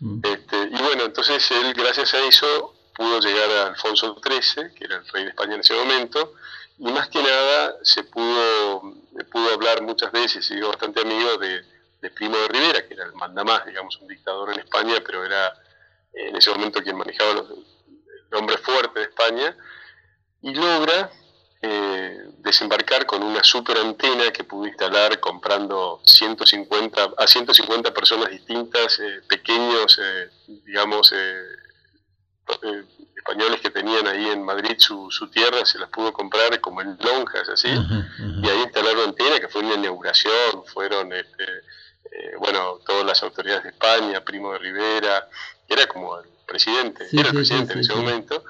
Mm. 0.00 0.20
Este, 0.24 0.56
y 0.72 0.82
bueno, 0.82 1.04
entonces 1.04 1.48
él, 1.52 1.72
gracias 1.74 2.14
a 2.14 2.18
eso, 2.26 2.74
pudo 2.94 3.20
llegar 3.20 3.50
a 3.50 3.66
Alfonso 3.68 4.20
XIII, 4.20 4.74
que 4.74 4.84
era 4.84 4.96
el 4.96 5.06
rey 5.08 5.24
de 5.24 5.30
España 5.30 5.54
en 5.54 5.60
ese 5.60 5.74
momento, 5.74 6.34
y 6.78 6.84
más 6.84 7.08
que 7.08 7.22
nada 7.22 7.76
se 7.82 8.04
pudo, 8.04 8.94
pudo 9.30 9.54
hablar 9.54 9.82
muchas 9.82 10.12
veces, 10.12 10.50
y 10.50 10.60
bastante 10.60 11.00
amigo 11.00 11.36
de, 11.38 11.64
Primo 12.14 12.36
de 12.36 12.48
Rivera, 12.48 12.86
que 12.86 12.94
era 12.94 13.04
el 13.04 13.14
mandamás, 13.14 13.66
digamos, 13.66 13.96
un 14.00 14.06
dictador 14.06 14.52
en 14.52 14.60
España, 14.60 14.94
pero 15.04 15.24
era 15.24 15.52
en 16.12 16.36
ese 16.36 16.50
momento 16.50 16.80
quien 16.80 16.96
manejaba 16.96 17.34
los, 17.34 17.50
el 17.50 18.38
hombre 18.38 18.58
fuerte 18.58 19.00
de 19.00 19.06
España, 19.06 19.56
y 20.40 20.54
logra 20.54 21.10
eh, 21.62 22.30
desembarcar 22.38 23.06
con 23.06 23.24
una 23.24 23.42
super 23.42 23.76
antena 23.78 24.30
que 24.30 24.44
pudo 24.44 24.68
instalar 24.68 25.18
comprando 25.18 26.00
150 26.04 27.14
a 27.16 27.26
150 27.26 27.92
personas 27.92 28.30
distintas, 28.30 29.00
eh, 29.00 29.22
pequeños, 29.28 29.98
eh, 30.00 30.30
digamos, 30.64 31.12
españoles 33.16 33.60
que 33.60 33.70
tenían 33.70 34.06
ahí 34.06 34.28
en 34.28 34.44
Madrid 34.44 34.76
su, 34.78 35.10
su, 35.10 35.28
tierra, 35.28 35.64
se 35.64 35.78
las 35.78 35.88
pudo 35.90 36.12
comprar 36.12 36.60
como 36.60 36.80
en 36.80 36.96
lonjas, 37.00 37.48
así, 37.48 37.68
y 37.68 38.48
ahí 38.48 38.62
instalaron 38.62 39.10
antena, 39.10 39.40
que 39.40 39.48
fue 39.48 39.62
una 39.62 39.74
inauguración, 39.74 40.64
fueron, 40.66 41.12
este, 41.12 41.44
bueno, 42.38 42.78
todas 42.86 43.04
las 43.04 43.22
autoridades 43.22 43.64
de 43.64 43.70
España, 43.70 44.24
Primo 44.24 44.52
de 44.52 44.58
Rivera, 44.58 45.28
era 45.68 45.86
como 45.86 46.18
el 46.18 46.28
presidente, 46.46 47.08
era 47.12 47.28
el 47.28 47.34
presidente 47.34 47.72
en 47.72 47.80
ese 47.80 47.94
momento, 47.94 48.44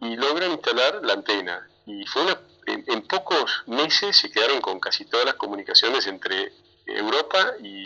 y 0.00 0.16
logran 0.16 0.52
instalar 0.52 1.00
la 1.02 1.14
antena. 1.14 1.66
Y 1.86 2.06
fue 2.06 2.22
una 2.22 2.38
en, 2.66 3.02
pocos 3.02 3.62
meses 3.66 4.16
se 4.16 4.30
quedaron 4.30 4.60
con 4.60 4.78
casi 4.80 5.04
todas 5.04 5.26
las 5.26 5.34
comunicaciones 5.34 6.06
entre 6.06 6.52
Europa 6.86 7.54
y, 7.62 7.80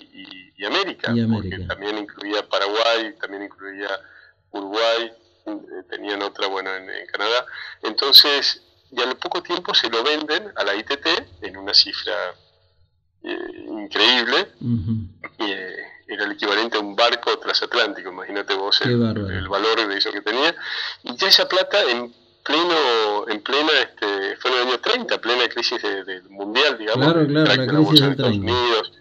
América, 0.64 1.12
porque 1.30 1.58
también 1.66 1.98
incluía 1.98 2.48
Paraguay, 2.48 3.14
también 3.20 3.42
incluía 3.42 3.88
Uruguay, 4.50 5.12
eh, 5.12 5.23
tenían 5.88 6.22
otra, 6.22 6.48
bueno, 6.48 6.74
en, 6.74 7.06
Canadá. 7.06 7.46
Entonces, 7.82 8.62
y 8.90 9.00
al 9.00 9.16
poco 9.16 9.42
tiempo 9.42 9.74
se 9.74 9.88
lo 9.88 10.02
venden 10.02 10.52
a 10.56 10.64
la 10.64 10.74
ITT 10.74 11.06
en 11.42 11.56
una 11.56 11.74
cifra 11.74 12.34
eh, 13.22 13.66
increíble. 13.68 14.48
Eh, 15.38 15.76
era 16.06 16.24
el 16.24 16.32
equivalente 16.32 16.76
a 16.76 16.80
un 16.80 16.94
barco 16.94 17.38
transatlántico, 17.38 18.10
imagínate 18.10 18.54
vos 18.54 18.80
el, 18.82 18.92
el, 18.92 19.48
valor 19.48 19.88
de 19.88 19.96
eso 19.96 20.12
que 20.12 20.20
tenía. 20.20 20.54
Y 21.02 21.16
ya 21.16 21.28
esa 21.28 21.48
plata 21.48 21.82
en 21.90 22.12
pleno, 22.44 23.28
en 23.28 23.40
plena, 23.42 23.72
este, 23.80 24.36
fue 24.36 24.50
en 24.50 24.56
el 24.58 24.68
año 24.68 24.80
30, 24.80 25.20
plena 25.20 25.48
crisis 25.48 25.82
del 25.82 26.28
mundial, 26.28 26.76
digamos, 26.78 27.06
claro, 27.06 27.26
claro, 27.26 27.54
la 27.54 27.66
crisis 27.66 28.00
de 28.00 28.10
Estados 28.10 28.36
Unidos. 28.36 28.92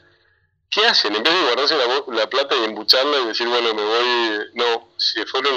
¿Qué 0.74 0.84
hacen? 0.88 1.16
En 1.16 1.22
vez 1.22 1.34
de 1.34 1.42
guardarse 1.42 1.76
la, 2.08 2.28
plata 2.28 2.56
y 2.56 2.64
embucharla 2.64 3.20
y 3.20 3.28
decir, 3.28 3.48
bueno, 3.48 3.76
me 3.76 3.84
voy, 3.84 4.50
no, 4.56 4.90
se 4.98 5.24
fueron, 5.28 5.54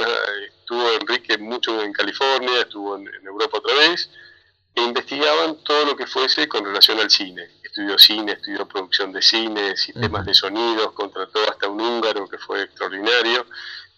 estuvo 0.46 0.90
Enrique 0.90 1.38
mucho 1.38 1.80
en 1.80 1.92
California, 1.94 2.60
estuvo 2.60 2.96
en, 2.96 3.08
Europa 3.24 3.58
otra 3.58 3.74
vez, 3.76 4.10
e 4.74 4.82
investigaban 4.82 5.56
todo 5.64 5.86
lo 5.86 5.96
que 5.96 6.06
fuese 6.06 6.46
con 6.48 6.66
relación 6.66 7.00
al 7.00 7.10
cine. 7.10 7.48
Estudió 7.62 7.98
cine, 7.98 8.32
estudió 8.32 8.68
producción 8.68 9.10
de 9.10 9.22
cine, 9.22 9.74
sistemas 9.76 10.26
de 10.26 10.34
sonidos, 10.34 10.92
contrató 10.92 11.40
hasta 11.50 11.66
un 11.66 11.80
húngaro 11.80 12.28
que 12.28 12.36
fue 12.36 12.64
extraordinario, 12.64 13.46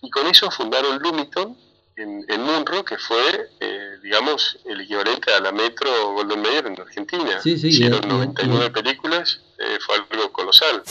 y 0.03 0.11
con 0.11 0.25
eso 0.29 0.49
fundaron 0.53 1.01
Lumiton, 1.01 1.57
en, 1.99 2.25
en 2.29 2.43
Munro, 2.43 2.85
que 2.85 2.97
fue, 2.97 3.51
eh, 3.61 3.99
digamos, 4.03 4.59
el 4.65 4.81
equivalente 4.81 5.33
a 5.33 5.41
la 5.41 5.53
Metro 5.53 6.13
Golden 6.13 6.41
Mayer 6.41 6.67
en 6.67 6.81
Argentina. 6.81 7.41
Sí, 7.43 7.59
sí, 7.59 7.69
Hicieron 7.69 8.07
99 8.07 8.71
películas, 8.71 9.41
eh, 9.59 9.79
fue 9.85 9.97
algo 9.97 10.33
colosal. 10.33 10.83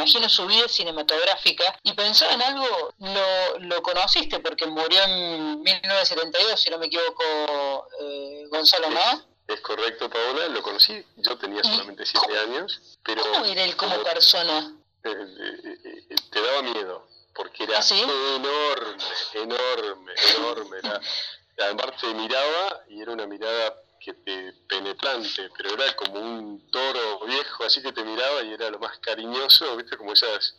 Imagino 0.00 0.28
su 0.28 0.46
vida 0.46 0.66
cinematográfica 0.66 1.78
y 1.82 1.92
pensaba 1.92 2.32
en 2.32 2.42
algo, 2.42 2.94
lo, 2.98 3.58
lo 3.58 3.82
conociste 3.82 4.40
porque 4.40 4.66
murió 4.66 5.02
en 5.04 5.62
1972, 5.62 6.60
si 6.60 6.70
no 6.70 6.78
me 6.78 6.86
equivoco, 6.86 7.86
eh, 8.00 8.44
Gonzalo, 8.48 8.90
¿no? 8.90 9.24
Es 9.46 9.60
correcto, 9.60 10.08
Paola, 10.08 10.48
lo 10.48 10.62
conocí, 10.62 11.04
yo 11.16 11.36
tenía 11.36 11.62
solamente 11.62 12.06
siete 12.06 12.38
años, 12.38 12.98
pero... 13.04 13.22
¿Cómo 13.22 13.44
era 13.44 13.64
él 13.64 13.76
como 13.76 14.02
persona? 14.02 14.74
Eh, 15.04 15.10
eh, 15.10 16.14
te 16.30 16.40
daba 16.40 16.62
miedo, 16.62 17.06
porque 17.34 17.64
era 17.64 17.78
¿Ah, 17.78 17.84
enorme, 17.90 19.04
enorme, 19.34 20.12
enorme. 20.36 20.78
Era, 20.78 21.00
además 21.58 22.00
te 22.00 22.14
miraba 22.14 22.84
y 22.88 23.02
era 23.02 23.12
una 23.12 23.26
mirada 23.26 23.79
que 24.00 24.14
te 24.14 24.52
penetrante, 24.68 25.50
pero 25.56 25.74
era 25.74 25.94
como 25.94 26.18
un 26.18 26.70
toro 26.70 27.26
viejo, 27.26 27.64
así 27.64 27.82
que 27.82 27.92
te 27.92 28.02
miraba 28.02 28.42
y 28.42 28.52
era 28.52 28.70
lo 28.70 28.78
más 28.78 28.98
cariñoso, 28.98 29.76
viste, 29.76 29.96
como 29.96 30.14
esas, 30.14 30.56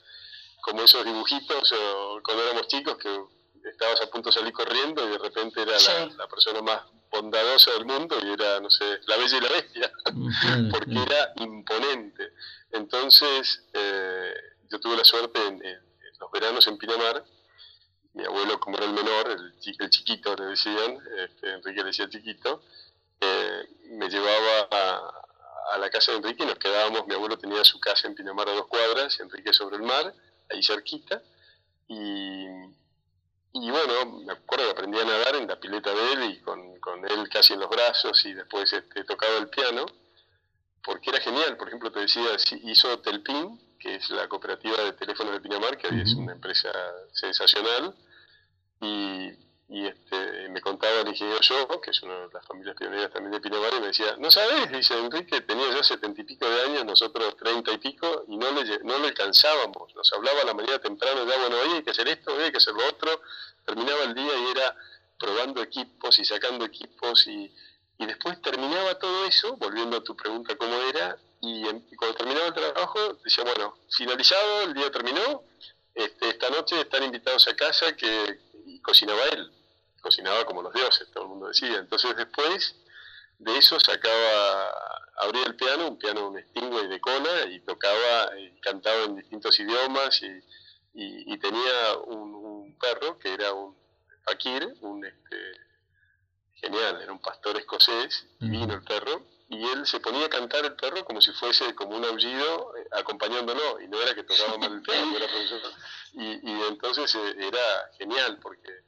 como 0.62 0.84
esos 0.84 1.04
dibujitos 1.04 1.74
cuando 2.24 2.44
éramos 2.44 2.68
chicos 2.68 2.98
que 2.98 3.10
estabas 3.70 4.02
a 4.02 4.08
punto 4.08 4.30
de 4.30 4.34
salir 4.34 4.54
corriendo 4.54 5.06
y 5.08 5.12
de 5.12 5.18
repente 5.18 5.62
era 5.62 5.78
la 6.18 6.28
persona 6.28 6.62
más 6.62 6.82
bondadosa 7.12 7.72
del 7.72 7.86
mundo 7.86 8.18
y 8.24 8.32
era, 8.32 8.60
no 8.60 8.70
sé, 8.70 9.00
la 9.06 9.18
bella 9.18 9.38
y 9.38 9.42
la 9.42 9.50
bestia, 9.50 9.92
porque 10.72 11.04
era 11.04 11.34
imponente. 11.38 12.34
Entonces, 12.72 13.66
eh, 13.74 14.34
yo 14.70 14.80
tuve 14.80 14.98
la 14.98 15.04
suerte 15.04 15.46
en, 15.46 15.62
los 16.20 16.32
veranos 16.32 16.66
en 16.68 16.78
Pinamar, 16.78 17.26
mi 18.14 18.24
abuelo 18.24 18.60
como 18.60 18.78
era 18.78 18.86
el 18.86 18.94
menor, 18.94 19.32
el, 19.32 19.90
chiquito 19.90 20.36
le 20.36 20.46
decían, 20.46 20.98
este, 21.18 21.54
Enrique 21.54 21.80
le 21.80 21.88
decía 21.88 22.10
chiquito, 22.10 22.64
eh, 23.22 23.68
me 23.92 24.10
llevaba 24.10 24.68
a, 24.72 25.74
a, 25.74 25.78
la 25.78 25.90
casa 25.90 26.12
de 26.12 26.18
Enrique 26.18 26.44
y 26.44 26.48
nos 26.48 26.58
quedábamos, 26.58 27.08
mi 27.08 27.14
abuelo 27.16 27.38
tenía 27.38 27.64
su 27.64 27.80
casa 27.80 28.08
en 28.08 28.16
Pinamar 28.16 28.50
a 28.50 28.54
dos 28.54 28.68
cuadras, 28.68 29.20
Enrique 29.20 29.54
sobre 29.54 29.78
el 29.78 29.84
mar, 29.84 30.14
ahí 30.50 30.62
cerquita, 30.64 31.22
y 31.88 32.48
y 33.54 33.70
bueno, 33.70 34.20
me 34.26 34.34
acuerdo 34.34 34.66
que 34.66 34.72
aprendí 34.72 34.98
a 34.98 35.04
nadar 35.06 35.36
en 35.36 35.48
la 35.48 35.60
pileta 35.60 35.94
de 35.94 36.14
él 36.14 36.24
y 36.32 36.40
con, 36.40 36.80
con 36.80 37.06
él 37.06 37.28
casi 37.30 37.54
en 37.54 37.60
los 37.60 37.70
brazos 37.70 38.26
y 38.26 38.34
después 38.34 38.72
este, 38.72 39.04
tocaba 39.04 39.38
el 39.38 39.50
piano, 39.50 39.86
porque 40.84 41.10
era 41.10 41.20
genial. 41.20 41.58
Por 41.58 41.68
ejemplo, 41.68 41.92
te 41.92 42.00
decía, 42.00 42.30
hizo 42.64 43.00
Telpin, 43.00 43.60
que 43.78 43.96
es 43.96 44.10
la 44.12 44.30
cooperativa 44.30 44.78
de 44.84 44.94
teléfono 44.94 45.32
de 45.32 45.42
Pinamar, 45.42 45.78
que 45.78 45.88
es 45.88 46.14
una 46.14 46.32
empresa 46.32 46.72
sensacional, 47.12 47.94
y 48.80 49.32
y 49.72 49.88
este, 49.88 50.50
me 50.50 50.60
contaba 50.60 51.00
el 51.00 51.08
ingeniero 51.08 51.40
yo, 51.40 51.80
que 51.80 51.92
es 51.92 52.04
una 52.04 52.28
de 52.28 52.34
las 52.34 52.46
familias 52.46 52.76
pioneras 52.76 53.10
también 53.10 53.32
de 53.32 53.40
Pinamar, 53.40 53.74
y 53.74 53.80
me 53.80 53.88
decía, 53.88 54.18
no 54.20 54.30
sabes, 54.30 54.70
dice 54.70 55.00
Enrique, 55.00 55.40
tenía 55.40 55.72
ya 55.74 55.82
setenta 55.82 56.20
y 56.20 56.26
pico 56.26 56.46
de 56.46 56.62
años, 56.64 56.84
nosotros 56.84 57.38
treinta 57.38 57.72
y 57.72 57.78
pico, 57.78 58.26
y 58.28 58.36
no 58.36 58.52
le, 58.52 58.80
no 58.80 59.00
le 59.00 59.08
alcanzábamos, 59.08 59.96
nos 59.96 60.12
hablaba 60.12 60.42
a 60.42 60.44
la 60.44 60.54
mañana 60.54 60.80
temprano, 60.80 61.26
ya 61.26 61.38
bueno, 61.38 61.56
hay 61.62 61.84
que 61.84 61.92
hacer 61.92 62.06
esto, 62.10 62.38
hay 62.38 62.52
que 62.52 62.58
hacer 62.58 62.74
lo 62.74 62.86
otro, 62.86 63.22
terminaba 63.66 64.04
el 64.04 64.14
día 64.14 64.38
y 64.40 64.52
era 64.52 64.76
probando 65.18 65.64
equipos 65.64 66.20
y 66.20 66.26
sacando 66.26 66.66
equipos, 66.66 67.26
y, 67.28 67.50
y 67.98 68.06
después 68.06 68.42
terminaba 68.42 69.00
todo 69.00 69.26
eso, 69.26 69.56
volviendo 69.56 69.96
a 69.96 70.04
tu 70.04 70.18
pregunta 70.18 70.54
cómo 70.58 70.76
era, 70.90 71.18
y, 71.40 71.64
cuando 71.96 72.18
terminaba 72.18 72.48
el 72.48 72.54
trabajo, 72.54 73.14
decía, 73.24 73.46
bueno, 73.46 73.78
finalizado, 73.90 74.64
el 74.64 74.74
día 74.74 74.92
terminó, 74.92 75.44
este, 75.96 76.28
esta 76.28 76.50
noche 76.50 76.82
están 76.82 77.04
invitados 77.04 77.48
a 77.48 77.56
casa 77.56 77.96
que 77.96 78.38
cocinaba 78.84 79.24
él 79.32 79.50
cocinaba 80.02 80.46
como 80.46 80.62
los 80.62 80.74
dioses, 80.74 81.10
todo 81.12 81.24
el 81.24 81.30
mundo 81.30 81.48
decía. 81.48 81.78
Entonces 81.78 82.16
después 82.16 82.76
de 83.42 83.58
eso 83.58 83.80
sacaba, 83.80 84.72
abría 85.18 85.46
el 85.46 85.56
piano, 85.56 85.88
un 85.88 85.98
piano 85.98 86.30
un 86.30 86.40
Stingway 86.40 86.88
de 86.88 87.02
cola, 87.02 87.46
y 87.50 87.60
tocaba 87.62 88.38
y 88.40 88.60
cantaba 88.60 89.04
en 89.04 89.16
distintos 89.16 89.60
idiomas, 89.60 90.22
y, 90.22 90.44
y, 90.94 91.38
tenía 91.40 91.98
un, 92.06 92.78
perro 92.80 93.18
que 93.20 93.34
era 93.34 93.54
un 93.54 93.76
fakir, 94.24 94.76
un 94.82 95.06
este, 95.06 95.38
genial, 96.56 97.02
era 97.02 97.12
un 97.12 97.22
pastor 97.22 97.58
escocés, 97.58 98.28
vino 98.40 98.74
el 98.74 98.84
perro, 98.84 99.26
y 99.50 99.64
él 99.70 99.86
se 99.86 100.00
ponía 100.00 100.26
a 100.26 100.30
cantar 100.30 100.64
el 100.66 100.76
perro 100.76 101.04
como 101.04 101.20
si 101.20 101.32
fuese 101.34 101.76
como 101.76 101.98
un 101.98 102.06
aullido 102.06 102.76
eh, 102.78 102.88
acompañándolo, 102.92 103.82
y 103.82 103.88
no 103.88 104.02
era 104.02 104.16
que 104.16 104.24
tocaba 104.24 104.58
mal 104.58 104.74
el 104.74 104.82
piano, 104.82 105.16
era 105.16 105.28
profesor. 105.28 105.62
Y, 106.14 106.26
y 106.26 106.62
entonces 106.68 107.16
eh, 107.16 107.36
era 107.38 107.90
genial, 107.98 108.38
porque 108.42 108.84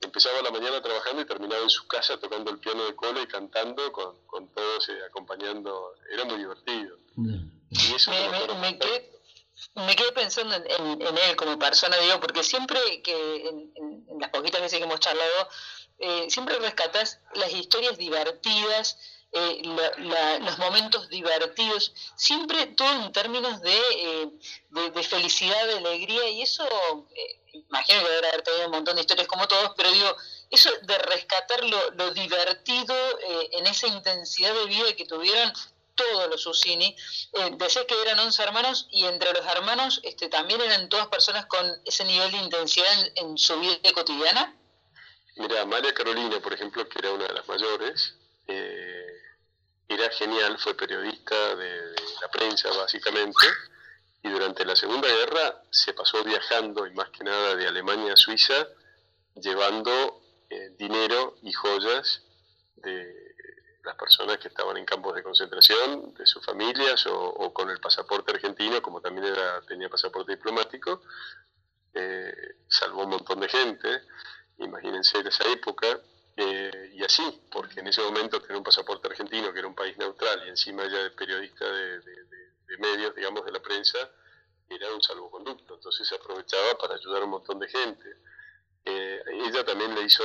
empezaba 0.00 0.42
la 0.42 0.50
mañana 0.50 0.82
trabajando 0.82 1.22
y 1.22 1.26
terminaba 1.26 1.62
en 1.62 1.70
su 1.70 1.86
casa 1.86 2.18
tocando 2.18 2.50
el 2.50 2.58
piano 2.58 2.84
de 2.84 2.94
cola 2.94 3.20
y 3.22 3.26
cantando 3.26 3.92
con, 3.92 4.26
con 4.26 4.48
todos 4.52 4.88
eh, 4.88 4.98
acompañando. 5.08 5.94
Era 6.12 6.24
muy 6.24 6.38
divertido. 6.38 6.98
Y 7.70 7.94
eso 7.94 8.10
me, 8.60 8.78
quedé, 9.96 10.12
pensando 10.12 10.54
en, 10.54 11.00
él 11.02 11.36
como 11.36 11.58
persona, 11.58 11.96
digo, 11.96 12.20
porque 12.20 12.42
siempre 12.42 12.78
que 13.02 13.48
en, 13.48 14.20
las 14.20 14.30
poquitas 14.30 14.60
veces 14.60 14.78
que 14.78 14.84
hemos 14.84 15.00
charlado, 15.00 15.48
eh, 15.98 16.26
siempre 16.28 16.58
rescatas 16.58 17.20
las 17.34 17.52
historias 17.52 17.96
divertidas, 17.96 18.98
eh, 19.32 19.62
los 20.40 20.58
momentos 20.58 21.08
divertidos, 21.08 21.92
siempre 22.16 22.66
todo 22.66 22.90
en 23.04 23.12
términos 23.12 23.60
de, 23.60 24.30
de, 24.70 25.02
felicidad, 25.02 25.66
de 25.66 25.78
alegría, 25.78 26.28
y 26.30 26.42
eso 26.42 26.66
imagino 27.68 28.02
que 28.02 28.10
debe 28.10 28.28
haber 28.28 28.42
tenido 28.42 28.66
un 28.66 28.72
montón 28.72 28.96
de 28.96 29.02
historias 29.02 29.28
como 29.28 29.48
todos, 29.48 29.72
pero 29.76 29.90
digo, 29.90 30.16
eso 30.50 30.70
de 30.82 30.98
rescatar 30.98 31.64
lo, 31.64 32.10
divertido 32.12 32.94
eh, 32.94 33.48
en 33.52 33.66
esa 33.66 33.86
intensidad 33.88 34.54
de 34.54 34.66
vida 34.66 34.94
que 34.94 35.06
tuvieron 35.06 35.52
todos 35.94 36.28
los 36.28 36.42
Susini, 36.42 36.94
eh, 37.32 37.50
decía 37.56 37.86
que 37.86 38.00
eran 38.02 38.18
11 38.18 38.42
hermanos 38.42 38.86
y 38.90 39.06
entre 39.06 39.32
los 39.32 39.46
hermanos 39.46 40.00
este, 40.04 40.28
también 40.28 40.60
eran 40.60 40.88
todas 40.88 41.08
personas 41.08 41.46
con 41.46 41.66
ese 41.84 42.04
nivel 42.04 42.30
de 42.30 42.38
intensidad 42.38 42.92
en, 43.14 43.38
su 43.38 43.58
vida 43.58 43.78
cotidiana. 43.94 44.54
Mira, 45.36 45.64
María 45.64 45.92
Carolina, 45.94 46.40
por 46.40 46.52
ejemplo, 46.52 46.86
que 46.88 46.98
era 46.98 47.12
una 47.12 47.26
de 47.26 47.34
las 47.34 47.48
mayores, 47.48 48.14
eh, 48.46 48.95
era 49.88 50.10
genial, 50.10 50.58
fue 50.58 50.74
periodista 50.74 51.54
de 51.54 51.94
la 52.20 52.28
prensa 52.28 52.68
básicamente, 52.76 53.46
y 54.22 54.28
durante 54.30 54.64
la 54.64 54.74
Segunda 54.74 55.08
Guerra 55.08 55.62
se 55.70 55.94
pasó 55.94 56.24
viajando, 56.24 56.86
y 56.86 56.94
más 56.94 57.10
que 57.10 57.24
nada 57.24 57.54
de 57.54 57.68
Alemania 57.68 58.14
a 58.14 58.16
Suiza, 58.16 58.66
llevando 59.34 60.20
eh, 60.50 60.70
dinero 60.78 61.36
y 61.42 61.52
joyas 61.52 62.22
de 62.76 63.26
las 63.84 63.94
personas 63.94 64.38
que 64.38 64.48
estaban 64.48 64.76
en 64.76 64.84
campos 64.84 65.14
de 65.14 65.22
concentración, 65.22 66.12
de 66.14 66.26
sus 66.26 66.44
familias 66.44 67.06
o, 67.06 67.52
con 67.54 67.70
el 67.70 67.78
pasaporte 67.78 68.32
argentino, 68.32 68.82
como 68.82 69.00
también 69.00 69.26
era, 69.26 69.62
tenía 69.62 69.88
pasaporte 69.88 70.32
diplomático, 70.32 71.02
eh, 71.94 72.56
salvó 72.68 73.04
un 73.04 73.10
montón 73.10 73.38
de 73.40 73.48
gente, 73.48 74.02
imagínense 74.58 75.18
en 75.18 75.28
esa 75.28 75.48
época, 75.48 76.00
eh, 76.36 76.90
y 76.94 77.02
así, 77.04 77.42
porque 77.50 77.80
en 77.80 77.88
ese 77.88 78.02
momento 78.02 78.40
tener 78.40 78.56
un 78.56 78.64
pasaporte 78.64 79.08
argentino, 79.08 79.52
que 79.52 79.58
era 79.58 79.68
un 79.68 79.74
país 79.74 79.96
neutral, 79.96 80.42
y 80.46 80.50
encima 80.50 80.84
ya 80.84 81.02
de 81.02 81.10
periodista 81.10 81.64
de 81.64 82.00
de 82.66 82.78
medios, 82.78 83.14
digamos, 83.14 83.44
de 83.44 83.52
la 83.52 83.60
prensa, 83.60 83.98
era 84.68 84.92
un 84.92 85.00
salvoconducto, 85.00 85.74
entonces 85.74 86.06
se 86.06 86.16
aprovechaba 86.16 86.76
para 86.78 86.94
ayudar 86.94 87.22
a 87.22 87.24
un 87.24 87.30
montón 87.30 87.58
de 87.58 87.68
gente. 87.68 88.16
Eh, 88.84 89.22
ella 89.46 89.64
también 89.64 89.94
le 89.94 90.02
hizo, 90.02 90.24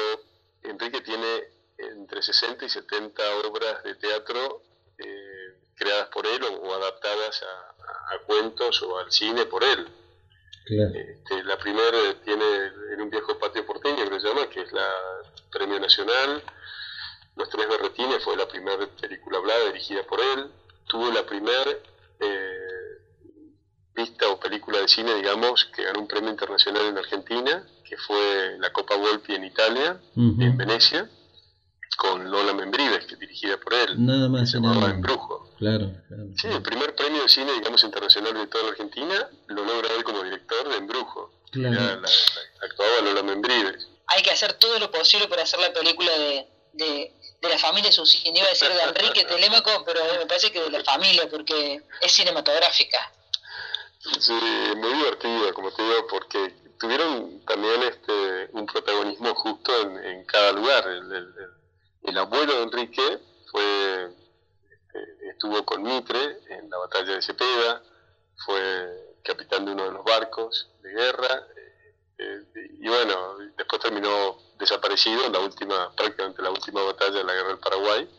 Enrique 0.64 1.02
tiene 1.02 1.44
entre 1.78 2.22
60 2.22 2.66
y 2.66 2.70
70 2.70 3.36
obras 3.48 3.84
de 3.84 3.96
teatro 3.96 4.64
eh, 4.98 5.58
creadas 5.76 6.10
por 6.10 6.26
él 6.28 6.44
o, 6.44 6.74
adaptadas 6.74 7.44
a, 7.44 7.68
cuentos 8.26 8.82
o 8.84 8.98
al 9.00 9.12
cine 9.12 9.46
por 9.46 9.64
él. 9.64 9.88
Este, 10.66 11.44
la 11.44 11.58
primera 11.58 12.22
tiene 12.24 12.46
en 12.94 13.02
un 13.02 13.10
viejo 13.10 13.38
patio 13.40 13.66
porteño 13.66 14.10
que 14.10 14.20
se 14.20 14.28
llama, 14.28 14.48
que 14.50 14.62
es 14.62 14.72
la 14.72 14.88
Premio 15.52 15.80
Nacional. 15.80 16.44
Los 17.36 17.50
Tres 17.50 17.68
Berretines 17.68 18.24
fue 18.24 18.38
la 18.38 18.48
primera 18.48 18.86
película 19.00 19.40
hablada 19.40 19.66
dirigida 19.66 20.04
por 20.04 20.20
él. 20.20 20.52
Tuvo 20.88 21.12
la 21.12 21.26
primera 21.26 21.72
eh, 22.20 22.72
vista 23.96 24.30
o 24.30 24.40
película 24.40 24.80
de 24.80 24.88
cine, 24.88 25.16
digamos, 25.16 25.66
que 25.76 25.84
ganó 25.84 26.00
un 26.00 26.08
premio 26.08 26.30
internacional 26.30 26.86
en 26.86 26.98
Argentina, 26.98 27.66
que 27.84 27.98
fue 27.98 28.58
la 28.60 28.72
Copa 28.72 28.96
Volpi 28.96 29.36
en 29.36 29.46
Italia, 29.46 30.00
en 30.16 30.58
Venecia, 30.58 31.10
con 31.98 32.30
Lola 32.30 32.54
Membrives, 32.54 33.06
que 33.06 33.16
dirigida 33.16 33.58
por 33.58 33.74
él. 33.74 34.06
Nada 34.06 34.30
más. 34.30 34.50
Se 34.52 34.58
llamaba 34.58 34.90
Embrujo. 34.90 35.50
Claro, 35.58 35.92
claro, 36.08 36.24
Sí, 36.36 36.48
el 36.48 36.62
primer 36.62 36.96
premio 36.96 37.22
de 37.22 37.30
cine, 37.30 37.54
digamos, 37.54 37.84
internacional 37.84 38.34
de 38.34 38.48
toda 38.48 38.64
la 38.64 38.70
Argentina, 38.72 39.30
lo 39.48 39.64
logra 39.64 39.90
él 39.96 40.04
como 40.04 40.24
director 40.24 40.70
de 40.70 40.78
Embrujo. 40.78 41.32
Claro. 41.52 42.02
actuaba 42.62 43.02
Lola 43.04 43.24
Membrives. 43.24 43.88
Hay 44.08 44.24
que 44.24 44.32
hacer 44.32 44.54
todo 44.54 44.80
lo 44.80 44.90
posible 44.90 45.28
para 45.28 45.44
hacer 45.44 45.60
la 45.60 45.72
película 45.74 46.12
de, 46.12 46.48
de 46.74 47.14
de 47.42 47.50
la 47.50 47.58
familia 47.58 47.92
Susini, 47.92 48.38
iba 48.38 48.48
a 48.48 48.52
decir 48.52 48.70
de 48.70 48.82
Enrique 48.82 49.26
Telémaco, 49.26 49.84
pero 49.84 50.00
me 50.20 50.26
parece 50.28 50.52
que 50.52 50.62
de 50.62 50.70
la 50.70 50.84
familia, 50.84 51.28
porque 51.30 51.82
es 52.00 52.12
cinematográfica. 52.12 53.12
Sí, 54.20 54.34
muy 54.76 54.94
divertida, 54.94 55.52
como 55.54 55.72
te 55.72 55.82
digo, 55.82 56.08
porque 56.08 56.54
tuvieron 56.80 57.44
también 57.46 57.82
este 57.84 58.50
un 58.54 58.66
protagonismo 58.66 59.34
justo 59.36 59.72
en, 59.82 60.24
cada 60.26 60.52
lugar. 60.52 60.88
El, 60.88 61.34
abuelo 62.18 62.54
de 62.58 62.64
Enrique 62.64 63.20
fue 63.52 64.06
este, 64.94 65.30
estuvo 65.30 65.66
con 65.66 65.84
Mitre 65.84 66.40
en 66.50 66.70
la 66.70 66.78
batalla 66.78 67.16
de 67.16 67.22
Cepeda, 67.22 67.82
fue 68.46 69.18
capitán 69.24 69.66
de 69.66 69.72
uno 69.72 69.86
de 69.86 69.92
los 69.92 70.04
barcos 70.04 70.70
de 70.82 70.92
guerra, 70.92 71.48
eh, 72.18 72.44
y 72.80 72.88
bueno, 72.88 73.38
después 73.58 73.82
terminó 73.82 74.38
desaparecido 74.58 75.26
en 75.26 75.34
la 75.34 75.40
última, 75.40 75.92
prácticamente 75.96 76.42
la 76.42 76.52
última 76.52 76.84
batalla 76.84 77.18
de 77.20 77.24
la 77.24 77.34
guerra 77.34 77.48
del 77.50 77.60
Paraguay, 77.60 78.10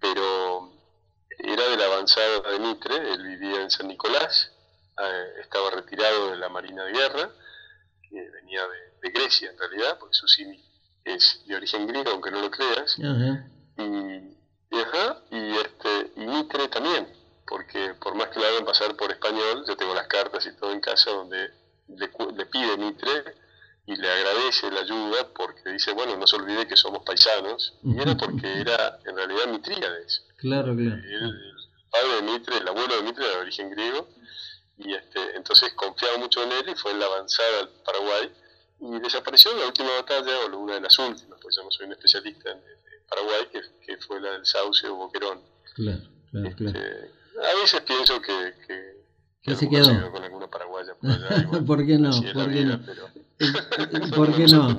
pero 0.00 0.72
era 1.38 1.68
de 1.68 1.76
la 1.76 1.86
avanzada 1.86 2.52
de 2.52 2.58
Mitre, 2.58 2.96
él 2.96 3.22
vivía 3.22 3.62
en 3.62 3.70
San 3.70 3.88
Nicolás, 3.88 4.52
eh, 5.00 5.40
estaba 5.40 5.70
retirado 5.70 6.30
de 6.30 6.36
la 6.36 6.48
Marina 6.48 6.84
de 6.84 6.92
Guerra, 6.92 7.30
que 8.08 8.30
venía 8.30 8.66
de, 8.66 9.10
Grecia 9.10 9.50
en 9.50 9.58
realidad, 9.58 9.98
porque 9.98 10.14
su 10.14 10.26
es 11.04 11.42
de 11.46 11.56
origen 11.56 11.86
griego, 11.86 12.10
aunque 12.10 12.30
no 12.30 12.40
lo 12.40 12.50
creas, 12.50 12.96
y, 12.98 13.02
y, 14.72 15.56
este, 15.56 16.12
y 16.16 16.26
Mitre 16.26 16.68
también, 16.68 17.08
porque 17.46 17.94
por 18.00 18.14
más 18.14 18.28
que 18.28 18.40
lo 18.40 18.46
hagan 18.46 18.64
pasar 18.64 18.96
por 18.96 19.10
español, 19.12 19.64
yo 19.66 19.76
tengo 19.76 19.94
las 19.94 20.06
cartas 20.06 20.46
y 20.46 20.56
todo 20.56 20.72
en 20.72 20.80
casa 20.80 21.10
donde 21.10 21.50
le, 21.88 22.10
le 22.36 22.46
pide 22.46 22.76
Mitre 22.76 23.34
y 23.86 23.96
le 23.96 24.10
agradece 24.10 24.70
la 24.70 24.80
ayuda 24.80 25.28
porque 25.36 25.70
dice, 25.70 25.92
bueno, 25.92 26.16
no 26.16 26.26
se 26.26 26.36
olvide 26.36 26.66
que 26.66 26.76
somos 26.76 27.02
paisanos, 27.04 27.74
y 27.82 28.00
era 28.00 28.16
porque 28.16 28.60
era 28.60 28.98
en 29.04 29.16
realidad 29.16 29.46
Mitríades. 29.48 30.24
Claro, 30.38 30.74
claro. 30.74 30.94
El, 30.94 31.54
padre 31.90 32.16
de 32.16 32.22
Mitre, 32.22 32.56
el 32.58 32.68
abuelo 32.68 32.96
de 32.96 33.02
Mitre 33.02 33.24
era 33.24 33.34
de 33.36 33.42
origen 33.42 33.70
griego, 33.70 34.08
y 34.78 34.94
este, 34.94 35.36
entonces 35.36 35.72
confiaba 35.74 36.18
mucho 36.18 36.42
en 36.42 36.52
él 36.52 36.68
y 36.68 36.74
fue 36.74 36.92
en 36.92 37.00
la 37.00 37.06
avanzada 37.06 37.60
al 37.60 37.68
Paraguay, 37.84 38.32
y 38.80 39.00
desapareció 39.00 39.56
la 39.56 39.66
última 39.66 39.90
batalla, 39.96 40.46
o 40.46 40.58
una 40.58 40.74
de 40.74 40.80
las 40.82 40.98
últimas, 40.98 41.38
pues 41.40 41.56
yo 41.56 41.62
no 41.62 41.70
soy 41.70 41.86
un 41.86 41.92
especialista 41.92 42.50
en, 42.50 42.60
Paraguay, 43.08 43.46
que, 43.52 43.60
que, 43.84 43.96
fue 43.98 44.20
la 44.20 44.32
del 44.32 44.46
Sauce 44.46 44.88
o 44.88 44.96
Boquerón. 44.96 45.40
Claro, 45.74 46.00
claro, 46.30 46.48
este, 46.48 46.64
claro. 46.64 46.80
A 47.42 47.60
veces 47.60 47.80
pienso 47.82 48.20
que, 48.20 48.54
que 48.66 49.04
¿Qué 49.42 49.54
se 49.56 49.68
quedó? 49.68 50.10
con 50.10 50.22
alguna 50.22 50.48
paraguaya 50.48 50.94
por 50.94 51.10
allá. 51.10 51.42
Igual, 51.42 51.64
¿Por 51.64 51.86
qué 51.86 51.98
no? 51.98 52.10
¿Por 52.32 52.50
qué 52.50 52.64
no? 52.64 52.80
Pero, 52.86 53.08
¿Por 54.16 54.34
qué 54.34 54.46
no? 54.46 54.78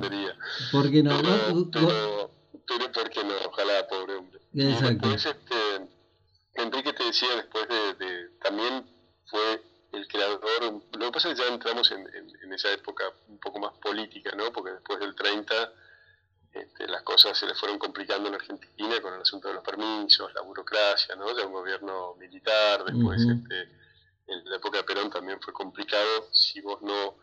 ¿Por 0.72 0.90
qué 0.90 1.02
no? 1.02 1.22
Pero, 1.22 1.70
pero, 1.70 2.30
pero, 2.66 2.92
¿por 2.92 3.10
qué 3.10 3.22
no? 3.22 3.34
Ojalá, 3.46 3.86
pobre 3.88 4.16
hombre. 4.16 4.40
Exacto. 4.54 5.08
Después, 5.08 5.26
este, 5.26 5.88
Enrique 6.54 6.92
te 6.94 7.04
decía, 7.04 7.28
después 7.36 7.68
de, 7.68 7.94
de, 8.04 8.28
también 8.42 8.84
fue 9.26 9.62
el 9.96 10.08
creador, 10.08 10.82
lo 10.92 11.06
que 11.06 11.12
pasa 11.12 11.30
es 11.30 11.34
que 11.34 11.42
ya 11.42 11.48
entramos 11.52 11.90
en, 11.90 12.00
en, 12.14 12.30
en, 12.42 12.52
esa 12.52 12.70
época 12.72 13.04
un 13.28 13.38
poco 13.38 13.58
más 13.58 13.72
política, 13.74 14.32
¿no? 14.36 14.52
Porque 14.52 14.72
después 14.72 14.98
del 15.00 15.14
30 15.14 15.72
este, 16.52 16.86
las 16.88 17.02
cosas 17.02 17.36
se 17.36 17.46
le 17.46 17.54
fueron 17.54 17.78
complicando 17.78 18.28
en 18.28 18.34
Argentina 18.34 19.00
con 19.00 19.14
el 19.14 19.20
asunto 19.20 19.48
de 19.48 19.54
los 19.54 19.64
permisos, 19.64 20.32
la 20.34 20.42
burocracia, 20.42 21.14
¿no? 21.16 21.36
Ya 21.36 21.46
un 21.46 21.52
gobierno 21.52 22.14
militar, 22.18 22.84
después 22.84 23.24
uh 23.24 23.28
-huh. 23.28 23.42
este, 23.42 23.62
en 24.28 24.50
la 24.50 24.56
época 24.56 24.78
de 24.78 24.84
Perón 24.84 25.10
también 25.10 25.40
fue 25.40 25.52
complicado, 25.52 26.28
si 26.32 26.60
vos 26.60 26.80
no 26.82 27.16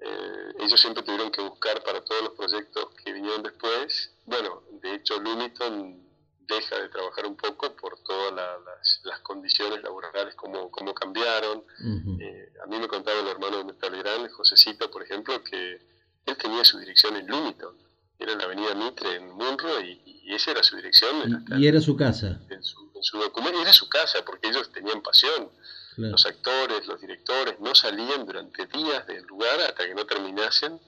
eh, 0.00 0.54
ellos 0.60 0.80
siempre 0.80 1.02
tuvieron 1.02 1.30
que 1.30 1.40
buscar 1.40 1.82
para 1.82 2.04
todos 2.04 2.22
los 2.22 2.32
proyectos 2.34 2.94
que 3.02 3.12
vinieron 3.12 3.42
después. 3.42 4.14
Bueno, 4.26 4.62
de 4.70 4.94
hecho, 4.94 5.18
Lumiton 5.18 6.07
deja 6.48 6.78
de 6.80 6.88
trabajar 6.88 7.26
un 7.26 7.36
poco 7.36 7.76
por 7.76 7.98
todas 8.02 8.32
la, 8.34 8.58
las, 8.58 9.00
las, 9.04 9.20
condiciones 9.20 9.82
laborales, 9.82 10.34
como, 10.34 10.70
como 10.70 10.94
cambiaron. 10.94 11.58
Uh 11.58 11.84
-huh. 11.84 12.22
eh, 12.22 12.52
a 12.64 12.66
mí 12.66 12.78
me 12.78 12.88
contaba 12.88 13.20
el 13.20 13.28
hermano 13.28 13.62
de 13.64 13.74
Talleyrand, 13.74 14.30
Josecito, 14.30 14.90
por 14.90 15.02
ejemplo, 15.02 15.42
que 15.44 15.80
él 16.24 16.36
tenía 16.36 16.64
su 16.64 16.78
dirección 16.78 17.16
en 17.16 17.26
Lumiton. 17.26 17.76
Era 18.18 18.32
en 18.32 18.38
la 18.38 18.44
avenida 18.44 18.74
Mitre, 18.74 19.14
en 19.16 19.30
Munro, 19.30 19.80
y, 19.80 20.02
y 20.24 20.34
esa 20.34 20.50
era 20.50 20.62
su 20.62 20.76
dirección. 20.76 21.44
Y, 21.50 21.62
y 21.62 21.68
era 21.68 21.80
su 21.80 21.96
casa. 21.96 22.40
En 22.50 22.62
su, 22.64 22.90
en 22.94 23.02
su 23.02 23.18
documento, 23.18 23.60
era 23.60 23.72
su 23.72 23.88
casa, 23.88 24.24
porque 24.24 24.48
ellos 24.48 24.72
tenían 24.72 25.02
pasión. 25.02 25.50
Claro. 25.94 26.12
Los 26.12 26.26
actores, 26.26 26.86
los 26.86 27.00
directores 27.00 27.60
no 27.60 27.74
salían 27.74 28.24
durante 28.24 28.66
días 28.66 29.06
del 29.06 29.24
lugar 29.26 29.60
hasta 29.60 29.86
que 29.86 29.94
no 29.94 30.04
terminasen, 30.06 30.80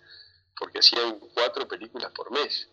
porque 0.59 0.79
hacían 0.79 1.19
cuatro 1.35 1.69
películas 1.69 2.11
por 2.13 2.31
mes. 2.31 2.69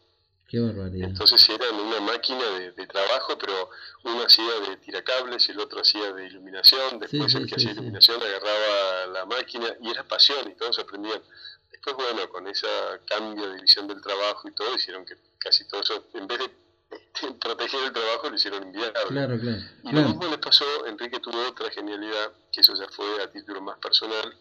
Qué 0.47 0.59
barbaridad. 0.61 1.09
Entonces 1.09 1.49
eran 1.49 1.75
una 1.75 1.99
máquina 1.99 2.43
de, 2.51 2.71
de, 2.71 2.87
trabajo, 2.87 3.37
pero 3.37 3.69
uno 4.03 4.23
hacía 4.23 4.59
de 4.61 4.77
tiracables 4.77 5.47
y 5.49 5.51
el 5.51 5.59
otro 5.59 5.81
hacía 5.81 6.13
de 6.13 6.27
iluminación. 6.27 6.99
Después 6.99 7.31
sí, 7.31 7.37
el 7.37 7.47
que 7.47 7.55
hacía 7.55 7.69
sí, 7.69 7.73
iluminación 7.73 8.21
agarraba 8.21 9.07
la 9.07 9.25
máquina 9.25 9.67
y 9.81 9.89
era 9.89 10.03
pasión 10.05 10.49
y 10.49 10.55
todos 10.55 10.79
aprendían. 10.79 11.21
Después, 11.69 11.95
bueno, 11.97 12.29
con 12.29 12.47
ese 12.47 12.67
cambio 13.05 13.49
de 13.49 13.55
división 13.55 13.87
del 13.87 14.01
trabajo 14.01 14.47
y 14.47 14.53
todo, 14.53 14.73
hicieron 14.73 15.05
que 15.05 15.15
casi 15.37 15.67
todo 15.67 15.81
eso, 15.81 16.07
en 16.13 16.27
vez 16.27 16.39
de 16.39 16.49
proteger 17.41 17.83
el 17.83 17.91
trabajo 17.91 18.29
lo 18.29 18.35
hicieron 18.35 18.63
inviable. 18.63 18.93
Claro, 19.09 19.39
claro. 19.39 19.57
Y 19.83 19.89
claro. 19.89 20.01
lo 20.01 20.07
mismo 20.07 20.27
le 20.27 20.37
pasó, 20.37 20.85
Enrique 20.85 21.19
tuvo 21.19 21.45
otra 21.47 21.69
genialidad, 21.71 22.31
que 22.51 22.61
eso 22.61 22.73
ya 22.75 22.87
fue 22.89 23.21
a 23.21 23.29
título 23.31 23.61
más 23.61 23.77
personal, 23.79 24.33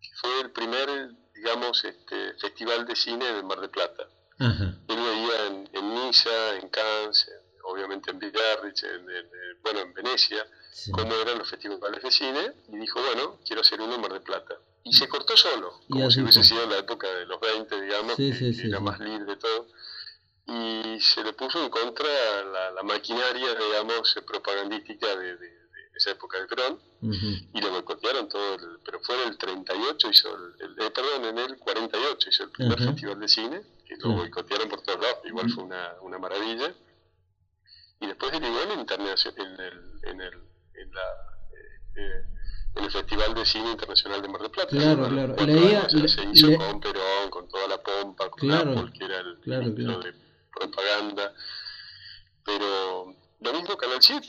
que 0.00 0.10
fue 0.14 0.40
el 0.40 0.50
primer, 0.52 1.10
digamos, 1.34 1.84
este, 1.84 2.34
festival 2.34 2.86
de 2.86 2.94
cine 2.94 3.24
del 3.32 3.44
Mar 3.44 3.60
de 3.60 3.68
Plata. 3.68 4.08
Ajá. 4.38 4.74
Él 4.88 4.96
veía 4.96 5.46
en, 5.46 5.68
en 5.72 5.94
Niza, 5.94 6.56
en 6.56 6.68
Cannes, 6.68 7.28
en, 7.28 7.60
obviamente 7.64 8.10
en 8.10 8.18
Biarritz, 8.18 8.82
en, 8.84 9.10
en, 9.10 9.26
bueno, 9.62 9.80
en 9.80 9.94
Venecia, 9.94 10.46
sí. 10.72 10.90
cómo 10.92 11.14
eran 11.14 11.38
los 11.38 11.48
festivales 11.48 12.02
de 12.02 12.10
cine, 12.10 12.52
y 12.68 12.76
dijo, 12.76 13.00
bueno, 13.00 13.38
quiero 13.44 13.62
hacer 13.62 13.80
uno 13.80 13.94
en 13.94 14.00
Mar 14.00 14.12
de 14.12 14.20
Plata. 14.20 14.54
Y 14.84 14.92
se 14.92 15.08
cortó 15.08 15.36
solo, 15.36 15.80
como 15.90 16.10
si 16.10 16.20
hubiese 16.22 16.42
sido 16.42 16.62
en 16.64 16.70
la 16.70 16.78
época 16.78 17.08
de 17.08 17.26
los 17.26 17.40
20, 17.40 17.80
digamos, 17.82 18.14
sí, 18.16 18.30
que, 18.32 18.52
sí, 18.54 18.68
era 18.68 18.80
más 18.80 18.98
libre 19.00 19.36
todo 19.36 19.66
y 20.48 20.98
se 21.00 21.22
le 21.22 21.34
puso 21.34 21.62
en 21.62 21.68
contra 21.68 22.06
la, 22.44 22.70
la 22.70 22.82
maquinaria, 22.82 23.54
digamos, 23.54 24.16
propagandística 24.26 25.06
de, 25.14 25.36
de, 25.36 25.46
de, 25.46 25.58
esa 25.94 26.12
época 26.12 26.38
de 26.40 26.46
Perón, 26.46 26.80
uh 27.02 27.06
-huh. 27.10 27.48
y 27.52 27.60
lo 27.60 27.70
boicotearon 27.70 28.28
todo, 28.28 28.54
el, 28.54 28.78
pero 28.84 28.98
fue 29.00 29.22
en 29.22 29.28
el 29.28 29.36
38, 29.36 30.08
hizo 30.10 30.28
el, 30.34 30.54
el 30.64 30.86
eh, 30.86 30.90
perdón, 30.90 31.24
en 31.26 31.38
el 31.38 31.58
48 31.58 32.28
hizo 32.30 32.44
el 32.44 32.50
primer 32.50 32.78
uh 32.78 32.82
-huh. 32.82 32.86
festival 32.86 33.20
de 33.20 33.28
cine, 33.28 33.62
que 33.96 34.08
lo 34.08 34.14
boicotearon 34.14 34.68
por 34.68 34.82
todos 34.82 35.00
lados, 35.00 35.18
igual 35.24 35.50
fue 35.50 35.64
una, 35.64 35.94
una 36.02 36.18
maravilla, 36.18 36.74
y 38.00 38.06
después 38.06 38.32
derivó 38.32 38.62
en, 38.62 38.70
en, 38.70 38.80
el, 38.80 40.00
en, 40.04 40.20
el, 40.20 40.34
en 40.74 40.92
la... 40.92 41.02
Eh, 41.96 42.38
en 42.76 42.84
el 42.84 42.90
Festival 42.90 43.34
de 43.34 43.44
Cine 43.44 43.72
Internacional 43.72 44.22
de 44.22 44.28
Mar 44.28 44.42
del 44.42 44.50
Plata. 44.50 44.68
Claro, 44.68 45.08
claro. 45.08 45.46
Leía, 45.46 45.88
le, 45.90 46.08
se 46.08 46.22
hizo 46.32 46.46
le... 46.48 46.56
con 46.56 46.80
Perón, 46.80 47.30
con 47.30 47.48
toda 47.48 47.66
la 47.68 47.82
pompa, 47.82 48.28
con 48.30 48.48
claro, 48.48 48.78
Apple, 48.78 48.92
que 48.96 49.04
era 49.04 49.20
el 49.20 49.38
claro, 49.40 49.70
de 49.70 50.12
propaganda. 50.52 51.32
Pero 52.44 53.14
lo 53.40 53.52
mismo 53.52 53.76
Canal 53.76 53.98
7. 54.00 54.26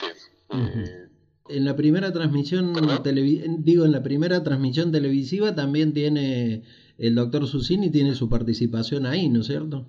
Uh 0.50 0.56
-huh. 0.56 0.88
eh, 0.88 1.10
en 1.50 1.66
la 1.66 1.76
primera 1.76 2.12
transmisión 2.14 2.74
digo 3.64 3.86
en 3.86 3.92
la 3.92 4.04
primera 4.04 4.44
transmisión 4.44 4.92
televisiva 4.92 5.56
también 5.56 5.94
tiene 5.94 6.64
el 7.00 7.16
doctor 7.16 7.48
Susini 7.48 7.90
tiene 7.90 8.14
su 8.16 8.30
participación 8.30 9.06
ahí, 9.06 9.30
¿no 9.30 9.42
es 9.42 9.48
cierto? 9.48 9.86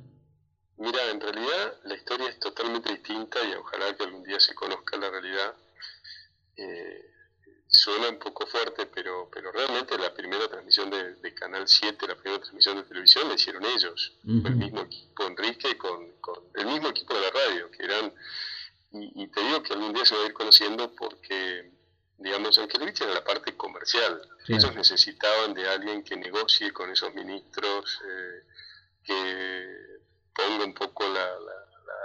Mira, 0.78 1.10
en 1.10 1.20
realidad 1.20 1.74
la 1.84 1.94
historia 1.94 2.28
es 2.28 2.38
totalmente 2.38 2.90
distinta 2.90 3.38
y 3.48 3.54
ojalá 3.54 3.94
que 3.96 4.04
algún 4.04 4.22
día 4.22 4.38
se 4.40 4.54
conozca 4.54 4.96
la 4.96 5.10
realidad. 5.10 5.54
Eh, 6.56 7.10
suena 7.70 8.08
un 8.08 8.18
poco 8.18 8.46
fuerte, 8.46 8.86
pero, 8.86 9.28
pero 9.32 9.52
realmente 9.52 9.96
la 9.96 10.12
primera 10.12 10.48
transmisión 10.48 10.90
de, 10.90 11.14
de, 11.14 11.34
Canal 11.34 11.66
7, 11.66 12.06
la 12.06 12.16
primera 12.16 12.40
transmisión 12.40 12.76
de 12.76 12.82
televisión 12.82 13.28
la 13.28 13.34
hicieron 13.34 13.64
ellos, 13.64 14.12
uh 14.24 14.28
-huh. 14.28 14.46
el 14.46 14.56
mismo 14.56 14.80
equipo 14.80 15.26
Enrique 15.26 15.78
con, 15.78 16.12
con, 16.20 16.44
el 16.54 16.66
mismo 16.66 16.88
equipo 16.88 17.14
de 17.14 17.20
la 17.20 17.30
radio, 17.30 17.70
que 17.70 17.84
eran, 17.84 18.12
y, 18.92 19.22
y, 19.22 19.26
te 19.28 19.40
digo 19.40 19.62
que 19.62 19.72
algún 19.72 19.92
día 19.92 20.04
se 20.04 20.16
va 20.16 20.22
a 20.22 20.26
ir 20.26 20.32
conociendo 20.32 20.92
porque, 20.96 21.70
digamos, 22.20 22.58
Angelevich 22.58 23.00
era 23.00 23.14
la 23.14 23.24
parte 23.24 23.56
comercial, 23.56 24.20
sí. 24.46 24.54
ellos 24.54 24.74
necesitaban 24.74 25.54
de 25.54 25.68
alguien 25.68 26.04
que 26.04 26.16
negocie 26.16 26.72
con 26.72 26.90
esos 26.90 27.12
ministros, 27.14 27.98
eh, 28.04 28.42
que 29.02 30.00
ponga 30.34 30.64
un 30.64 30.74
poco 30.74 31.04
la, 31.08 31.28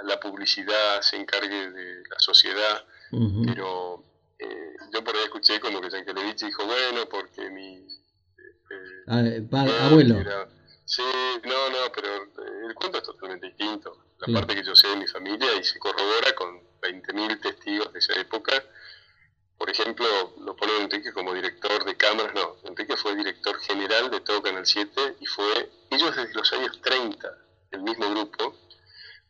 la, 0.03 0.19
publicidad, 0.19 1.01
se 1.01 1.17
encargue 1.17 1.69
de 1.71 2.03
la 2.09 2.19
sociedad, 2.19 2.85
uh 3.11 3.19
-huh. 3.19 3.53
pero 3.53 4.03
eh, 4.39 4.75
yo 4.93 5.03
por 5.03 5.15
ahí 5.15 5.23
escuché 5.23 5.59
como 5.59 5.81
que 5.81 5.89
Yankelevich 5.89 6.45
dijo, 6.45 6.65
bueno, 6.65 7.07
porque 7.09 7.49
mi... 7.49 7.75
Eh, 7.77 9.05
ah, 9.07 9.21
eh 9.21 9.47
abuelo. 9.81 10.19
Era, 10.19 10.47
sí, 10.85 11.03
no, 11.43 11.69
no, 11.69 11.91
pero 11.93 12.07
eh, 12.15 12.67
el 12.67 12.73
cuento 12.73 12.97
es 12.99 13.03
totalmente 13.03 13.47
distinto. 13.47 14.05
La 14.19 14.39
parte 14.39 14.55
que 14.55 14.63
yo 14.63 14.75
sé 14.75 14.87
de 14.87 14.95
mi 14.95 15.07
familia 15.07 15.55
y 15.59 15.63
se 15.63 15.77
corrobora 15.77 16.33
con 16.35 16.61
20.000 16.81 17.41
testigos 17.41 17.91
de 17.91 17.99
esa 17.99 18.13
época. 18.19 18.63
Por 19.57 19.69
ejemplo, 19.69 20.05
lo 20.41 20.55
pone 20.55 20.77
Enrique 20.81 21.13
como 21.13 21.33
director 21.33 21.85
de 21.85 21.95
cámaras, 21.95 22.33
no, 22.33 22.57
Enrique 22.69 22.97
fue 22.97 23.15
director 23.15 23.57
general 23.61 24.11
de 24.11 24.19
todo 24.19 24.41
Canal 24.41 24.65
7 24.65 25.15
y 25.19 25.25
fue, 25.25 25.71
ellos 25.91 26.15
desde 26.15 26.33
los 26.33 26.51
años 26.53 26.81
30, 26.81 27.27
el 27.71 27.81
mismo 27.81 28.09
grupo, 28.09 28.53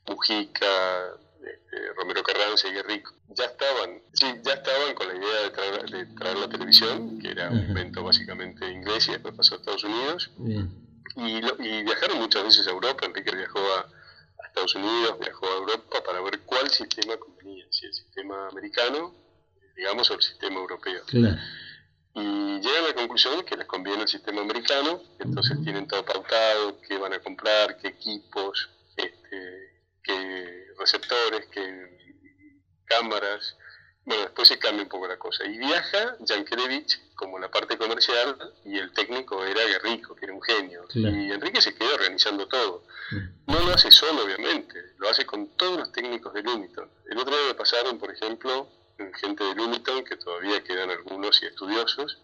Mujica, 0.08 1.16
este, 1.46 1.94
Romero 1.94 2.24
Carranza 2.24 2.68
y 2.68 2.74
Guerrico, 2.74 3.14
ya 3.30 3.46
estaban, 3.46 4.02
sí, 4.14 4.26
ya 4.44 4.54
estaban 4.54 4.96
con 4.96 5.08
la 5.08 5.16
idea 5.16 5.42
de 5.44 5.50
traer, 5.52 5.90
de 5.90 6.06
traer 6.16 6.38
la 6.38 6.50
televisión, 6.50 7.20
que 7.20 7.30
era 7.30 7.50
un 7.50 7.60
invento 7.60 8.04
básicamente 8.04 8.68
inglés 8.70 9.08
y 9.08 9.12
después 9.12 9.36
pasó 9.36 9.56
a 9.56 9.58
Estados 9.58 9.84
Unidos, 9.84 10.32
y, 11.18 11.42
lo, 11.42 11.56
y, 11.64 11.84
viajaron 11.84 12.18
muchas 12.18 12.44
veces 12.44 12.68
a 12.68 12.72
Europa, 12.72 13.06
Enrique 13.06 13.36
viajó 13.36 13.60
a, 13.60 13.82
a, 13.82 14.48
Estados 14.48 14.76
Unidos, 14.76 15.20
viajó 15.20 15.46
a 15.46 15.58
Europa 15.58 16.04
para 16.04 16.22
ver 16.22 16.40
cuál 16.42 16.70
sistema 16.72 17.16
convenía, 17.18 17.66
si 17.70 17.86
el 17.86 17.94
sistema 17.94 18.48
americano, 18.48 19.25
digamos, 19.76 20.10
o 20.12 20.16
el 20.16 20.22
sistema 20.22 20.56
europeo. 20.56 21.04
Claro. 21.06 21.38
Y 22.16 22.62
llegan 22.62 22.86
a 22.86 22.88
la 22.88 22.94
conclusión 22.94 23.44
que 23.44 23.58
les 23.58 23.68
conviene 23.68 24.04
el 24.04 24.08
sistema 24.08 24.42
americano, 24.42 25.02
entonces 25.20 25.62
tienen 25.64 25.88
todo 25.88 26.06
pautado, 26.06 26.80
qué 26.82 26.98
van 26.98 27.14
a 27.14 27.20
comprar, 27.20 27.78
qué 27.78 27.90
equipos, 27.90 28.70
este, 28.96 29.84
qué 30.02 30.68
receptores, 30.80 31.48
qué 31.52 32.24
cámaras. 32.86 33.58
Bueno, 34.06 34.22
después 34.24 34.48
se 34.48 34.60
cambia 34.60 34.84
un 34.84 34.90
poco 34.90 35.08
la 35.08 35.18
cosa. 35.18 35.46
Y 35.46 35.58
viaja 35.58 36.16
Jankelevich 36.26 37.16
como 37.16 37.40
la 37.40 37.50
parte 37.50 37.78
comercial 37.78 38.38
y 38.64 38.78
el 38.78 38.94
técnico 38.94 39.44
era 39.44 39.66
Guerrico, 39.66 40.16
que 40.16 40.26
era 40.26 40.34
un 40.34 40.44
genio. 40.44 40.86
Claro. 40.88 41.16
Y 41.18 41.32
Enrique 41.32 41.60
se 41.60 41.74
queda 41.74 41.96
organizando 41.96 42.48
todo. 42.48 42.86
No 43.48 43.60
lo 43.60 43.74
hace 43.74 43.92
solo, 43.92 44.24
obviamente, 44.24 44.94
lo 45.00 45.10
hace 45.10 45.26
con 45.26 45.58
todos 45.58 45.80
los 45.80 45.92
técnicos 45.92 46.34
de 46.34 46.44
Lumiton. 46.44 46.90
El 47.10 47.18
otro 47.18 47.36
día 47.36 47.48
me 47.48 47.56
pasaron, 47.56 47.98
por 47.98 48.12
ejemplo, 48.12 48.70
gente 49.20 49.44
de 49.44 49.56
Lumiton, 49.56 50.04
que 50.04 50.18
todavía 50.18 50.64
quedan 50.64 50.90
algunos 50.90 51.42
y 51.44 51.46
estudiosos, 51.46 52.20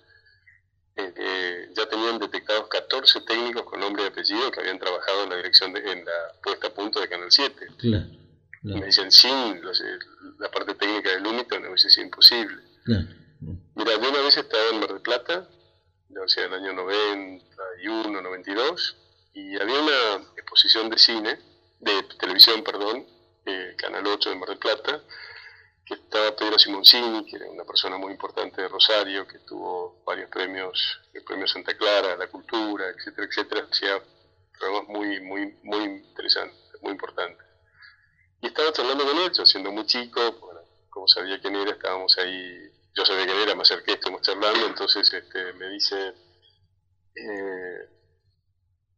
eh, 0.96 1.14
eh, 1.16 1.70
ya 1.76 1.88
tenían 1.88 2.20
detectados 2.20 2.68
14 2.68 3.22
técnicos 3.22 3.64
con 3.64 3.80
nombre 3.80 4.04
y 4.04 4.08
apellido 4.08 4.52
que 4.52 4.60
habían 4.60 4.80
trabajado 4.80 5.24
en 5.24 5.30
la 5.30 5.36
dirección 5.38 5.74
de, 5.74 5.80
en 5.80 6.04
la 6.04 6.34
puesta 6.44 6.68
a 6.68 6.74
punto 6.74 7.00
de 7.00 7.08
Canal 7.08 7.32
7. 7.32 7.68
Claro. 7.78 8.06
Me 8.64 8.86
dicen, 8.86 9.12
sin 9.12 9.62
los, 9.62 9.82
eh, 9.82 10.00
la 10.38 10.52
parte 10.52 10.76
técnica 10.76 11.10
de 11.10 11.20
Lumiton, 11.22 11.66
hubiese 11.66 11.90
sido 11.90 12.06
imposible. 12.06 12.62
claro. 12.84 13.08
Mira, 13.74 13.94
yo 14.00 14.10
una 14.10 14.22
vez 14.22 14.38
estaba 14.38 14.70
en 14.70 14.80
Mar 14.80 14.90
del 14.90 15.02
Plata, 15.02 15.50
o 16.24 16.28
sea, 16.28 16.46
el 16.46 16.54
año 16.54 16.74
91, 16.74 18.22
92, 18.22 18.98
y 19.34 19.60
había 19.60 19.82
una 19.82 20.28
exposición 20.38 20.90
de 20.92 21.00
cine, 21.00 21.40
de 21.80 22.04
televisión, 22.20 22.64
perdón, 22.64 23.08
eh, 23.46 23.76
Canal 23.78 24.06
8 24.06 24.30
de 24.30 24.36
Mar 24.36 24.50
del 24.50 24.60
Plata, 24.60 25.02
estaba 25.94 26.36
Pedro 26.36 26.58
Simoncini, 26.58 27.26
que 27.26 27.36
era 27.38 27.50
una 27.50 27.64
persona 27.64 27.98
muy 27.98 28.12
importante 28.12 28.62
de 28.62 28.68
Rosario, 28.68 29.28
que 29.28 29.40
tuvo 29.40 30.04
varios 30.06 30.30
premios, 30.30 31.00
el 31.14 31.24
premio 31.24 31.48
Santa 31.48 31.76
Clara, 31.78 32.16
la 32.16 32.28
cultura, 32.28 32.88
etcétera, 32.90 33.28
etcétera, 33.28 33.68
hacía 33.70 34.02
programas 34.58 34.90
muy, 34.90 35.20
muy, 35.22 35.60
muy 35.64 35.84
interesantes, 35.84 36.82
muy 36.82 36.92
importantes. 36.92 37.46
Y 38.42 38.48
estaba 38.48 38.72
charlando 38.72 39.06
con 39.06 39.18
él, 39.18 39.32
siendo 39.46 39.72
muy 39.72 39.86
chico, 39.86 40.20
como 40.90 41.08
sabía 41.08 41.40
quién 41.40 41.56
era, 41.56 41.72
estábamos 41.72 42.18
ahí, 42.18 42.72
yo 42.94 43.06
sabía 43.06 43.26
quién 43.26 43.38
era, 43.38 43.56
me 43.56 43.62
acerqué, 43.62 43.94
estuvimos 43.94 44.22
charlando, 44.22 44.66
entonces 44.68 45.12
este, 45.14 45.54
me 45.54 45.70
dice, 45.70 46.14
eh, 47.16 47.90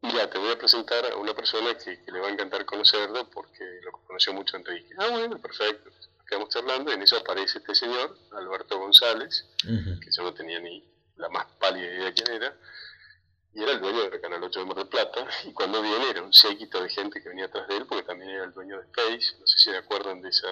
mira, 0.02 0.30
te 0.30 0.38
voy 0.38 0.52
a 0.52 0.58
presentar 0.58 1.06
a 1.06 1.16
una 1.16 1.34
persona 1.34 1.78
que 1.78 2.00
le 2.12 2.20
va 2.20 2.28
a 2.28 2.32
encantar 2.32 2.66
conocerlo 2.66 3.30
porque 3.30 3.64
lo 3.84 3.92
conoció 3.92 4.34
mucho 4.34 4.58
Enrique. 4.58 4.94
Ah, 4.98 5.10
bueno, 5.12 5.40
perfecto. 5.40 5.92
Quedamos 6.34 6.50
charlando 6.50 6.90
y 6.90 6.96
en 6.96 7.02
eso 7.04 7.16
aparece 7.18 7.60
este 7.60 7.76
señor, 7.76 8.18
Alberto 8.32 8.80
González, 8.80 9.46
que 9.62 10.10
yo 10.18 10.24
no 10.24 10.34
tenía 10.34 10.60
ni 10.60 10.84
la 11.18 11.30
más 11.30 11.46
pálida 11.60 11.86
idea 11.86 12.06
de 12.06 12.14
quién 12.14 12.32
era, 12.32 12.58
y 13.54 13.62
era 13.62 13.74
el 13.74 13.80
dueño 13.82 14.10
del 14.10 14.20
Canal 14.20 14.42
8 14.42 14.60
de 14.62 14.66
Mar 14.66 14.78
del 14.78 14.88
Plata, 14.88 15.28
y 15.46 15.54
cuando 15.54 15.80
viene 15.84 16.10
era 16.10 16.24
un 16.24 16.34
séquito 16.34 16.82
de 16.82 16.90
gente 16.90 17.22
que 17.22 17.30
venía 17.30 17.46
atrás 17.46 17.68
de 17.68 17.78
él, 17.78 17.86
porque 17.86 18.02
también 18.04 18.32
era 18.32 18.46
el 18.46 18.52
dueño 18.52 18.78
de 18.80 18.86
Space, 18.86 19.38
no 19.40 19.46
sé 19.46 19.60
si 19.60 19.70
se 19.70 19.78
acuerdan 19.78 20.24
de 20.24 20.30
esa, 20.30 20.48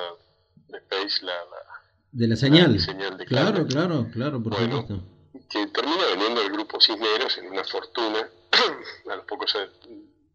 de 0.68 0.78
Space, 0.78 1.26
la, 1.26 1.34
la- 1.34 1.82
De 2.12 2.28
la 2.28 2.36
señal. 2.36 2.74
la 2.76 2.80
señal 2.80 3.18
de 3.18 3.26
Claro, 3.26 3.66
claro, 3.66 4.08
claro, 4.14 4.44
por 4.44 4.54
Bueno. 4.54 4.82
supuesto. 4.82 5.04
que 5.50 5.66
termina 5.66 6.06
vendiendo 6.12 6.42
el 6.44 6.52
grupo 6.52 6.80
Cisneros 6.80 7.40
en 7.40 7.48
una 7.50 7.64
fortuna, 7.64 8.30
a 9.12 9.16
los 9.16 9.26
pocos 9.26 9.58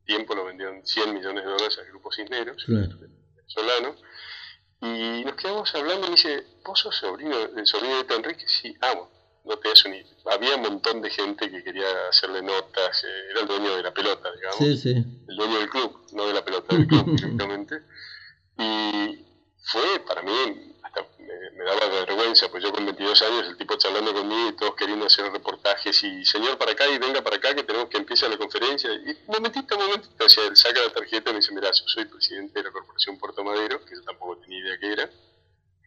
tiempo 0.04 0.34
lo 0.34 0.44
vendieron 0.46 0.84
100 0.84 1.14
millones 1.14 1.44
de 1.44 1.50
dólares 1.50 1.78
al 1.78 1.86
grupo 1.86 2.10
Cisneros, 2.12 2.64
Claro. 2.64 2.96
venezolano, 3.36 3.94
y 4.80 5.24
nos 5.24 5.34
quedamos 5.36 5.74
hablando 5.74 6.06
y 6.08 6.10
dice, 6.10 6.44
¿vos 6.64 6.78
sos 6.80 6.94
sobrino, 6.96 7.36
el 7.56 7.66
sobrino 7.66 8.02
de 8.02 8.14
Enrique? 8.14 8.44
Sí, 8.46 8.76
ah, 8.80 8.92
bueno, 8.94 9.10
no 9.44 9.56
te 9.58 9.68
das 9.68 9.84
idea. 9.86 10.04
Había 10.30 10.56
un 10.56 10.62
montón 10.62 11.00
de 11.00 11.10
gente 11.10 11.50
que 11.50 11.62
quería 11.62 11.86
hacerle 12.08 12.42
notas, 12.42 13.02
eh, 13.04 13.30
era 13.30 13.40
el 13.40 13.46
dueño 13.46 13.76
de 13.76 13.82
la 13.82 13.94
pelota, 13.94 14.30
digamos, 14.32 14.56
Sí, 14.58 14.76
sí. 14.76 14.90
el 15.28 15.36
dueño 15.36 15.58
del 15.58 15.70
club, 15.70 16.06
no 16.12 16.26
de 16.26 16.34
la 16.34 16.44
pelota 16.44 16.76
del 16.76 16.86
club 16.86 17.04
directamente. 17.16 17.82
Y 18.58 19.24
fue 19.64 20.00
para 20.06 20.22
mí, 20.22 20.75
hasta 21.00 21.22
me, 21.22 21.50
me 21.52 21.64
daba 21.64 21.88
vergüenza, 22.04 22.48
pues 22.50 22.62
yo 22.62 22.72
con 22.72 22.84
22 22.84 23.22
años, 23.22 23.48
el 23.48 23.56
tipo 23.56 23.76
charlando 23.76 24.12
conmigo 24.14 24.48
y 24.50 24.52
todos 24.56 24.74
queriendo 24.74 25.06
hacer 25.06 25.30
reportajes 25.32 26.02
y 26.04 26.24
señor 26.24 26.58
para 26.58 26.72
acá 26.72 26.86
y 26.88 26.98
venga 26.98 27.22
para 27.22 27.36
acá 27.36 27.54
que 27.54 27.62
tenemos 27.64 27.88
que 27.88 27.98
empiece 27.98 28.28
la 28.28 28.36
conferencia. 28.36 28.90
Y 28.92 29.10
un 29.10 29.16
momentito, 29.26 29.76
un 29.76 29.84
momentito, 29.86 30.24
o 30.24 30.28
sea, 30.28 30.44
él 30.46 30.56
saca 30.56 30.80
la 30.80 30.90
tarjeta 30.90 31.30
y 31.30 31.32
me 31.34 31.40
dice, 31.40 31.54
mira, 31.54 31.68
yo 31.70 31.84
soy 31.86 32.04
presidente 32.06 32.58
de 32.58 32.64
la 32.64 32.72
Corporación 32.72 33.18
Puerto 33.18 33.44
Madero, 33.44 33.84
que 33.84 33.94
yo 33.94 34.02
tampoco 34.02 34.38
tenía 34.38 34.58
idea 34.58 34.78
que 34.78 34.92
era, 34.92 35.10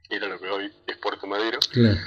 era 0.10 0.28
lo 0.28 0.40
que 0.40 0.50
hoy 0.50 0.74
es 0.88 0.98
Puerto 0.98 1.28
Madero 1.28 1.60
Claro. 1.72 1.98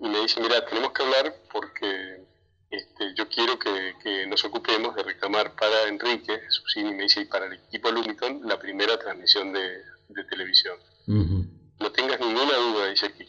y 0.00 0.08
me 0.08 0.20
dice, 0.20 0.40
mira, 0.40 0.64
tenemos 0.66 0.92
que 0.92 1.02
hablar 1.02 1.34
porque 1.52 2.24
este, 2.70 3.14
yo 3.14 3.28
quiero 3.28 3.58
que, 3.58 3.94
que 4.02 4.26
nos 4.26 4.44
ocupemos 4.44 4.94
de 4.96 5.02
reclamar 5.02 5.54
para 5.54 5.84
Enrique, 5.84 6.40
Susini 6.50 6.92
me 6.94 7.04
dice, 7.04 7.20
y 7.20 7.24
para 7.26 7.46
el 7.46 7.54
equipo 7.54 7.90
Lumiton, 7.90 8.40
la 8.44 8.58
primera 8.58 8.98
transmisión 8.98 9.52
de, 9.52 9.82
de 10.08 10.24
televisión. 10.24 10.76
No 11.06 11.45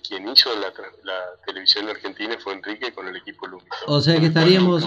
quien 0.08 0.28
hizo 0.30 0.50
la, 0.60 0.74
la 1.04 1.20
televisión 1.46 1.88
argentina 1.90 2.36
fue 2.40 2.54
Enrique 2.54 2.94
con 2.94 3.08
el 3.08 3.16
equipo 3.18 3.48
Lumiton. 3.48 3.78
O 3.88 4.02
sea 4.02 4.20
que 4.20 4.28
estaríamos, 4.28 4.84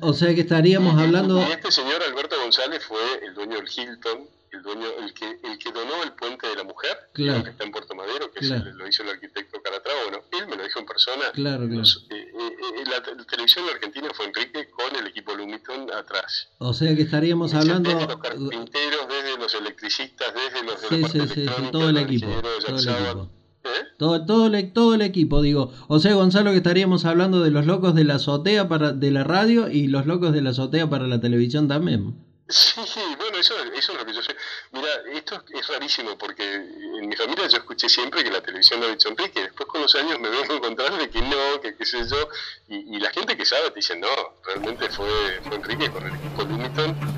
o, 0.00 0.12
sea 0.12 0.34
que 0.34 0.40
estaríamos 0.42 1.00
hablando. 1.00 1.38
Y 1.40 1.52
este 1.52 1.70
señor 1.72 2.02
Alberto 2.02 2.36
González 2.40 2.84
fue 2.84 3.00
el 3.24 3.34
dueño 3.34 3.56
del 3.56 3.68
Hilton, 3.68 4.28
el 4.52 4.62
dueño, 4.62 4.86
el 5.02 5.12
que, 5.12 5.38
el 5.42 5.58
que 5.58 5.72
donó 5.72 6.02
el 6.04 6.12
puente 6.12 6.46
de 6.46 6.54
la 6.54 6.62
mujer, 6.64 6.96
Claro. 7.12 7.42
que 7.42 7.50
está 7.50 7.64
en 7.64 7.72
Puerto 7.72 7.94
Madero, 7.96 8.30
que 8.30 8.38
Claro. 8.40 8.70
lo 8.72 8.86
hizo 8.88 9.02
el 9.02 9.08
arquitecto 9.10 9.60
Calatrava. 9.60 9.98
Bueno, 10.04 10.18
él 10.30 10.46
me 10.46 10.56
lo 10.56 10.62
dijo 10.62 10.78
en 10.78 10.86
persona. 10.86 11.30
Claro, 11.32 11.58
claro. 11.66 11.74
Los- 11.74 12.06
eh, 12.10 12.14
eh, 12.14 12.56
eh, 12.78 12.84
la, 12.88 13.02
te- 13.02 13.14
la 13.16 13.24
televisión 13.24 13.64
argentina 13.68 14.08
fue 14.14 14.26
Enrique 14.26 14.70
con 14.70 14.94
el 14.94 15.06
equipo 15.08 15.34
Lumiton 15.34 15.92
atrás. 15.92 16.48
O 16.58 16.72
sea 16.72 16.94
que 16.94 17.02
estaríamos 17.02 17.52
hablando. 17.52 17.90
Desde 17.90 18.06
los 18.06 18.16
carpinteros, 18.18 19.08
desde 19.08 19.38
los 19.38 19.54
electricistas, 19.54 20.32
desde 20.34 20.62
los 20.64 20.80
de 20.82 20.88
Sí, 20.88 20.96
la 20.98 21.08
parte 21.08 21.34
sí, 21.34 21.46
sí, 21.48 21.70
todo 21.72 21.88
el 21.90 21.96
equipo. 21.98 22.26
Todo 22.40 22.58
el 22.68 22.88
equipo. 22.88 23.30
Todo, 23.96 24.26
todo, 24.26 24.46
el, 24.46 24.72
todo 24.72 24.94
el 24.94 25.02
equipo, 25.02 25.40
digo. 25.40 25.72
O 25.88 25.98
sea, 25.98 26.14
Gonzalo, 26.14 26.50
que 26.50 26.58
estaríamos 26.58 27.04
hablando 27.04 27.42
de 27.42 27.50
los 27.50 27.66
locos 27.66 27.94
de 27.94 28.04
la 28.04 28.16
azotea 28.16 28.68
para, 28.68 28.92
de 28.92 29.10
la 29.10 29.24
radio 29.24 29.70
y 29.70 29.86
los 29.86 30.06
locos 30.06 30.32
de 30.32 30.42
la 30.42 30.50
azotea 30.50 30.88
para 30.88 31.06
la 31.06 31.20
televisión 31.20 31.68
también. 31.68 32.14
Sí, 32.46 33.00
bueno, 33.18 33.38
eso, 33.38 33.54
eso 33.74 33.92
es 33.92 33.98
lo 33.98 34.04
que 34.04 34.12
yo 34.12 34.22
sé. 34.22 34.36
Mira, 34.72 34.88
esto 35.14 35.42
es 35.58 35.66
rarísimo 35.66 36.18
porque 36.18 36.44
en 36.54 37.08
mi 37.08 37.16
familia 37.16 37.48
yo 37.48 37.56
escuché 37.56 37.88
siempre 37.88 38.22
que 38.22 38.30
la 38.30 38.42
televisión 38.42 38.80
lo 38.80 38.86
ha 38.86 38.90
dicho 38.90 39.08
Enrique. 39.08 39.40
Después 39.40 39.66
con 39.66 39.80
los 39.80 39.94
años 39.94 40.20
me 40.20 40.28
vengo 40.28 40.52
a 40.52 40.56
encontrar 40.56 40.98
de 40.98 41.08
que 41.08 41.22
no, 41.22 41.60
que 41.62 41.74
qué 41.74 41.86
sé 41.86 42.06
yo. 42.06 42.28
Y, 42.68 42.96
y 42.96 43.00
la 43.00 43.10
gente 43.10 43.36
que 43.36 43.46
sabe 43.46 43.70
te 43.70 43.76
dice, 43.76 43.96
no, 43.96 44.08
realmente 44.44 44.90
fue, 44.90 45.08
fue 45.42 45.56
Enrique 45.56 45.90
con 45.90 46.06
el 46.06 46.14
equipo 46.14 46.44
Lumiton. 46.44 47.13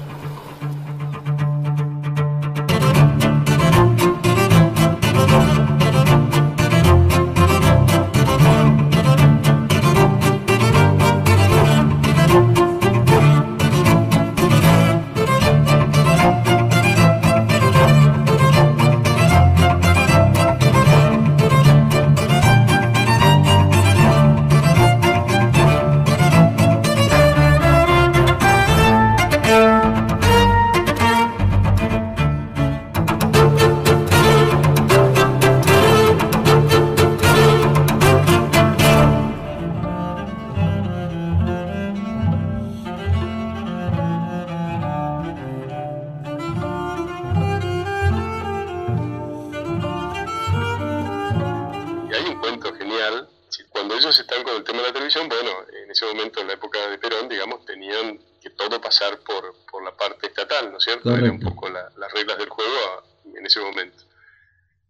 Momento, 56.27 56.41
en 56.41 56.47
la 56.49 56.55
época 56.55 56.87
de 56.89 56.99
Perón, 56.99 57.29
digamos, 57.29 57.65
tenían 57.65 58.19
que 58.41 58.51
todo 58.51 58.81
pasar 58.81 59.19
por, 59.21 59.55
por 59.71 59.85
la 59.85 59.97
parte 59.97 60.27
estatal, 60.27 60.71
¿no 60.73 60.79
es 60.79 60.85
cierto? 60.85 61.11
Era 61.11 61.23
un 61.31 61.39
Correcto. 61.39 61.49
poco 61.55 61.69
la- 61.69 61.91
las 61.97 62.13
reglas 62.13 62.39
del 62.39 62.49
juego 62.49 62.73
a- 62.75 63.05
en 63.39 63.47
ese 63.47 63.61
momento. 63.61 64.05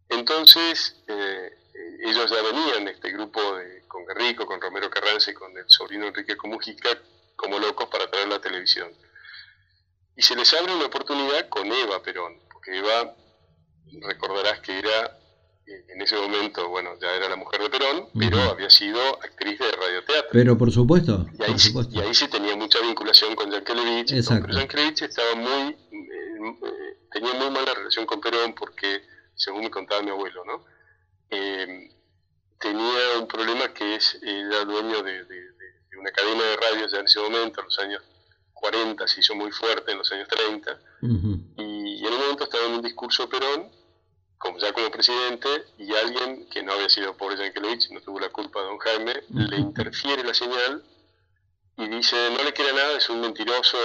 Entonces, 0.08 0.96
eh, 1.08 1.50
ellos 2.04 2.30
ya 2.30 2.42
venían, 2.42 2.88
este 2.88 3.10
grupo 3.10 3.56
de, 3.56 3.86
con 3.88 4.04
Guerrico, 4.06 4.46
con 4.46 4.60
Romero 4.60 4.88
Carranza 4.90 5.30
y 5.30 5.34
con 5.34 5.56
el 5.56 5.64
sobrino 5.68 6.06
Enrique 6.06 6.36
Comujica, 6.36 6.90
como 7.34 7.58
locos 7.58 7.88
para 7.88 8.10
traer 8.10 8.28
la 8.28 8.40
televisión. 8.40 8.90
Y 10.16 10.22
se 10.22 10.34
les 10.36 10.52
abre 10.54 10.74
una 10.74 10.86
oportunidad 10.86 11.48
con 11.48 11.70
Eva 11.70 12.02
Perón, 12.02 12.40
porque 12.50 12.78
Eva, 12.78 13.14
recordarás 14.02 14.60
que 14.60 14.78
era 14.78 15.18
en 15.66 16.00
ese 16.00 16.16
momento, 16.16 16.68
bueno, 16.68 16.90
ya 17.00 17.14
era 17.14 17.28
la 17.28 17.36
mujer 17.36 17.60
de 17.60 17.70
Perón, 17.70 18.08
pero 18.18 18.40
había 18.40 18.70
sido 18.70 19.00
actriz 19.22 19.58
de 19.58 19.70
radioteatro. 19.72 20.30
Pero 20.32 20.56
por 20.56 20.70
supuesto. 20.70 21.26
Y 21.38 21.42
ahí, 21.42 21.50
por 21.52 21.60
supuesto. 21.60 21.94
y 21.94 22.00
ahí 22.00 22.14
sí 22.14 22.28
tenía 22.28 22.54
mucha 22.56 22.80
vinculación 22.80 23.34
con 23.34 23.50
Yankelevich. 23.50 24.12
Exacto. 24.12 24.46
Pero 24.46 24.58
Yankelevich 24.58 25.02
estaba 25.02 25.34
muy, 25.34 25.72
eh, 25.72 25.76
eh, 25.92 26.98
tenía 27.10 27.34
muy 27.34 27.50
mala 27.50 27.74
relación 27.74 28.06
con 28.06 28.20
Perón 28.20 28.54
porque, 28.54 29.02
según 29.34 29.62
me 29.62 29.70
contaba 29.70 30.02
mi 30.02 30.10
abuelo, 30.10 30.44
¿no? 30.44 30.64
Eh, 31.30 31.90
tenía 32.60 33.18
un 33.18 33.26
problema 33.26 33.72
que 33.74 33.96
es, 33.96 34.18
era 34.22 34.64
dueño 34.64 35.02
de, 35.02 35.24
de, 35.24 35.34
de, 35.34 35.98
una 35.98 36.10
cadena 36.10 36.42
de 36.42 36.56
radio 36.56 36.86
ya 36.88 36.98
en 36.98 37.06
ese 37.06 37.20
momento, 37.20 37.60
en 37.60 37.64
los 37.64 37.78
años 37.80 38.02
40, 38.52 39.08
se 39.08 39.20
hizo 39.20 39.34
muy 39.34 39.50
fuerte 39.50 39.92
en 39.92 39.98
los 39.98 40.12
años 40.12 40.28
30, 40.28 40.80
y, 41.02 42.06
en 42.06 42.12
un 42.12 42.20
momento 42.20 42.44
estaba 42.44 42.66
en 42.66 42.72
un 42.74 42.82
discurso 42.82 43.28
Perón, 43.28 43.70
como 44.38 44.58
ya 44.58 44.72
como 44.72 44.90
presidente, 44.90 45.48
y 45.78 45.92
alguien 45.94 46.48
que 46.50 46.62
no 46.62 46.72
había 46.72 46.88
sido 46.88 47.16
por 47.16 47.36
Yankelevich, 47.36 47.90
no 47.90 48.00
tuvo 48.00 48.20
la 48.20 48.28
culpa 48.30 48.60
de 48.60 48.66
don 48.66 48.78
Jaime, 48.78 49.22
le 49.30 49.56
interfiere 49.56 50.22
la 50.24 50.34
señal 50.34 50.84
y 51.78 51.88
dice, 51.88 52.16
no 52.36 52.42
le 52.42 52.52
quiere 52.52 52.72
nada, 52.72 52.96
es 52.96 53.08
un 53.10 53.20
mentiroso, 53.20 53.76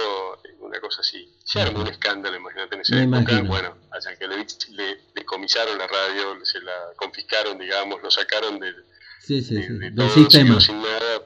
una 0.60 0.80
cosa 0.80 1.00
así. 1.02 1.30
Se 1.44 1.60
armó 1.60 1.80
un 1.82 1.88
escándalo, 1.88 2.36
imagínate, 2.36 2.74
en 2.76 2.80
esa 2.82 2.94
Me 2.96 3.02
época. 3.02 3.18
imagino. 3.32 3.48
Bueno, 3.48 3.76
a 3.90 3.98
Yankelevich 4.00 4.68
le 4.70 5.00
decomisaron 5.14 5.76
la 5.78 5.86
radio, 5.86 6.44
se 6.44 6.60
la 6.60 6.72
confiscaron, 6.96 7.58
digamos, 7.58 8.02
lo 8.02 8.10
sacaron 8.10 8.58
del, 8.58 8.84
Sí, 9.20 9.42
sí, 9.42 9.54
de, 9.54 9.62
sí. 9.62 9.68
de 9.74 9.78
Del 9.90 9.94
todo, 9.94 10.08
sistema. 10.10 10.60
sin 10.60 10.82
nada. 10.82 11.22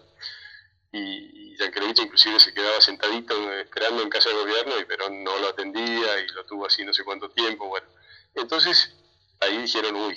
Y, 0.93 1.53
y 1.53 1.57
Yankelevich 1.59 2.01
inclusive 2.01 2.39
se 2.41 2.53
quedaba 2.55 2.81
sentadito 2.81 3.35
eh, 3.53 3.63
esperando 3.63 4.03
en 4.03 4.09
casa 4.09 4.29
del 4.31 4.39
gobierno 4.39 4.79
y 4.81 4.85
Perón 4.85 5.23
no 5.25 5.39
lo 5.39 5.49
atendía 5.49 6.21
y 6.21 6.29
lo 6.29 6.45
tuvo 6.47 6.67
así 6.67 6.85
no 6.85 6.93
sé 6.93 7.05
cuánto 7.05 7.29
tiempo. 7.31 7.69
Bueno, 7.69 7.87
entonces 8.35 8.93
ahí 9.41 9.59
dijeron, 9.59 9.97
uy, 9.97 10.17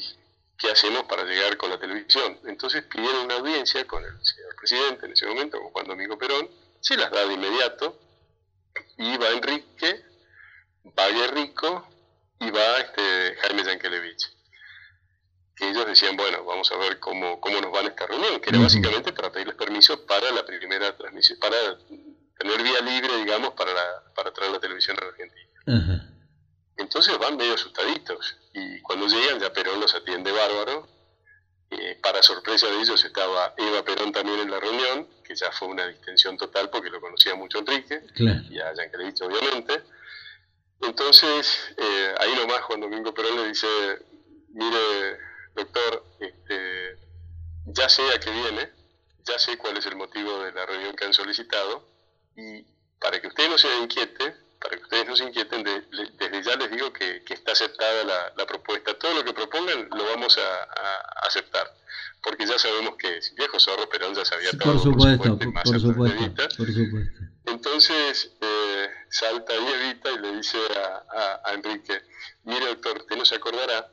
¿qué 0.58 0.72
hacemos 0.72 1.04
para 1.04 1.24
llegar 1.24 1.58
con 1.58 1.70
la 1.70 1.80
televisión? 1.80 2.40
Entonces 2.46 2.84
pidieron 2.84 3.26
una 3.26 3.36
audiencia 3.36 3.86
con 3.88 4.04
el 4.04 4.26
señor 4.26 4.56
presidente 4.56 5.06
en 5.06 5.14
ese 5.14 5.26
momento, 5.26 5.60
con 5.60 5.72
Juan 5.72 5.88
Domingo 5.88 6.18
Perón, 6.18 6.50
se 6.82 6.96
las 6.98 7.12
da 7.12 7.26
de 7.26 7.34
inmediato 7.34 8.00
y 8.98 9.18
va 9.18 9.30
Enrique, 9.30 10.06
va 10.98 11.08
Guerrico 11.10 11.88
y 12.40 12.50
va 12.52 12.78
este, 12.78 13.36
Jaime 13.42 13.64
Yankelevich. 13.64 14.38
Que 15.56 15.70
ellos 15.70 15.86
decían, 15.86 16.16
bueno, 16.16 16.46
vamos 16.46 16.72
a 16.72 16.78
ver 16.78 17.00
cómo, 17.00 17.42
cómo 17.42 17.60
nos 17.60 17.74
va 17.74 17.82
en 17.82 17.88
esta 17.88 18.08
reunión, 18.08 18.40
que 18.40 18.50
era 18.50 18.60
básicamente 18.60 19.12
para 19.12 19.32
pedirles 19.32 19.56
permiso 19.56 20.06
para 20.06 20.32
la 20.32 20.46
primera 20.46 20.96
transmisión, 20.96 21.38
para 21.40 21.58
tener 22.38 22.64
vía 22.64 22.80
libre, 22.80 23.18
digamos, 23.18 23.54
para, 23.54 23.74
la, 23.74 24.14
para 24.16 24.32
traer 24.32 24.52
la 24.52 24.60
televisión 24.60 24.98
a 24.98 25.02
la 25.02 25.10
Argentina. 25.10 25.50
Entonces 26.78 27.18
van 27.18 27.36
medio 27.36 27.56
asustaditos 27.56 28.38
y 28.60 28.82
cuando 28.82 29.08
llegan 29.08 29.40
ya 29.40 29.52
Perón 29.54 29.80
los 29.80 29.94
atiende 29.96 30.32
bárbaro. 30.32 30.88
Eh, 31.72 32.00
para 32.02 32.24
sorpresa 32.24 32.66
de 32.68 32.82
ellos 32.82 33.06
estaba 33.06 33.54
Eva 33.56 33.84
Perón 33.84 34.12
también 34.12 34.40
en 34.40 34.50
la 34.50 34.60
reunión, 34.60 35.08
que 35.24 35.36
ya 35.36 35.52
fue 35.52 35.68
una 35.68 35.86
distensión 35.86 36.36
total 36.36 36.72
porque 36.72 36.90
lo 36.90 37.00
conocía 37.00 37.36
mucho 37.36 37.60
Enrique 37.60 38.02
Claro. 38.16 38.42
y 38.50 38.60
a 38.60 38.74
Yankelevich 38.74 39.22
obviamente. 39.22 39.84
Entonces, 40.82 41.74
eh, 41.78 42.16
ahí 42.20 42.34
nomás 42.36 42.62
Juan 42.62 42.80
Domingo 42.82 43.14
Perón 43.14 43.36
le 43.38 43.48
dice, 43.50 43.68
mire, 44.50 45.18
doctor, 45.54 46.04
este, 46.20 46.98
ya 47.66 47.88
sé 47.90 48.02
a 48.16 48.20
qué 48.20 48.32
viene, 48.32 48.72
ya 49.26 49.38
sé 49.38 49.58
cuál 49.58 49.78
es 49.78 49.86
el 49.86 49.96
motivo 49.96 50.40
de 50.44 50.52
la 50.54 50.66
reunión 50.66 50.96
que 50.96 51.06
han 51.06 51.14
solicitado, 51.14 51.86
y 52.36 52.64
para 53.00 53.20
que 53.22 53.28
usted 53.28 53.48
no 53.50 53.58
se 53.58 53.68
inquiete, 53.78 54.36
para 54.60 54.76
que 54.78 54.84
ustedes 54.84 55.08
no 55.08 55.16
se 55.16 55.24
inquieten, 55.24 55.64
de- 55.64 55.84
le- 55.92 56.12
desde 56.18 56.44
ya 56.44 56.56
les 56.58 56.70
digo 56.72 56.92
que, 56.92 57.24
que 57.24 57.34
está 57.34 57.54
aceptada 57.54 58.04
la, 58.04 58.34
la 58.36 58.46
propuesta. 58.46 58.94
Todo 58.98 59.14
lo 59.16 59.24
que 59.24 59.34
propongan 59.34 59.88
lo 59.90 60.04
vamos 60.06 60.38
a, 60.38 60.64
a 60.64 61.28
aceptar, 61.28 61.74
porque 62.22 62.46
ya 62.46 62.60
sabemos 62.60 62.96
que 62.98 63.20
viejo 63.38 63.60
zorro, 63.60 63.88
Perón 63.90 64.14
ya 64.14 64.26
sabía 64.26 64.52
todo. 64.52 64.74
Por 64.74 64.82
supuesto, 64.82 65.24
y 65.50 65.52
por 65.64 65.80
supuesto, 65.80 66.58
por 66.58 66.68
supuesto. 66.74 67.20
Entonces 67.46 68.32
eh, 68.42 68.90
salta 69.10 69.54
ahí 69.54 69.68
Evita 69.68 70.12
y 70.12 70.18
le 70.20 70.36
dice 70.36 70.58
a, 70.78 71.04
a- 71.18 71.42
a 71.50 71.54
Enrique, 71.54 72.02
mire 72.44 72.66
doctor, 72.68 72.98
usted 72.98 73.16
no 73.16 73.26
se 73.26 73.36
acordará, 73.36 73.90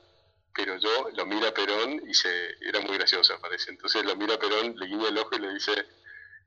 pero 0.55 0.77
yo 0.79 1.09
lo 1.15 1.27
mira 1.27 1.49
a 1.49 1.55
Perón 1.55 2.03
y 2.09 2.15
se 2.15 2.29
era 2.61 2.81
muy 2.81 2.97
graciosa 2.99 3.39
parece. 3.41 3.71
Entonces 3.71 4.05
lo 4.05 4.17
mira 4.17 4.39
Perón, 4.39 4.75
le 4.77 4.87
guiña 4.87 5.09
el 5.09 5.19
ojo 5.19 5.31
y 5.37 5.39
le 5.39 5.55
dice, 5.55 5.73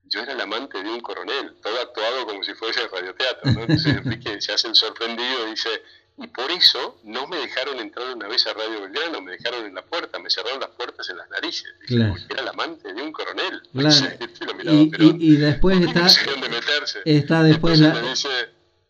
yo 0.10 0.22
era 0.22 0.34
el 0.34 0.42
amante 0.42 0.82
de 0.84 0.90
un 0.90 1.00
coronel, 1.02 1.56
todo 1.62 1.80
actuado 1.82 2.26
como 2.26 2.44
si 2.44 2.54
fuese 2.56 2.88
radioteatro. 2.88 3.52
¿no? 3.52 3.62
Entonces 3.62 3.86
Enrique 4.06 4.42
se 4.42 4.52
hace 4.54 4.68
el 4.68 4.76
sorprendido 4.76 5.48
y 5.48 5.52
dice, 5.52 5.70
y 6.18 6.28
por 6.28 6.52
eso 6.52 7.00
no 7.04 7.28
me 7.28 7.38
dejaron 7.38 7.80
entrar 7.80 8.14
una 8.14 8.28
vez 8.28 8.46
a 8.48 8.54
Radio 8.54 8.82
Belgrano, 8.82 9.22
me 9.22 9.32
dejaron 9.34 9.66
en 9.66 9.74
la 9.76 9.82
puerta, 9.84 10.20
me 10.20 10.30
cerraron 10.30 10.60
las 10.60 10.70
puertas 10.72 11.10
en 11.10 11.18
las 11.18 11.30
narices. 11.30 11.70
Dice, 11.82 11.96
Claro. 11.96 12.12
porque 12.14 12.34
era 12.34 12.42
el 12.42 12.48
amante 12.50 12.94
de 12.94 13.02
un 13.02 13.12
coronel. 13.14 13.62
Claro. 13.72 13.96
Entonces, 13.96 14.48
lo 14.48 14.54
miraba 14.56 14.78
Y, 14.78 14.90
Perón. 14.90 15.18
y, 15.22 15.34
y 15.34 15.38
después 15.38 15.78
¿Por 15.78 15.94
qué 15.94 16.00
está, 16.00 16.32
de 16.42 16.50
meterse? 16.50 17.02
está 17.06 17.44
después 17.44 17.80
la... 17.80 17.94
me 17.94 18.10
dice, 18.10 18.30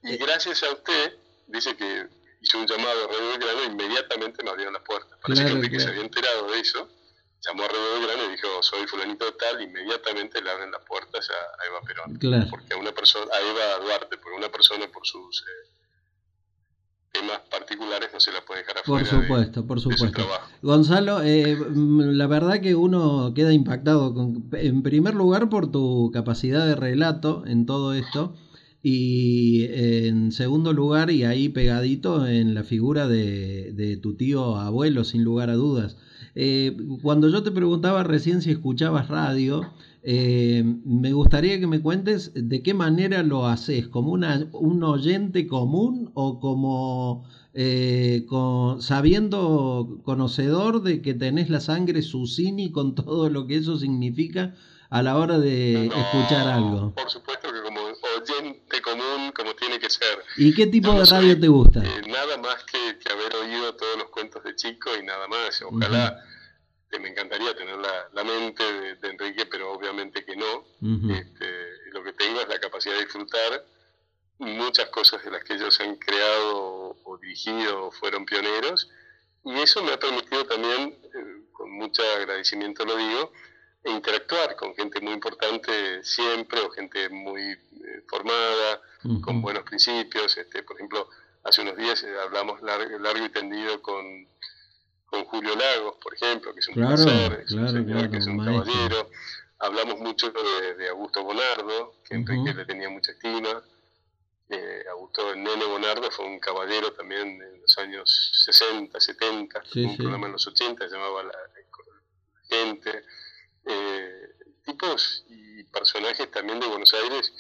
y 0.04 0.18
gracias 0.18 0.64
a 0.64 0.72
usted, 0.72 1.18
dice 1.48 1.76
que 1.76 2.08
hizo 2.42 2.58
un 2.58 2.66
llamado 2.66 3.04
a 3.04 3.08
Radio 3.12 3.30
Belgrano, 3.30 3.64
inmediatamente 3.66 4.44
me 4.44 4.50
abrieron 4.50 4.74
las 4.74 4.84
puertas. 4.84 5.20
Parece 5.22 5.42
Claro, 5.44 5.60
que 5.60 5.66
Enrique 5.68 5.80
se 5.82 5.90
había 5.90 6.02
enterado 6.02 6.50
de 6.50 6.60
eso, 6.60 6.90
llamó 7.46 7.64
a 7.64 7.68
Radio 7.68 7.94
Belgrano 8.00 8.24
y 8.30 8.32
dijo, 8.36 8.48
soy 8.62 8.86
fulanito 8.88 9.26
de 9.26 9.32
tal, 9.34 9.62
inmediatamente 9.62 10.42
le 10.42 10.50
abren 10.50 10.72
las 10.72 10.84
puertas 10.86 11.30
a, 11.30 11.68
Eva 11.68 11.82
Perón. 11.86 12.16
Claro. 12.18 12.48
Porque 12.50 12.74
a 12.74 12.78
una 12.78 12.92
persona, 12.92 13.26
a 13.34 13.40
Eva 13.40 13.84
Duarte, 13.86 14.18
por 14.18 14.34
una 14.34 14.50
persona 14.50 14.86
por 14.92 15.06
sus 15.06 15.42
eh, 15.42 15.70
temas 17.12 17.40
particulares 17.50 18.10
no 18.14 18.20
se 18.20 18.32
la 18.32 18.42
puede 18.42 18.62
dejar 18.62 18.76
Por 18.86 19.02
afuera 19.02 19.18
de- 19.18 19.28
supuesto, 19.28 19.68
por 19.68 19.78
de 19.78 19.84
supuesto. 19.84 20.28
Gonzalo, 20.62 21.22
eh, 21.24 21.56
mm, 21.56 22.12
la 22.12 22.28
verdad 22.28 22.62
que 22.62 22.76
uno 22.76 23.34
queda 23.34 23.54
impactado, 23.54 24.14
con, 24.14 24.50
en 24.54 24.84
primer 24.84 25.16
lugar 25.16 25.50
por 25.50 25.72
tu 25.72 26.12
capacidad 26.14 26.66
de 26.68 26.76
relato 26.76 27.44
en 27.48 27.66
todo 27.66 27.94
esto 27.94 28.36
y 28.84 29.66
en 29.74 30.32
segundo 30.32 30.72
lugar 30.74 31.10
y 31.12 31.26
ahí 31.26 31.50
pegadito 31.50 32.28
en 32.28 32.54
la 32.54 32.64
figura 32.64 33.08
de, 33.08 33.72
de 33.74 33.98
tu 33.98 34.16
tío 34.16 34.56
abuelo, 34.58 35.04
sin 35.04 35.24
lugar 35.24 35.50
a 35.50 35.56
dudas. 35.56 35.98
Eh, 36.42 36.78
cuando 37.02 37.28
yo 37.28 37.44
te 37.44 37.52
preguntaba 37.52 38.02
recién 38.04 38.42
si 38.42 38.50
escuchabas 38.50 39.10
radio, 39.10 39.62
eh, 40.04 40.64
me 40.86 41.12
gustaría 41.12 41.60
que 41.60 41.68
me 41.68 41.82
cuentes 41.82 42.32
de 42.34 42.62
qué 42.64 42.74
manera 42.74 43.24
lo 43.24 43.46
haces, 43.46 43.90
como 43.90 44.14
una, 44.14 44.48
un 44.54 44.82
oyente 44.84 45.48
común 45.48 46.12
o 46.14 46.40
como 46.40 47.26
eh, 47.54 48.24
con- 48.30 48.82
sabiendo, 48.82 50.00
conocedor 50.04 50.82
de 50.82 51.02
que 51.02 51.14
tenés 51.14 51.50
la 51.50 51.60
sangre 51.60 52.02
susini 52.04 52.72
con 52.72 52.96
todo 52.96 53.30
lo 53.30 53.46
que 53.46 53.58
eso 53.58 53.78
significa 53.78 54.54
a 54.90 55.04
la 55.04 55.18
hora 55.18 55.40
de 55.40 55.90
No, 55.90 55.96
escuchar 55.96 56.48
algo. 56.48 56.94
Por 56.96 57.10
supuesto 57.10 57.50
que 57.52 57.69
oyente 58.22 58.82
común, 58.82 59.32
como 59.36 59.56
tiene 59.56 59.80
que 59.80 59.90
ser. 59.90 60.24
¿Y 60.38 60.54
qué 60.54 60.68
tipo 60.68 60.94
no 60.94 61.00
de 61.00 61.06
soy, 61.06 61.18
radio 61.20 61.40
te 61.40 61.48
gusta? 61.48 61.80
eh, 61.84 62.02
nada 62.08 62.38
más 62.38 62.64
que, 62.66 62.98
que 63.00 63.12
haber 63.12 63.36
oído 63.36 63.76
todos 63.76 63.98
los 63.98 64.10
cuentos 64.10 64.44
de 64.44 64.56
chico 64.56 64.90
y 64.96 65.04
nada 65.04 65.28
más. 65.28 65.62
Ojalá, 65.62 66.24
eh, 66.92 67.00
me 67.00 67.10
encantaría 67.10 67.56
tener 67.56 67.78
la, 67.78 68.10
la 68.14 68.24
mente 68.24 68.64
de, 68.64 68.96
de 68.96 69.10
Enrique, 69.10 69.46
pero 69.46 69.72
obviamente 69.72 70.24
que 70.26 70.36
no. 70.36 70.66
Ujú. 70.82 71.12
Este, 71.14 71.46
lo 71.92 72.04
que 72.04 72.14
tengo 72.14 72.42
es 72.42 72.48
la 72.48 72.60
capacidad 72.60 72.96
de 72.96 73.02
disfrutar 73.06 73.66
muchas 74.40 74.90
cosas 74.90 75.24
de 75.24 75.32
las 75.32 75.44
que 75.44 75.54
ellos 75.56 75.80
han 75.82 75.96
creado 75.98 76.58
o, 76.58 76.98
o 77.04 77.18
dirigido 77.18 77.88
o 77.88 77.92
fueron 77.92 78.26
pioneros. 78.26 78.90
Y 79.46 79.54
eso 79.60 79.84
me 79.84 79.92
ha 79.94 80.00
permitido 80.00 80.46
también, 80.46 80.98
eh, 81.14 81.44
con 81.54 81.72
mucho 81.72 82.02
agradecimiento 82.18 82.86
lo 82.86 82.96
digo, 82.98 83.32
e 83.84 83.92
interactuar 83.92 84.56
con 84.56 84.76
gente 84.76 85.00
muy 85.00 85.14
importante 85.14 86.04
siempre 86.04 86.60
o 86.62 86.70
gente 86.70 87.10
muy 87.10 87.42
eh, 87.52 88.04
formada, 88.08 88.82
con 89.24 89.42
buenos 89.42 89.64
principios. 89.64 90.38
Este, 90.38 90.64
por 90.64 90.76
ejemplo, 90.76 91.10
hace 91.44 91.62
unos 91.62 91.78
días 91.78 92.04
eh, 92.04 92.14
hablamos 92.20 92.62
largo, 92.62 92.98
largo 93.00 93.26
y 93.26 93.30
tendido 93.30 93.82
con, 93.82 94.28
con 95.06 95.24
Julio 95.26 95.56
Lagos, 95.56 95.96
por 96.02 96.14
ejemplo, 96.14 96.54
que 96.54 96.60
es 96.60 96.68
un 96.68 96.74
Claro, 96.76 96.96
placer, 96.96 97.42
es 97.46 97.52
un 97.52 97.58
claro, 97.58 97.72
señor 97.72 97.86
claro, 97.98 98.12
que 98.12 98.18
es 98.18 98.28
un 98.28 98.46
caballero. 98.46 99.10
Hablamos 99.62 100.00
mucho 100.00 100.32
de, 100.32 100.76
de 100.76 100.90
Augusto 100.90 101.24
Bonardo, 101.24 101.96
que 102.08 102.16
Enrique 102.16 102.50
Ujú. 102.52 102.58
le 102.60 102.66
tenía 102.66 102.90
mucha 102.90 103.12
estima. 103.12 103.62
Eh, 104.50 104.84
Augusto 104.92 105.36
Nene 105.36 105.66
Bonardo 105.66 106.10
fue 106.12 106.26
un 106.26 106.40
caballero 106.40 106.92
también 106.94 107.42
en 107.42 107.62
los 107.62 107.78
años 107.78 108.32
60, 108.46 109.00
70, 109.00 109.64
Sí, 109.72 109.84
un 109.84 109.92
sí. 109.92 109.98
programa 109.98 110.26
en 110.28 110.34
los 110.34 110.48
80, 110.48 110.88
se 110.90 110.96
llamaba 110.96 111.24
La, 111.24 111.30
la 111.30 111.60
Gente. 112.50 113.06
Eh, 113.66 114.30
tipos 114.66 115.26
y 115.30 115.64
personajes 115.66 116.30
también 116.32 116.60
de 116.60 116.68
Buenos 116.68 116.94
Aires. 116.94 117.34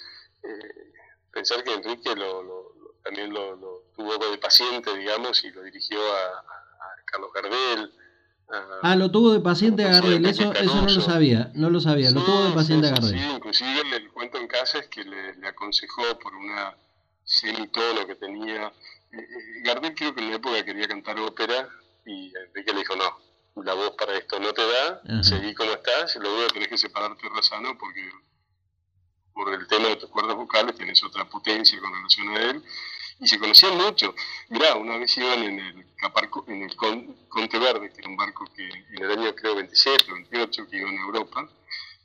eh, 0.43 0.93
pensar 1.32 1.63
que 1.63 1.74
Enrique 1.74 2.15
lo, 2.15 2.41
lo- 2.43 2.74
lo- 2.76 2.95
también 3.03 3.32
lo, 3.34 3.55
lo 3.55 3.84
tuvo 3.95 4.17
de 4.17 4.38
paciente, 4.38 4.95
digamos, 4.97 5.43
y 5.43 5.51
lo 5.51 5.61
dirigió 5.63 5.99
a, 6.01 6.26
a 6.39 7.03
Carlos 7.05 7.32
Gardel. 7.34 7.93
a- 8.51 8.80
Ah, 8.82 8.95
lo 8.95 9.11
tuvo 9.11 9.32
de 9.34 9.41
paciente 9.41 9.84
a 9.84 9.89
Gardel, 9.91 10.26
eso, 10.26 10.51
eso 10.53 10.76
no 10.76 10.82
lo 10.93 11.01
sabía, 11.01 11.51
no 11.55 11.70
lo 11.70 11.80
sabía, 11.82 12.11
lo 12.11 12.24
tuvo 12.24 12.45
de 12.45 12.55
paciente 12.55 12.88
a 12.88 12.89
sí, 12.89 12.95
Gardel. 13.01 13.20
Sí, 13.20 13.36
inclusive 13.36 13.95
el 13.97 14.11
cuento 14.11 14.38
en 14.38 14.47
casa 14.47 14.80
es 14.80 14.88
que 14.88 15.03
le, 15.03 15.36
le 15.36 15.47
aconsejó 15.47 16.17
por 16.20 16.34
una 16.36 16.76
semitono 17.24 18.07
que 18.07 18.15
tenía. 18.15 18.67
Eh, 19.11 19.17
eh, 19.17 19.61
Gardel 19.63 19.93
creo 19.95 20.15
que 20.15 20.22
en 20.22 20.30
la 20.30 20.36
época 20.38 20.63
quería 20.65 20.88
cantar 20.88 21.20
ópera 21.20 21.67
y 22.05 22.32
Enrique 22.36 22.74
le 22.74 22.80
dijo 22.80 22.95
no, 22.95 23.17
la 23.64 23.74
voz 23.74 23.91
para 23.97 24.18
esto 24.18 24.39
no 24.39 24.53
te 24.53 24.62
da, 24.66 25.24
seguí 25.24 25.53
como 25.53 25.72
estás, 25.72 26.16
luego 26.16 26.47
tenés 26.47 26.68
que 26.68 26.78
separarte 26.78 27.28
razano 27.30 27.78
porque 27.78 28.10
por 29.34 29.53
el 29.53 29.68
tema 29.68 29.88
de 29.88 29.95
tus 29.95 30.10
cuerdas 30.10 30.36
vocales 30.36 30.76
tienes 30.76 31.01
otra 31.03 31.24
potencia 31.24 31.80
con 31.80 31.93
relación 31.93 32.30
a 32.30 32.41
él. 32.41 32.64
Y 33.22 33.28
se 33.28 33.39
conocían 33.39 33.78
mucho. 33.78 34.14
Mirá, 34.49 34.76
una 34.76 34.97
vez 34.97 35.18
iban 35.18 35.43
en 35.43 35.60
el 35.60 35.95
Caparco, 35.95 36.45
en 36.47 36.64
el 36.64 36.76
Conte 36.76 37.57
Verde, 37.57 37.91
que 37.91 37.99
era 37.99 38.10
un 38.10 38.18
barco 38.18 38.45
que 38.55 38.68
en 38.68 39.03
el 39.03 39.12
año 39.12 39.36
creo 39.36 39.55
27 39.55 40.12
o 40.12 40.16
28 40.16 40.68
que 40.70 40.78
iba 40.78 40.89
en 40.89 40.97
Europa, 40.99 41.49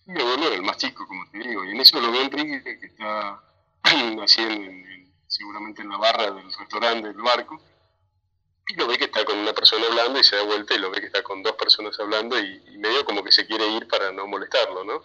y 0.07 0.13
mi 0.13 0.21
abuelo 0.21 0.47
era 0.47 0.57
el 0.57 0.63
más 0.63 0.77
chico, 0.77 1.07
como 1.07 1.29
te 1.31 1.39
digo, 1.39 1.65
y 1.65 1.71
en 1.71 1.81
eso 1.81 2.01
lo 2.01 2.13
ve 2.13 2.23
Enrique, 2.23 2.63
que 2.63 2.87
está 2.87 3.41
así 4.23 4.43
en, 4.43 5.13
seguramente 5.27 5.83
en 5.83 5.89
la 5.89 5.99
barra 5.99 6.31
del 6.31 6.53
restaurante 6.53 7.09
del 7.09 7.23
barco, 7.23 7.61
lo 8.77 8.87
ve 8.87 8.97
que 8.97 9.05
está 9.05 9.25
con 9.25 9.39
una 9.39 9.53
persona 9.53 9.87
hablando 9.87 10.19
y 10.19 10.25
se 10.25 10.37
da 10.37 10.43
vuelta 10.43 10.75
y 10.75 10.79
lo 10.79 10.91
ve 10.91 11.01
que 11.01 11.07
está 11.07 11.23
con 11.23 11.43
dos 11.43 11.53
personas 11.53 11.99
hablando 12.01 12.39
y, 12.39 12.63
y 12.67 12.79
medio 12.79 13.05
como 13.05 13.23
que 13.23 13.31
se 13.31 13.47
quiere 13.47 13.67
ir 13.69 13.87
para 13.87 14.11
no 14.11 14.27
molestarlo, 14.27 14.85
¿no? 14.85 15.03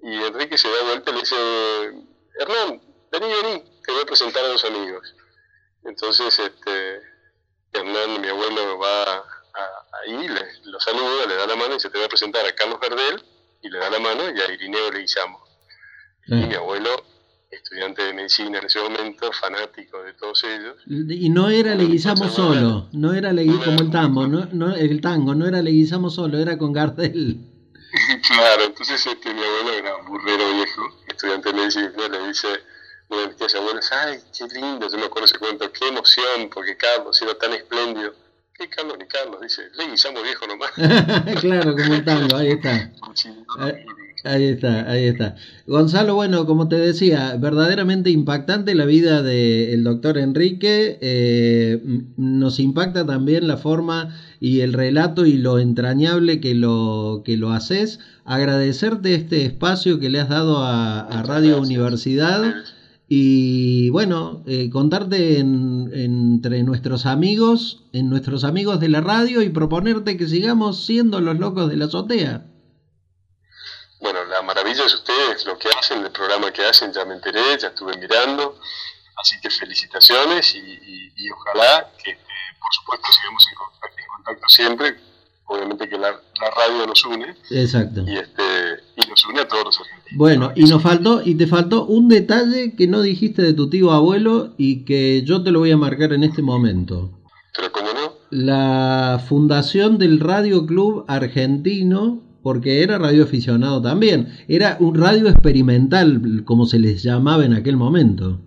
Y 0.00 0.14
Enrique 0.24 0.56
se 0.56 0.70
da 0.70 0.82
vuelta 0.84 1.10
y 1.10 1.14
le 1.14 1.20
dice, 1.20 1.36
Hernán, 2.38 2.80
vení, 3.10 3.26
vení, 3.42 3.80
te 3.84 3.92
voy 3.92 4.02
a 4.02 4.06
presentar 4.06 4.44
a 4.44 4.48
los 4.48 4.64
amigos. 4.64 5.14
Entonces, 5.84 6.38
este, 6.38 7.02
Hernán, 7.72 8.20
mi 8.20 8.28
abuelo, 8.28 8.78
va 8.78 9.24
ahí, 10.04 10.28
le, 10.28 10.60
lo 10.64 10.80
saluda, 10.80 11.26
le 11.26 11.34
da 11.34 11.46
la 11.46 11.56
mano 11.56 11.74
y 11.74 11.80
se 11.80 11.90
te 11.90 11.98
va 11.98 12.04
a 12.04 12.08
presentar 12.08 12.46
a 12.46 12.54
Carlos 12.54 12.78
Verdel 12.80 13.24
y 13.62 13.68
le 13.70 13.78
da 13.78 13.90
la 13.90 13.98
mano 13.98 14.30
y 14.30 14.40
a 14.40 14.52
Irineo 14.52 14.90
Leguizamo. 14.90 15.44
Y 16.26 16.34
mi 16.34 16.54
abuelo, 16.54 17.04
estudiante 17.50 18.02
de 18.02 18.12
medicina 18.12 18.58
en 18.58 18.66
ese 18.66 18.80
momento, 18.80 19.30
fanático 19.32 20.02
de 20.02 20.12
todos 20.14 20.44
ellos. 20.44 20.76
Y 20.86 21.28
no 21.30 21.48
era 21.48 21.74
Leguizamo 21.74 22.28
solo, 22.28 22.88
no 22.92 23.14
era 23.14 23.32
Leguizamo 23.32 23.64
como 23.64 23.80
el 23.80 23.90
tango, 23.90 24.26
no, 24.26 24.48
no, 24.52 24.74
el 24.74 25.00
tango, 25.00 25.34
no 25.34 25.46
era 25.46 25.62
Leguizamo 25.62 26.10
solo, 26.10 26.38
era 26.38 26.58
con 26.58 26.72
Gardel. 26.72 27.40
claro, 28.28 28.64
entonces 28.64 29.06
este, 29.06 29.32
mi 29.32 29.42
abuelo 29.42 29.72
era 29.72 29.96
un 29.96 30.06
burrero 30.06 30.52
viejo, 30.54 30.82
estudiante 31.06 31.48
de 31.50 31.54
medicina, 31.54 32.08
le 32.10 32.28
dice 32.28 32.48
una 33.08 33.22
de 33.22 33.28
mis 33.28 33.36
tías 33.36 33.54
abuelas, 33.54 33.90
ay, 33.92 34.18
qué 34.36 34.46
lindo, 34.54 34.88
yo 34.90 34.98
me 34.98 35.06
acuerdo 35.06 35.26
ese 35.26 35.38
cuento, 35.38 35.72
qué 35.72 35.88
emoción, 35.88 36.50
porque 36.52 36.76
Carlos 36.76 37.20
era 37.22 37.34
tan 37.38 37.54
espléndido. 37.54 38.12
¿Qué 38.58 38.68
Carlos 38.68 38.96
ni 38.98 39.06
Carlos? 39.06 39.40
Dice, 39.40 39.62
Leguizamo 39.76 40.22
viejo 40.22 40.46
nomás. 40.46 40.70
claro, 41.40 41.76
como 41.76 41.94
el 41.94 42.34
ahí 42.34 42.48
está. 42.48 42.92
Ahí 44.24 44.44
está, 44.46 44.90
ahí 44.90 45.04
está. 45.04 45.36
Gonzalo, 45.66 46.16
bueno, 46.16 46.44
como 46.44 46.68
te 46.68 46.76
decía, 46.76 47.36
verdaderamente 47.38 48.10
impactante 48.10 48.74
la 48.74 48.84
vida 48.84 49.22
del 49.22 49.84
doctor 49.84 50.18
Enrique. 50.18 50.98
Eh, 51.00 51.80
nos 52.16 52.58
impacta 52.58 53.06
también 53.06 53.46
la 53.46 53.58
forma 53.58 54.16
y 54.40 54.60
el 54.60 54.72
relato 54.72 55.24
y 55.24 55.34
lo 55.34 55.60
entrañable 55.60 56.40
que 56.40 56.54
lo, 56.54 57.22
que 57.24 57.36
lo 57.36 57.52
haces. 57.52 58.00
Agradecerte 58.24 59.14
este 59.14 59.44
espacio 59.44 60.00
que 60.00 60.10
le 60.10 60.20
has 60.20 60.28
dado 60.28 60.64
a, 60.64 61.22
Radio 61.22 61.60
Universidad. 61.60 62.42
Y 63.10 63.88
bueno, 63.88 64.42
eh, 64.46 64.68
contarte 64.70 65.38
entre 65.38 66.62
nuestros 66.62 67.06
amigos, 67.06 67.84
en 67.94 68.10
nuestros 68.10 68.44
amigos 68.44 68.80
de 68.80 68.88
la 68.88 69.00
radio 69.00 69.40
y 69.40 69.48
proponerte 69.48 70.18
que 70.18 70.28
sigamos 70.28 70.84
siendo 70.84 71.18
los 71.20 71.38
locos 71.38 71.70
de 71.70 71.76
la 71.76 71.86
azotea. 71.86 72.44
Bueno, 74.00 74.24
la 74.26 74.42
maravilla 74.42 74.84
es 74.84 74.94
ustedes, 74.94 75.46
lo 75.46 75.58
que 75.58 75.68
hacen, 75.78 76.04
el 76.04 76.12
programa 76.12 76.52
que 76.52 76.64
hacen, 76.66 76.92
ya 76.92 77.06
me 77.06 77.14
enteré, 77.14 77.58
ya 77.58 77.68
estuve 77.68 77.96
mirando, 77.96 78.60
así 79.16 79.40
que 79.40 79.48
felicitaciones 79.48 80.54
y, 80.54 81.30
ojalá 81.30 81.90
que, 82.02 82.12
por 82.14 82.74
supuesto, 82.74 83.08
sigamos 83.10 83.46
en 83.50 83.56
contacto, 83.56 84.48
siempre, 84.48 85.00
obviamente 85.48 85.88
que 85.88 85.98
la, 85.98 86.10
radio 86.10 86.86
nos 86.86 87.04
une. 87.04 87.34
Exacto. 87.50 88.04
Y, 88.06 88.16
este, 88.16 88.42
y 88.96 89.08
nos 89.08 89.26
une 89.26 89.40
a 89.40 89.48
todos 89.48 89.64
los 89.64 89.80
argentinos. 89.80 90.16
Bueno, 90.16 90.52
y 90.54 90.64
nos 90.64 90.82
faltó, 90.82 91.22
y 91.24 91.34
te 91.34 91.46
faltó 91.46 91.84
un 91.86 92.08
detalle 92.08 92.76
que 92.76 92.86
no 92.86 93.02
dijiste 93.02 93.42
de 93.42 93.54
tu 93.54 93.68
tío 93.68 93.90
abuelo 93.90 94.54
y 94.56 94.84
que 94.84 95.22
yo 95.24 95.42
te 95.42 95.50
lo 95.50 95.60
voy 95.60 95.72
a 95.72 95.76
marcar 95.76 96.12
en 96.12 96.22
este 96.22 96.42
momento. 96.42 97.10
Pero 97.56 97.72
cómo 97.72 97.88
no. 97.92 98.12
La 98.30 99.22
fundación 99.26 99.98
del 99.98 100.20
Radio 100.20 100.66
Club 100.66 101.04
Argentino 101.08 102.22
porque 102.42 102.82
era 102.82 102.98
radioaficionado 102.98 103.82
también. 103.82 104.44
Era 104.48 104.76
un 104.80 104.94
radio 104.94 105.28
experimental, 105.28 106.44
como 106.44 106.66
se 106.66 106.78
les 106.78 107.02
llamaba 107.02 107.44
en 107.44 107.54
aquel 107.54 107.76
momento. 107.76 108.40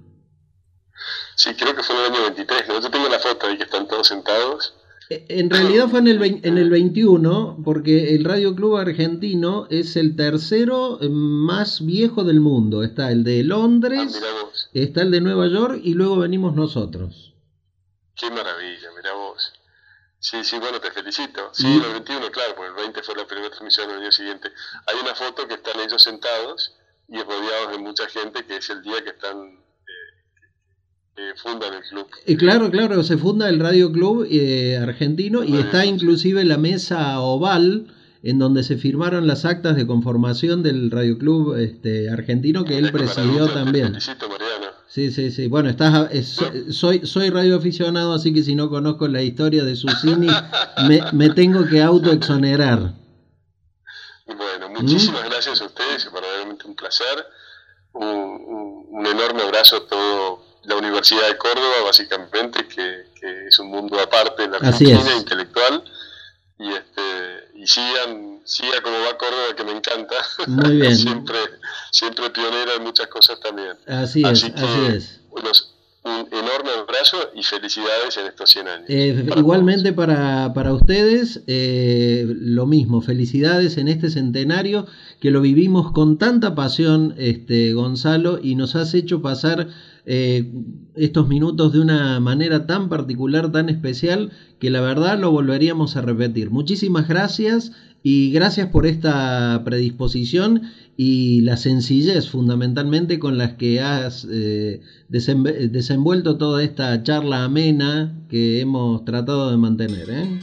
Sí, 1.35 1.53
creo 1.55 1.75
que 1.75 1.83
fue 1.83 1.95
en 1.95 2.01
el 2.01 2.11
año 2.11 2.23
23, 2.35 2.67
¿no? 2.67 2.81
Yo 2.81 2.89
tengo 2.89 3.09
la 3.09 3.19
foto 3.19 3.47
ahí 3.47 3.57
que 3.57 3.63
están 3.63 3.87
todos 3.87 4.07
sentados. 4.07 4.75
E, 5.11 5.25
en 5.27 5.49
realidad 5.49 5.89
fue 5.89 5.99
en 5.99 6.07
el, 6.07 6.23
en 6.23 6.57
el 6.57 6.69
21, 6.69 7.57
porque 7.65 8.15
el 8.15 8.23
Radio 8.23 8.55
Club 8.55 8.77
Argentino 8.77 9.67
es 9.69 9.97
el 9.97 10.15
tercero 10.15 10.99
más 11.01 11.85
viejo 11.85 12.23
del 12.23 12.39
mundo. 12.39 12.81
Está 12.81 13.11
el 13.11 13.25
de 13.25 13.43
Londres, 13.43 14.21
ah, 14.23 14.69
está 14.73 15.01
el 15.01 15.11
de 15.11 15.19
Nueva 15.19 15.47
York 15.47 15.81
y 15.83 15.95
luego 15.95 16.19
venimos 16.19 16.55
nosotros. 16.55 17.33
Qué 18.15 18.29
maravilla, 18.29 18.87
mira 18.95 19.13
vos. 19.13 19.51
Sí, 20.17 20.45
sí, 20.45 20.57
bueno, 20.59 20.79
te 20.79 20.91
felicito. 20.91 21.49
Sí, 21.51 21.67
el 21.67 21.91
21, 21.91 22.31
claro, 22.31 22.55
porque 22.55 22.69
el 22.69 22.75
20 22.75 23.03
fue 23.03 23.15
la 23.17 23.27
primera 23.27 23.49
transmisión 23.49 23.91
el 23.91 23.99
día 23.99 24.11
siguiente. 24.13 24.49
Hay 24.87 24.95
una 25.01 25.13
foto 25.13 25.45
que 25.45 25.55
están 25.55 25.77
ellos 25.81 26.01
sentados 26.01 26.73
y 27.09 27.21
rodeados 27.21 27.71
de 27.71 27.79
mucha 27.79 28.07
gente, 28.07 28.45
que 28.45 28.55
es 28.57 28.69
el 28.69 28.81
día 28.81 29.03
que 29.03 29.09
están 29.09 29.60
eh, 31.21 31.33
fundan 31.35 31.73
el 31.73 31.81
club. 31.83 32.07
Y 32.25 32.35
claro, 32.35 32.71
claro, 32.71 33.03
se 33.03 33.17
funda 33.17 33.49
el 33.49 33.59
Radio 33.59 33.91
Club 33.91 34.27
eh, 34.29 34.77
argentino 34.77 35.43
y 35.43 35.55
está 35.57 35.85
inclusive 35.85 36.43
la 36.43 36.57
mesa 36.57 37.19
oval 37.19 37.87
en 38.23 38.39
donde 38.39 38.63
se 38.63 38.77
firmaron 38.77 39.27
las 39.27 39.45
actas 39.45 39.75
de 39.75 39.87
conformación 39.87 40.63
del 40.63 40.91
Radio 40.91 41.17
Club 41.17 41.55
este, 41.55 42.09
argentino 42.09 42.65
que 42.65 42.77
él 42.77 42.91
presidió 42.91 43.47
también. 43.47 43.97
Sí, 44.87 45.11
sí, 45.11 45.31
sí. 45.31 45.47
Bueno, 45.47 45.69
estás, 45.69 46.09
soy, 46.71 47.05
soy 47.07 47.29
radioaficionado, 47.29 48.13
así 48.13 48.33
que 48.33 48.43
si 48.43 48.55
no 48.55 48.69
conozco 48.69 49.07
la 49.07 49.21
historia 49.21 49.63
de 49.63 49.75
Susini, 49.75 50.27
me, 50.87 51.01
me 51.13 51.29
tengo 51.29 51.65
que 51.65 51.81
autoexonerar. 51.81 52.93
Bueno, 54.25 54.69
muchísimas 54.69 55.23
gracias 55.29 55.61
a 55.61 55.65
ustedes, 55.65 56.05
es 56.05 56.11
verdaderamente 56.11 56.67
un 56.67 56.75
placer. 56.75 57.25
Un, 57.93 58.85
un, 58.91 59.05
enorme 59.05 59.41
abrazo 59.41 59.77
a 59.77 59.87
toda 59.87 60.50
la 60.63 60.75
Universidad 60.75 61.27
de 61.27 61.37
Córdoba, 61.37 61.83
básicamente, 61.85 62.67
que, 62.67 63.05
que 63.19 63.47
es 63.47 63.59
un 63.59 63.69
mundo 63.69 63.99
aparte 63.99 64.43
de 64.43 64.49
la 64.49 64.57
Argentina 64.57 65.15
intelectual. 65.17 65.83
Y, 66.59 66.69
este, 66.69 67.01
y 67.55 67.65
sigan, 67.65 68.41
siga 68.43 68.81
como 68.83 68.97
va 68.99 69.17
Córdoba, 69.17 69.55
que 69.55 69.63
me 69.63 69.71
encanta. 69.71 70.15
Muy 70.47 70.77
bien. 70.77 70.95
siempre, 70.97 71.37
siempre 71.91 72.29
pionera 72.29 72.75
en 72.75 72.83
muchas 72.83 73.07
cosas 73.07 73.39
también. 73.39 73.73
Así, 73.87 74.21
es, 74.23 74.43
así 74.43 74.85
es. 74.95 75.19
un 76.03 76.27
enorme 76.31 76.69
abrazo 76.79 77.17
y 77.33 77.41
felicidades 77.41 78.17
en 78.17 78.27
estos 78.27 78.51
100 78.51 78.67
años. 78.67 78.85
Eh, 78.89 79.25
igualmente 79.35 79.93
para, 79.93 80.53
para 80.53 80.73
ustedes, 80.73 81.41
eh, 81.47 82.25
lo 82.27 82.67
mismo, 82.67 83.01
felicidades 83.01 83.77
en 83.77 83.87
este 83.87 84.11
centenario 84.11 84.85
que 85.19 85.31
lo 85.31 85.41
vivimos 85.41 85.91
con 85.91 86.19
tanta 86.19 86.53
pasión, 86.53 87.15
este, 87.17 87.73
Gonzalo, 87.73 88.39
y 88.41 88.53
nos 88.53 88.75
has 88.75 88.93
hecho 88.93 89.23
pasar 89.23 89.67
eh, 90.05 90.51
estos 90.95 91.27
minutos 91.27 91.73
de 91.73 91.79
una 91.79 92.19
manera 92.19 92.65
tan 92.65 92.89
particular, 92.89 93.51
tan 93.51 93.69
especial, 93.69 94.31
que 94.59 94.69
la 94.69 94.81
verdad 94.81 95.19
lo 95.19 95.31
volveríamos 95.31 95.95
a 95.95 96.01
repetir. 96.01 96.49
Muchísimas 96.49 97.07
gracias 97.07 97.71
y 98.03 98.31
gracias 98.31 98.69
por 98.69 98.85
esta 98.87 99.61
predisposición 99.63 100.71
y 100.97 101.41
la 101.41 101.55
sencillez 101.57 102.29
fundamentalmente 102.29 103.19
con 103.19 103.37
las 103.37 103.53
que 103.53 103.79
has 103.79 104.27
eh, 104.29 104.81
desenvuelto 105.07 106.37
toda 106.37 106.63
esta 106.63 107.01
charla 107.03 107.43
amena 107.43 108.15
que 108.29 108.59
hemos 108.59 109.05
tratado 109.05 109.51
de 109.51 109.57
mantener. 109.57 110.09
¿eh? 110.09 110.39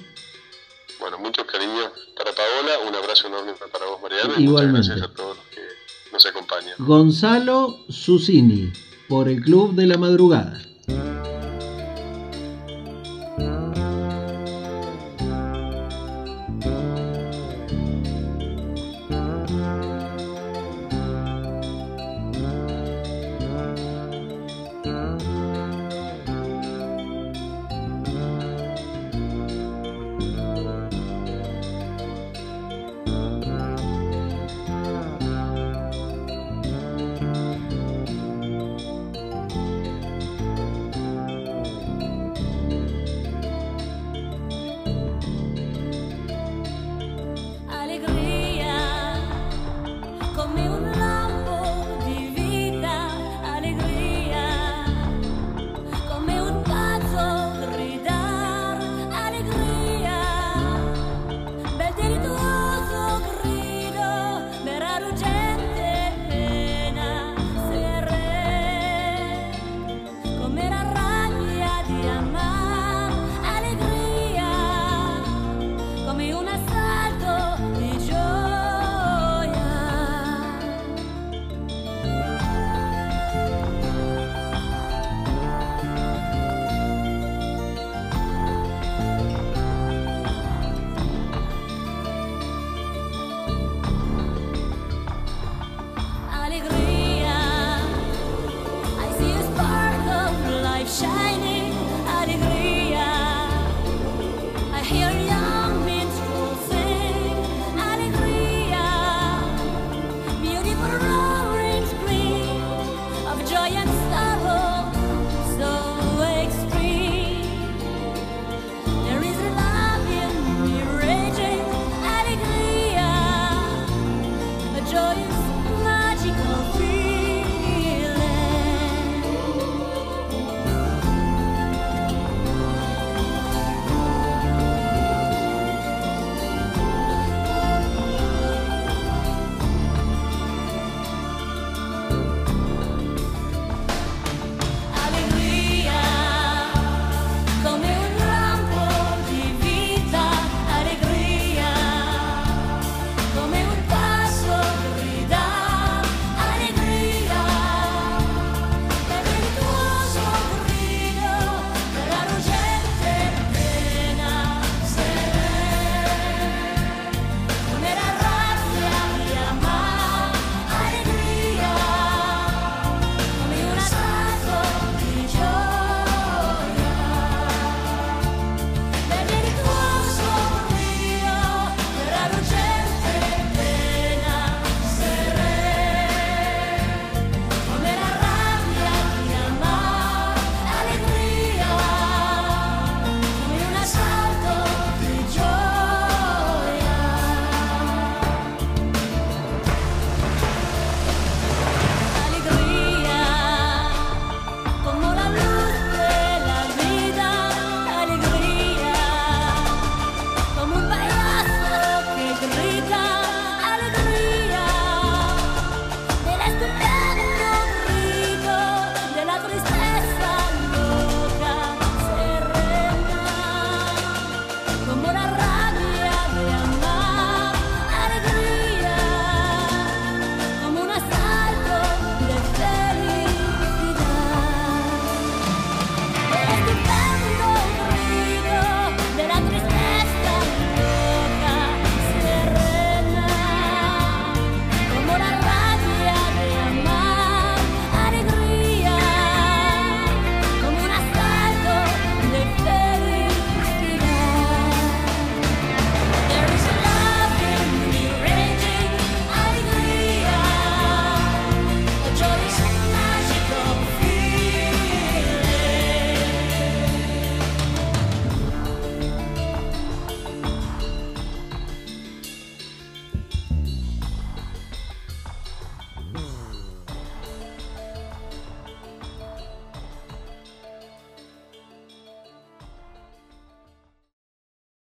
Bueno, 1.01 1.19
muchos 1.19 1.45
cariños 1.47 1.91
para 2.17 2.31
Paola, 2.33 2.89
un 2.89 2.95
abrazo 2.95 3.27
enorme 3.27 3.53
para 3.73 3.87
vos 3.87 4.03
Mariana 4.03 4.35
Igualmente. 4.39 4.79
muchas 4.79 4.97
gracias 4.97 5.11
a 5.11 5.15
todos 5.15 5.37
los 5.37 5.47
que 5.47 6.13
nos 6.13 6.27
acompañan. 6.27 6.75
Gonzalo 6.79 7.77
Susini 7.89 8.73
por 9.09 9.29
el 9.29 9.41
Club 9.43 9.75
de 9.75 9.87
la 9.87 9.97
Madrugada. 9.97 10.61